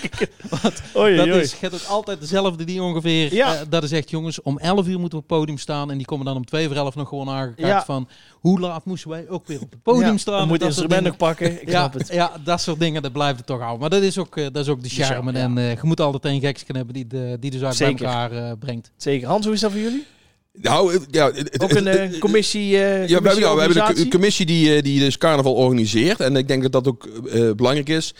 Oei, 0.98 1.16
dat 1.16 1.28
oei. 1.28 1.40
is 1.40 1.60
het 1.60 1.74
ook 1.74 1.84
altijd 1.88 2.20
dezelfde 2.20 2.64
die 2.64 2.84
ongeveer. 2.84 3.34
Ja. 3.34 3.54
Uh, 3.54 3.62
dat 3.70 3.84
is 3.84 3.92
echt, 3.92 4.10
jongens, 4.10 4.42
om 4.42 4.58
11 4.58 4.88
uur 4.88 5.00
moeten 5.00 5.18
we 5.18 5.24
op 5.24 5.30
het 5.30 5.40
podium 5.40 5.58
staan. 5.58 5.92
En 5.92 5.98
die 5.98 6.06
komen 6.06 6.26
dan 6.26 6.36
om 6.36 6.46
2 6.46 6.68
voor 6.68 6.76
11 6.76 6.96
nog 6.96 7.08
gewoon 7.08 7.30
aangekaart 7.30 7.68
ja. 7.68 7.86
van... 7.86 8.08
Hoe 8.32 8.60
laat 8.60 8.86
moesten 8.86 9.10
wij 9.10 9.30
ook 9.30 9.48
weer 9.48 9.62
op 9.62 9.72
het 9.72 9.84
podium 9.84 10.12
ja, 10.12 10.18
staan? 10.18 10.38
Dan 10.38 10.48
moet 10.48 10.62
instrument 10.62 11.04
nog 11.04 11.18
pakken. 11.18 11.62
Ik 11.62 11.70
ja, 11.70 11.80
snap 11.80 11.94
het. 11.94 12.08
Ja, 12.14 12.32
dat 12.44 12.62
soort 12.62 12.80
dingen, 12.80 13.02
dat 13.02 13.12
blijft 13.12 13.38
het 13.38 13.46
toch 13.46 13.60
houden. 13.60 13.80
Maar 13.80 13.90
dat 13.90 14.02
is 14.02 14.18
ook, 14.18 14.38
uh, 14.38 14.44
dat 14.52 14.64
is 14.64 14.68
ook 14.68 14.84
de 14.84 14.90
charme. 14.90 15.32
En 15.32 15.58
uh, 15.58 15.72
je 15.72 15.80
moet 15.82 16.00
altijd 16.00 16.26
een 16.26 16.40
gekske 16.40 16.76
hebben 16.76 16.94
die 16.94 17.08
de, 17.08 17.38
die 17.40 17.52
de 17.52 17.58
zaak 17.58 17.78
bij 17.78 17.88
elkaar 17.88 18.58
brengt. 18.58 18.92
Zeker. 18.98 19.28
Hans, 19.28 19.46
hoe 19.46 19.54
is 19.54 19.60
dat 19.60 19.72
voor 19.72 19.80
jullie? 19.80 20.06
Nou, 20.54 21.00
ja, 21.12 21.32
ook 21.58 21.72
een 21.72 22.12
uh, 22.12 22.20
commissie. 22.20 22.72
Uh, 22.74 23.08
ja, 23.08 23.22
we 23.22 23.28
hebben, 23.28 23.40
ja, 23.40 23.56
we 23.56 23.62
hebben 23.62 24.00
een 24.00 24.10
commissie 24.10 24.46
die, 24.46 24.82
die 24.82 25.00
dus 25.00 25.18
carnaval 25.18 25.54
organiseert. 25.54 26.20
En 26.20 26.36
ik 26.36 26.48
denk 26.48 26.62
dat 26.62 26.72
dat 26.72 26.88
ook 26.88 27.10
uh, 27.26 27.52
belangrijk 27.52 27.90
is. 27.90 28.14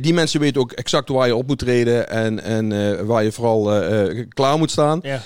die 0.00 0.14
mensen 0.14 0.40
weten 0.40 0.60
ook 0.60 0.72
exact 0.72 1.08
waar 1.08 1.26
je 1.26 1.36
op 1.36 1.46
moet 1.46 1.58
treden 1.58 2.08
en, 2.08 2.42
en 2.42 3.06
waar 3.06 3.24
je 3.24 3.32
vooral 3.32 3.82
klaar 4.28 4.58
moet 4.58 4.70
staan. 4.70 5.00
Ja. 5.02 5.22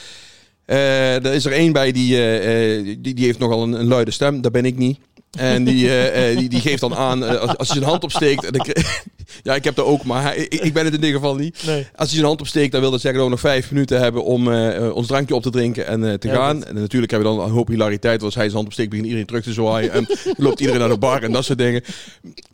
er 0.65 1.33
is 1.33 1.45
er 1.45 1.53
één 1.53 1.73
bij 1.73 1.93
die, 1.93 2.17
die, 3.01 3.15
die 3.15 3.25
heeft 3.25 3.39
nogal 3.39 3.63
een, 3.63 3.73
een 3.73 3.89
luide 3.89 4.11
stem. 4.11 4.41
Dat 4.41 4.53
ben 4.53 4.65
ik 4.65 4.77
niet. 4.77 4.99
En 5.39 5.65
die, 5.65 5.85
uh, 5.85 6.39
die, 6.39 6.49
die, 6.49 6.61
geeft 6.61 6.81
dan 6.81 6.95
aan, 6.95 7.23
uh, 7.23 7.29
als, 7.29 7.57
als 7.57 7.69
hij 7.69 7.77
zijn 7.77 7.91
hand 7.91 8.05
opsteekt. 8.05 8.57
Ik, 8.57 8.83
ja, 9.43 9.55
ik 9.55 9.65
heb 9.65 9.75
dat 9.75 9.87
ook, 9.87 10.05
maar 10.05 10.37
ik, 10.37 10.55
ik, 10.55 10.73
ben 10.73 10.85
het 10.85 10.95
in 10.95 11.01
dit 11.01 11.13
geval 11.13 11.35
niet. 11.35 11.63
Nee. 11.67 11.87
Als 11.95 12.09
hij 12.09 12.17
zijn 12.17 12.25
hand 12.25 12.41
opsteekt, 12.41 12.73
dan 12.73 12.81
wil 12.81 12.91
dat 12.91 13.01
zeggen 13.01 13.21
dat 13.21 13.29
we 13.29 13.35
nog 13.35 13.53
vijf 13.53 13.71
minuten 13.71 14.01
hebben 14.01 14.25
om 14.25 14.49
uh, 14.49 14.95
ons 14.95 15.07
drankje 15.07 15.35
op 15.35 15.43
te 15.43 15.51
drinken 15.51 15.87
en 15.87 16.21
te 16.21 16.29
ja, 16.29 16.35
gaan. 16.35 16.65
En 16.65 16.75
natuurlijk 16.75 17.11
hebben 17.11 17.31
we 17.31 17.37
dan 17.37 17.47
een 17.47 17.53
hoop 17.53 17.69
hilariteit. 17.69 18.23
Als 18.23 18.35
hij 18.35 18.45
zijn 18.45 18.55
hand 18.55 18.67
opsteekt, 18.67 18.89
begint 18.89 19.07
iedereen 19.07 19.27
terug 19.27 19.43
te 19.43 19.53
zwaaien. 19.53 19.93
en 19.93 20.07
loopt 20.37 20.61
iedereen 20.61 20.81
naar 20.81 20.89
de 20.89 20.99
bar 20.99 21.23
en 21.23 21.33
dat 21.33 21.45
soort 21.45 21.59
dingen. 21.59 21.83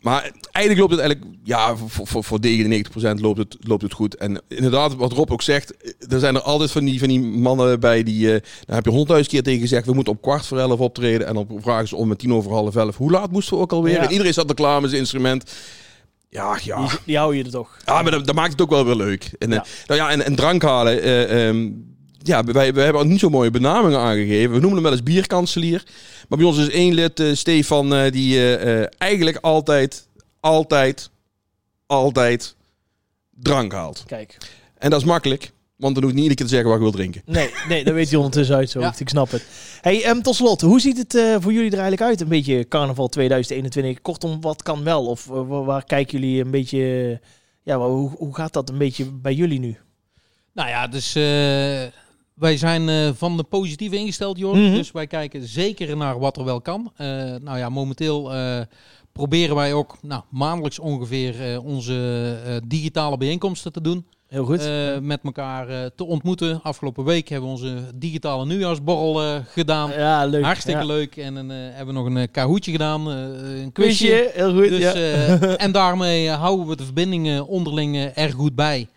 Maar 0.01 0.31
eigenlijk 0.51 0.79
loopt 0.79 1.01
het 1.01 1.11
eigenlijk, 1.11 1.39
ja, 1.43 1.75
voor, 1.75 2.07
voor, 2.07 2.23
voor 2.23 2.39
99% 3.17 3.21
loopt 3.21 3.37
het, 3.37 3.57
loopt 3.59 3.81
het 3.81 3.93
goed. 3.93 4.15
En 4.15 4.41
inderdaad, 4.47 4.95
wat 4.95 5.13
Rob 5.13 5.31
ook 5.31 5.41
zegt, 5.41 5.73
er 6.09 6.19
zijn 6.19 6.35
er 6.35 6.41
altijd 6.41 6.71
van 6.71 6.85
die, 6.85 6.99
van 6.99 7.07
die 7.07 7.21
mannen 7.21 7.79
bij 7.79 8.03
die, 8.03 8.27
daar 8.27 8.75
heb 8.75 8.83
je 8.83 8.89
honderdduizend 8.89 9.33
keer 9.33 9.43
tegen 9.43 9.61
gezegd, 9.61 9.85
we 9.85 9.93
moeten 9.93 10.13
op 10.13 10.21
kwart 10.21 10.45
voor 10.45 10.59
elf 10.59 10.79
optreden. 10.79 11.27
En 11.27 11.33
dan 11.33 11.47
vragen 11.61 11.87
ze 11.87 11.95
om 11.95 12.07
met 12.07 12.19
tien 12.19 12.33
over 12.33 12.51
half 12.51 12.75
elf. 12.75 12.97
Hoe 12.97 13.11
laat 13.11 13.31
moesten 13.31 13.55
we 13.57 13.63
ook 13.63 13.71
alweer? 13.71 13.93
Ja. 13.93 14.03
En 14.03 14.11
iedereen 14.11 14.33
zat 14.33 14.49
er 14.49 14.55
klaar 14.55 14.81
met 14.81 14.89
zijn 14.89 15.01
instrument. 15.01 15.51
Ja, 16.37 16.59
ja. 16.63 16.87
Die, 16.87 16.99
die 17.05 17.17
hou 17.17 17.35
je 17.35 17.43
er 17.43 17.51
toch. 17.51 17.77
Ja, 17.85 18.01
maar 18.01 18.11
dat, 18.11 18.25
dat, 18.25 18.35
maakt 18.35 18.51
het 18.51 18.61
ook 18.61 18.69
wel 18.69 18.85
weer 18.85 18.95
leuk. 18.95 19.31
En, 19.39 19.49
ja. 19.49 19.65
nou 19.85 19.99
ja, 19.99 20.09
en, 20.09 20.25
en 20.25 20.35
drank 20.35 20.61
halen. 20.61 21.07
Uh, 21.07 21.47
um, 21.47 21.95
ja, 22.17 22.43
wij, 22.43 22.73
wij 22.73 22.83
hebben 22.83 23.01
ook 23.01 23.07
niet 23.07 23.19
zo 23.19 23.29
mooie 23.29 23.51
benamingen 23.51 23.99
aangegeven. 23.99 24.53
We 24.53 24.59
noemen 24.59 24.73
hem 24.73 24.83
wel 24.83 24.91
eens 24.91 25.03
bierkanselier. 25.03 25.83
Maar 26.29 26.37
bij 26.37 26.47
ons 26.47 26.57
is 26.57 26.69
één 26.69 26.93
lid, 26.93 27.19
uh, 27.19 27.35
Stefan, 27.35 27.93
uh, 27.93 28.11
die 28.11 28.55
eigenlijk 28.97 29.37
altijd, 29.37 30.07
altijd, 30.39 31.09
altijd 31.85 32.55
drank 33.29 33.71
haalt. 33.71 34.03
Kijk. 34.07 34.37
En 34.77 34.89
dat 34.89 34.99
is 34.99 35.05
makkelijk. 35.05 35.51
Want 35.77 35.95
dan 35.95 36.03
hoeft 36.03 36.15
niet 36.15 36.23
iedere 36.23 36.35
keer 36.35 36.45
te 36.45 36.51
zeggen 36.51 36.69
wat 36.69 36.77
ik 36.77 36.83
wil 36.83 36.91
drinken. 36.91 37.21
Nee, 37.25 37.49
nee 37.67 37.83
dat 37.83 37.93
weet 37.93 38.09
je 38.09 38.17
ondertussen 38.17 38.55
uit 38.55 38.69
zo. 38.69 38.79
Ja. 38.79 38.93
Ik 38.97 39.09
snap 39.09 39.31
het. 39.31 39.45
Hey, 39.81 40.09
um, 40.09 40.21
tot 40.21 40.35
slot, 40.35 40.61
hoe 40.61 40.79
ziet 40.79 40.97
het 40.97 41.13
uh, 41.13 41.35
voor 41.39 41.53
jullie 41.53 41.71
er 41.71 41.79
eigenlijk 41.79 42.09
uit? 42.09 42.21
Een 42.21 42.27
beetje 42.27 42.67
carnaval 42.67 43.07
2021. 43.07 44.01
Kortom, 44.01 44.41
wat 44.41 44.63
kan 44.63 44.83
wel? 44.83 45.05
Of 45.05 45.27
uh, 45.31 45.65
waar 45.65 45.83
kijken 45.83 46.19
jullie 46.19 46.43
een 46.43 46.51
beetje... 46.51 47.21
Ja, 47.63 47.77
hoe, 47.77 48.11
hoe 48.17 48.35
gaat 48.35 48.53
dat 48.53 48.69
een 48.69 48.77
beetje 48.77 49.11
bij 49.11 49.33
jullie 49.33 49.59
nu? 49.59 49.77
Nou 50.53 50.69
ja, 50.69 50.87
dus 50.87 51.15
uh, 51.15 51.23
wij 52.33 52.57
zijn 52.57 53.15
van 53.15 53.37
de 53.37 53.43
positieve 53.43 53.95
ingesteld, 53.95 54.37
Jorn. 54.37 54.59
Mm 54.59 54.65
-hmm. 54.65 54.75
Dus 54.75 54.91
wij 54.91 55.07
kijken 55.07 55.47
zeker 55.47 55.97
naar 55.97 56.19
wat 56.19 56.37
er 56.37 56.43
wel 56.43 56.61
kan. 56.61 56.91
nou 57.41 57.57
ja, 57.57 57.69
momenteel 57.69 58.31
proberen 59.11 59.55
wij 59.55 59.73
ook 59.73 59.97
nou, 60.01 60.23
maandelijks 60.29 60.79
ongeveer 60.79 61.61
onze 61.61 62.61
digitale 62.67 63.17
bijeenkomsten 63.17 63.71
te 63.71 63.81
doen. 63.81 64.05
Heel 64.27 64.45
goed. 64.45 64.65
Uh, 64.65 64.97
met 64.99 65.19
elkaar 65.23 65.69
uh, 65.69 65.85
te 65.95 66.05
ontmoeten. 66.05 66.61
Afgelopen 66.63 67.03
week 67.03 67.27
hebben 67.29 67.49
we 67.49 67.55
onze 67.55 67.77
digitale 67.95 68.45
nieuwjaarsborrel 68.45 69.23
uh, 69.23 69.35
gedaan. 69.47 69.91
Ja, 69.91 70.25
leuk. 70.25 70.43
Hartstikke 70.43 70.79
ja. 70.79 70.85
leuk. 70.85 71.15
En 71.17 71.49
hebben 71.49 71.95
we 71.95 72.01
nog 72.01 72.05
een 72.05 72.31
kahootje 72.31 72.71
gedaan. 72.71 73.07
een 73.07 73.71
quizje. 73.71 74.07
quizje. 74.07 74.31
Heel 74.33 74.53
goed. 74.53 74.69
Dus, 74.69 74.93
ja. 74.93 74.93
en 75.65 75.71
daarmee 75.71 76.29
houden 76.29 76.67
we 76.67 76.75
de 76.75 76.83
verbindingen 76.83 77.47
onderling 77.47 77.97
erg 77.97 78.33
goed 78.33 78.55
bij. 78.55 78.87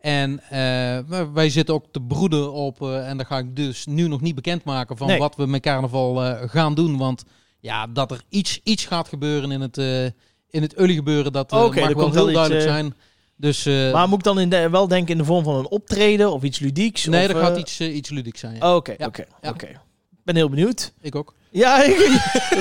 En 0.00 0.40
eh, 0.48 1.24
wij- 1.32 1.50
zitten 1.50 1.74
ook 1.74 1.84
te 1.90 2.00
broeden 2.00 2.52
op, 2.52 2.82
eh, 2.82 3.08
en 3.08 3.16
dat 3.16 3.26
ga 3.26 3.38
ik 3.38 3.56
dus 3.56 3.86
nu 3.86 4.08
nog 4.08 4.20
niet 4.20 4.34
bekendmaken 4.34 4.96
van 4.96 5.06
Nee. 5.06 5.18
wat 5.18 5.36
we 5.36 5.46
met 5.46 5.62
carnaval 5.62 6.24
eh, 6.24 6.48
gaan 6.48 6.74
doen. 6.74 6.96
Want 6.98 7.24
ja, 7.60 7.86
dat 7.86 8.10
er 8.10 8.22
iets, 8.28 8.60
iets 8.62 8.84
gaat 8.84 9.08
gebeuren 9.08 9.50
in 9.50 9.60
het, 9.60 9.78
eh 9.78 10.04
in 10.50 10.62
het 10.62 10.80
Ully 10.80 10.94
gebeuren, 10.94 11.32
dat 11.32 11.52
eh, 11.52 11.58
er 11.58 11.64
mag 11.64 11.94
wel 11.94 12.10
heel 12.10 12.24
iets, 12.24 12.34
duidelijk 12.34 12.66
eh, 12.66 12.72
zijn. 12.72 12.94
Dus 13.40 13.66
eh, 13.66 13.92
Maar 13.92 14.08
moet 14.08 14.18
ik 14.18 14.24
dan 14.24 14.40
in 14.40 14.48
de, 14.48 14.68
wel 14.70 14.88
denken 14.88 15.12
in 15.12 15.18
de 15.18 15.24
vorm 15.24 15.44
van 15.44 15.54
een 15.56 15.68
optreden 15.68 16.32
of 16.32 16.42
iets 16.42 16.58
ludieks? 16.58 17.04
nee, 17.06 17.26
of, 17.26 17.32
dat 17.32 17.42
gaat 17.42 17.54
eh, 17.54 17.60
iets, 17.60 17.80
eh, 17.80 17.94
iets 17.96 18.10
ludieks 18.10 18.40
zijn. 18.40 18.62
Oké, 18.64 18.94
oké, 18.98 19.24
oké. 19.42 19.66
Ik 19.66 20.26
ben 20.26 20.36
heel 20.36 20.48
benieuwd. 20.48 20.92
Ik 21.00 21.14
ook. 21.14 21.34
Ja, 21.52 21.84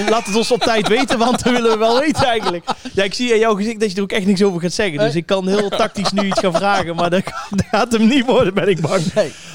laat 0.10 0.26
het 0.26 0.36
ons 0.36 0.52
op 0.52 0.60
tijd 0.62 0.88
weten, 0.88 1.18
want 1.18 1.44
dat 1.44 1.54
willen 1.54 1.72
we 1.72 1.78
wel 1.78 2.00
weten 2.00 2.24
eigenlijk. 2.26 2.66
Ja, 2.94 3.04
ik 3.04 3.14
zie 3.14 3.32
aan 3.32 3.40
jouw 3.40 3.56
gezicht 3.56 3.80
dat 3.80 3.90
je 3.90 3.96
er 3.96 4.02
ook 4.04 4.12
echt 4.12 4.26
niks 4.26 4.44
over 4.44 4.62
gaat 4.62 4.74
zeggen. 4.74 4.98
Dus 5.00 5.16
ik 5.16 5.26
kan 5.26 5.48
heel 5.48 5.70
tactisch 5.70 6.12
nu 6.12 6.26
iets 6.28 6.40
gaan 6.40 6.54
vragen, 6.54 6.96
maar 6.96 7.10
dat, 7.10 7.24
dat 7.50 7.66
gaat 7.72 7.92
hem 7.92 8.08
niet 8.08 8.26
worden, 8.26 8.54
ben 8.54 8.68
ik 8.68 8.82
bang. 8.82 9.04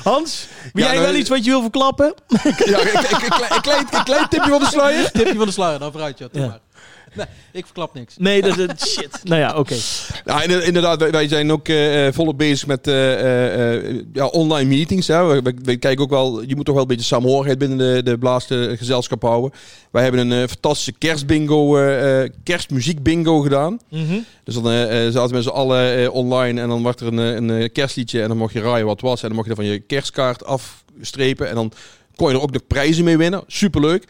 Hans, 0.05 0.47
ben 0.73 0.83
Ja, 0.83 0.89
jij 0.89 0.99
nou, 1.01 1.07
wel 1.13 1.21
iets 1.21 1.29
wat 1.29 1.45
je 1.45 1.51
wil 1.51 1.61
verklappen? 1.61 2.15
Ja, 2.43 2.79
ik- 2.79 2.93
ik- 2.93 3.11
ik- 3.11 3.49
een 3.55 3.61
klein- 3.61 3.87
klein- 4.05 4.29
tipje 4.29 4.51
van 4.51 4.61
de 4.61 4.67
sluier. 4.67 5.11
Tipje 5.11 5.35
van 5.35 5.47
de 5.47 5.53
sluier, 5.53 5.79
dan 5.79 5.91
vooruit, 5.93 6.19
ja. 6.19 6.29
Ja. 6.33 6.47
maar. 6.47 6.61
Nee, 7.53 7.63
ik 7.63 7.65
verklap 7.65 7.95
niks. 7.95 8.15
Nee, 8.19 8.43
dat 8.43 8.59
is 8.59 8.93
shit. 8.95 9.21
Nou 9.23 9.41
ja, 9.41 9.57
oké. 9.57 9.75
Inder- 10.43 10.65
inderdaad, 10.65 10.99
wij, 11.01 11.11
wij 11.11 11.29
zijn 11.29 11.53
ook 11.53 11.69
eh, 11.69 12.07
eh, 12.07 12.15
volop 12.15 12.39
bezig 12.39 12.67
met 12.67 12.87
eh, 12.87 13.93
ja, 14.13 14.27
online 14.27 14.69
meetings. 14.69 15.07
Hè. 15.07 15.27
We, 15.27 15.43
we- 15.43 15.55
we 15.63 15.77
kijken 15.77 16.05
ook 16.05 16.11
wel, 16.11 16.43
je 16.43 16.57
moet 16.57 16.65
toch 16.65 16.75
wel 16.75 16.83
een 16.83 16.89
beetje 16.89 17.05
samenhorigheid 17.05 17.59
binnen 17.59 17.79
de, 17.79 18.03
de 18.03 18.19
blaaste 18.19 18.75
gezelschap 18.79 19.23
houden. 19.23 19.51
Wij 19.91 20.03
hebben 20.03 20.21
een 20.31 20.43
eh, 20.43 20.49
fantastische 20.49 20.93
kerstbingo, 20.99 21.77
eh 21.79 22.23
eh, 22.23 22.31
kerstmuziekbingo 22.45 23.41
gedaan. 23.41 23.79
Mhm. 23.91 24.19
Dus 24.45 24.55
dan 24.55 24.65
zaten 25.13 25.29
we 25.29 25.35
met 25.35 25.43
z'n 25.43 25.49
allen 25.49 25.97
eh, 26.03 26.15
online 26.15 26.61
en 26.61 26.69
dan 26.69 26.83
werd 26.83 27.01
er 27.01 27.07
een, 27.07 27.49
een 27.49 27.73
kerstliedje 27.73 28.23
en 28.23 28.29
dan 28.29 28.37
mocht 28.37 28.53
je 28.53 28.61
raaien 28.61 28.87
wat 28.87 29.01
het 29.01 29.11
was. 29.11 29.21
En 29.23 29.27
dan 29.29 29.37
mocht 29.37 29.49
je 29.49 29.55
van 29.55 29.65
je 29.65 29.79
kerstkaart 29.79 30.45
afstrepen 30.45 31.49
en 31.49 31.55
dan 31.55 31.73
kon 32.17 32.29
je 32.29 32.35
er 32.35 32.43
ook 32.43 32.53
nog 32.53 32.67
prijzen 32.67 33.05
mee 33.05 33.17
winnen. 33.17 33.43
Superleuk. 33.47 34.05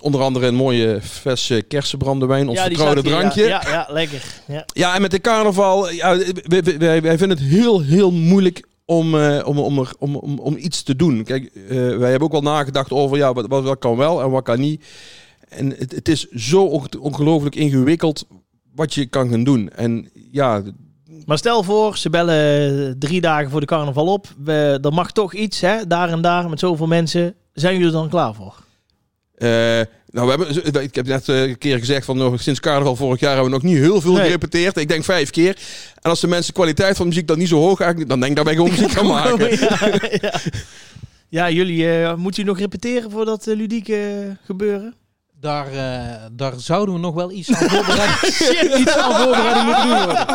Onder 0.00 0.20
andere 0.20 0.46
een 0.46 0.54
mooie 0.54 1.00
eh, 1.24 1.60
kersenbrandewijn, 1.68 2.48
ons 2.48 2.58
Ja, 2.58 2.64
vertrouwde 2.64 3.00
hier, 3.00 3.10
drankje. 3.10 3.42
Ja, 3.46 3.62
ja, 3.66 3.86
lekker. 3.90 4.24
Ja. 4.46 4.64
Ja, 4.72 4.94
en 4.94 5.00
met 5.02 5.10
de 5.10 5.20
carnaval, 5.20 5.90
ja, 5.90 6.16
wij, 6.16 6.62
wij- 6.62 6.78
wij, 6.78 7.02
wij 7.02 7.18
vinden 7.18 7.36
het 7.38 7.46
heel, 7.46 7.80
heel 7.80 8.12
moeilijk 8.12 8.64
om, 8.84 9.18
eh, 9.20 9.46
om, 9.46 9.58
om, 9.58 9.78
er, 9.78 9.92
om, 9.98 10.16
om, 10.16 10.38
om 10.38 10.56
iets 10.56 10.82
te 10.82 10.96
doen. 10.96 11.24
Kijk, 11.24 11.44
eh, 11.44 11.76
wij 11.96 12.10
hebben 12.10 12.20
ook 12.28 12.32
wel 12.42 12.52
nagedacht 12.52 12.90
over 12.90 13.16
ja, 13.16 13.32
wat, 13.32 13.46
wat, 13.48 13.78
kan 13.78 13.96
wel 13.96 14.22
en 14.22 14.30
wat 14.30 14.42
kan 14.44 14.60
niet. 14.60 14.84
En 15.48 15.74
het, 15.78 15.92
het 15.92 16.08
is 16.08 16.28
zo 16.30 16.62
onge- 16.64 17.00
ongelooflijk 17.00 17.54
ingewikkeld 17.54 18.26
wat 18.74 18.94
je 18.94 19.06
kan 19.06 19.28
gaan 19.30 19.44
doen. 19.44 19.70
En 19.70 20.10
ja, 20.32 20.62
Maar 21.24 21.38
stel 21.38 21.62
voor, 21.62 21.96
ze 21.96 22.10
bellen 22.10 22.98
drie 22.98 23.20
dagen 23.20 23.50
voor 23.50 23.60
de 23.60 23.66
carnaval 23.66 24.06
op. 24.06 24.26
We, 24.44 24.78
er 24.82 24.92
mag 24.92 25.12
toch 25.12 25.34
iets, 25.34 25.60
hè, 25.60 25.86
daar 25.86 26.08
en 26.08 26.20
daar, 26.22 26.48
met 26.48 26.58
zoveel 26.58 26.86
mensen. 26.86 27.34
Zijn 27.52 27.72
jullie 27.72 27.86
er 27.88 27.92
dan 27.92 28.08
klaar 28.08 28.34
voor? 28.34 28.54
Eh, 29.40 29.86
nou, 30.10 30.26
we 30.28 30.44
hebben, 30.62 30.82
ik 30.82 30.94
heb 30.94 31.06
net 31.06 31.28
eh, 31.28 31.42
een 31.42 31.58
keer 31.58 31.78
gezegd 31.78 32.04
van 32.04 32.16
nog, 32.16 32.42
sinds 32.42 32.60
carnaval 32.60 32.96
vorig 32.96 33.20
jaar 33.20 33.34
hebben 33.34 33.50
we 33.50 33.56
nog 33.56 33.62
niet 33.72 33.78
heel 33.78 34.00
veel 34.00 34.12
Nee. 34.12 34.24
gerepeteerd. 34.24 34.76
Ik 34.76 34.88
denk 34.88 35.04
vijf 35.04 35.30
keer. 35.30 35.56
En 36.02 36.10
als 36.10 36.20
de 36.20 36.26
mensen 36.26 36.52
kwaliteit 36.54 36.96
van 36.96 37.06
muziek 37.08 37.26
dan 37.26 37.38
niet 37.38 37.48
zo 37.48 37.56
hoog 37.58 37.80
eigenlijk, 37.80 38.10
dan 38.10 38.20
denk 38.20 38.30
ik 38.30 38.36
dat 38.36 38.46
wij 38.46 38.54
gewoon 38.54 38.70
muziek 38.70 38.90
gaan 38.90 39.06
maken. 39.16 39.50
ja, 39.60 39.98
ja. 40.20 40.32
ja, 41.28 41.50
jullie, 41.50 41.92
eh, 42.00 42.08
moeten 42.14 42.42
jullie 42.42 42.44
nog 42.44 42.58
repeteren 42.58 43.10
voor 43.10 43.24
dat 43.24 43.46
ludieke 43.46 44.36
gebeuren? 44.44 44.94
Daar, 45.40 45.66
eh, 45.72 46.16
daar 46.32 46.52
zouden 46.56 46.94
we 46.94 47.00
nog 47.00 47.14
wel 47.14 47.30
iets 47.30 47.52
aan 47.52 47.68
voorbereiding, 47.68 48.74
iets 48.80 48.96
aan 48.96 49.14
voorbereiding 49.22 49.64
moeten 49.64 49.88
doen. 49.88 49.96
worden. 50.04 50.26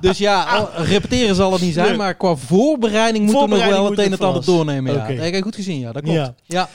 Dus 0.00 0.18
ja, 0.18 0.60
oh, 0.60 0.86
repeteren 0.88 1.34
zal 1.34 1.52
het 1.52 1.60
niet 1.62 1.74
zijn, 1.74 1.88
Nee. 1.88 1.96
maar 1.96 2.14
qua 2.14 2.34
voorbereiding 2.36 3.24
moeten 3.24 3.48
we 3.48 3.56
nog 3.56 3.66
wel 3.66 3.90
het 3.90 3.98
een 3.98 4.12
en 4.12 4.18
ander 4.18 4.44
doornemen. 4.44 4.92
Ja. 4.94 5.02
Oké. 5.02 5.14
Dat 5.14 5.24
heb 5.24 5.34
ik 5.34 5.42
goed 5.42 5.54
gezien, 5.54 5.78
ja, 5.80 5.92
dat 5.92 6.02
klopt. 6.02 6.18
Ja. 6.18 6.34
Ja. 6.46 6.68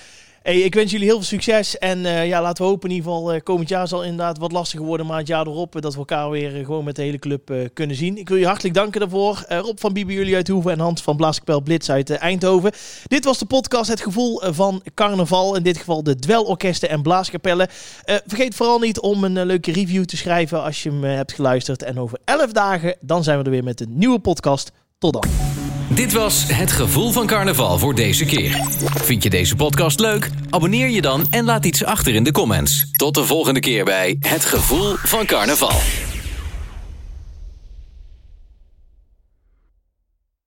Ik 0.47 0.75
wens 0.75 0.91
jullie 0.91 1.07
heel 1.07 1.15
veel 1.15 1.25
succes. 1.25 1.77
En 1.77 2.05
eh, 2.05 2.27
ja, 2.27 2.41
laten 2.41 2.63
we 2.63 2.69
hopen 2.69 2.89
in 2.89 2.95
ieder 2.95 3.11
geval, 3.11 3.33
eh, 3.33 3.41
komend 3.43 3.69
jaar 3.69 3.87
zal 3.87 4.03
inderdaad 4.03 4.37
wat 4.37 4.51
lastiger 4.51 4.85
worden. 4.85 5.05
Maar 5.05 5.17
het 5.17 5.27
jaar 5.27 5.47
erop, 5.47 5.75
eh, 5.75 5.81
dat 5.81 5.93
we 5.93 5.99
elkaar 5.99 6.29
weer 6.29 6.51
gewoon 6.65 6.83
met 6.83 6.95
de 6.95 7.01
hele 7.01 7.19
club 7.19 7.51
kunnen 7.73 7.95
zien. 7.95 8.17
Ik 8.17 8.29
wil 8.29 8.37
je 8.37 8.45
hartelijk 8.45 8.75
danken 8.75 8.99
daarvoor. 8.99 9.45
Rob 9.47 9.77
van 9.79 9.93
Bibi 9.93 10.13
jullie 10.13 10.35
uit 10.35 10.47
Hoeven 10.47 10.71
en 10.71 10.79
Hans 10.79 11.01
van 11.01 11.15
Blaaskapel 11.15 11.61
Blitz 11.61 11.89
uit 11.89 12.09
Eindhoven. 12.09 12.71
Dit 13.07 13.25
was 13.25 13.37
de 13.37 13.45
podcast 13.45 13.89
Het 13.89 14.01
Gevoel 14.01 14.41
van 14.45 14.81
Carnaval. 14.93 15.55
In 15.55 15.63
dit 15.63 15.77
geval 15.77 16.03
de 16.03 16.15
Dwelorkesten 16.15 16.89
en 16.89 17.01
Blaaskapellen. 17.01 17.67
Vergeet 18.05 18.55
vooral 18.55 18.79
niet 18.79 18.99
om 18.99 19.23
een 19.23 19.45
leuke 19.45 19.71
review 19.71 20.05
te 20.05 20.17
schrijven 20.17 20.63
als 20.63 20.83
je 20.83 20.89
hem 20.89 21.03
hebt 21.03 21.33
geluisterd. 21.33 21.83
En 21.83 21.99
over 21.99 22.19
11 22.25 22.51
dagen, 22.51 22.95
dan 22.99 23.23
zijn 23.23 23.37
we 23.37 23.43
er 23.43 23.51
weer 23.51 23.63
met 23.63 23.81
een 23.81 23.97
nieuwe 23.97 24.19
podcast. 24.19 24.71
Tot 24.97 25.13
dan. 25.13 25.56
Dit 25.89 26.13
was 26.13 26.43
Het 26.47 26.71
Gevoel 26.71 27.11
van 27.11 27.27
Carnaval 27.27 27.79
voor 27.79 27.95
deze 27.95 28.25
keer. 28.25 28.61
Vind 28.95 29.23
je 29.23 29.29
deze 29.29 29.55
podcast 29.55 29.99
leuk? 29.99 30.29
Abonneer 30.49 30.89
je 30.89 31.01
dan 31.01 31.25
en 31.29 31.45
laat 31.45 31.65
iets 31.65 31.83
achter 31.83 32.15
in 32.15 32.23
de 32.23 32.31
comments. 32.31 32.91
Tot 32.91 33.13
de 33.15 33.25
volgende 33.25 33.59
keer 33.59 33.85
bij 33.85 34.15
Het 34.19 34.45
Gevoel 34.45 34.95
van 34.95 35.25
Carnaval. 35.25 36.06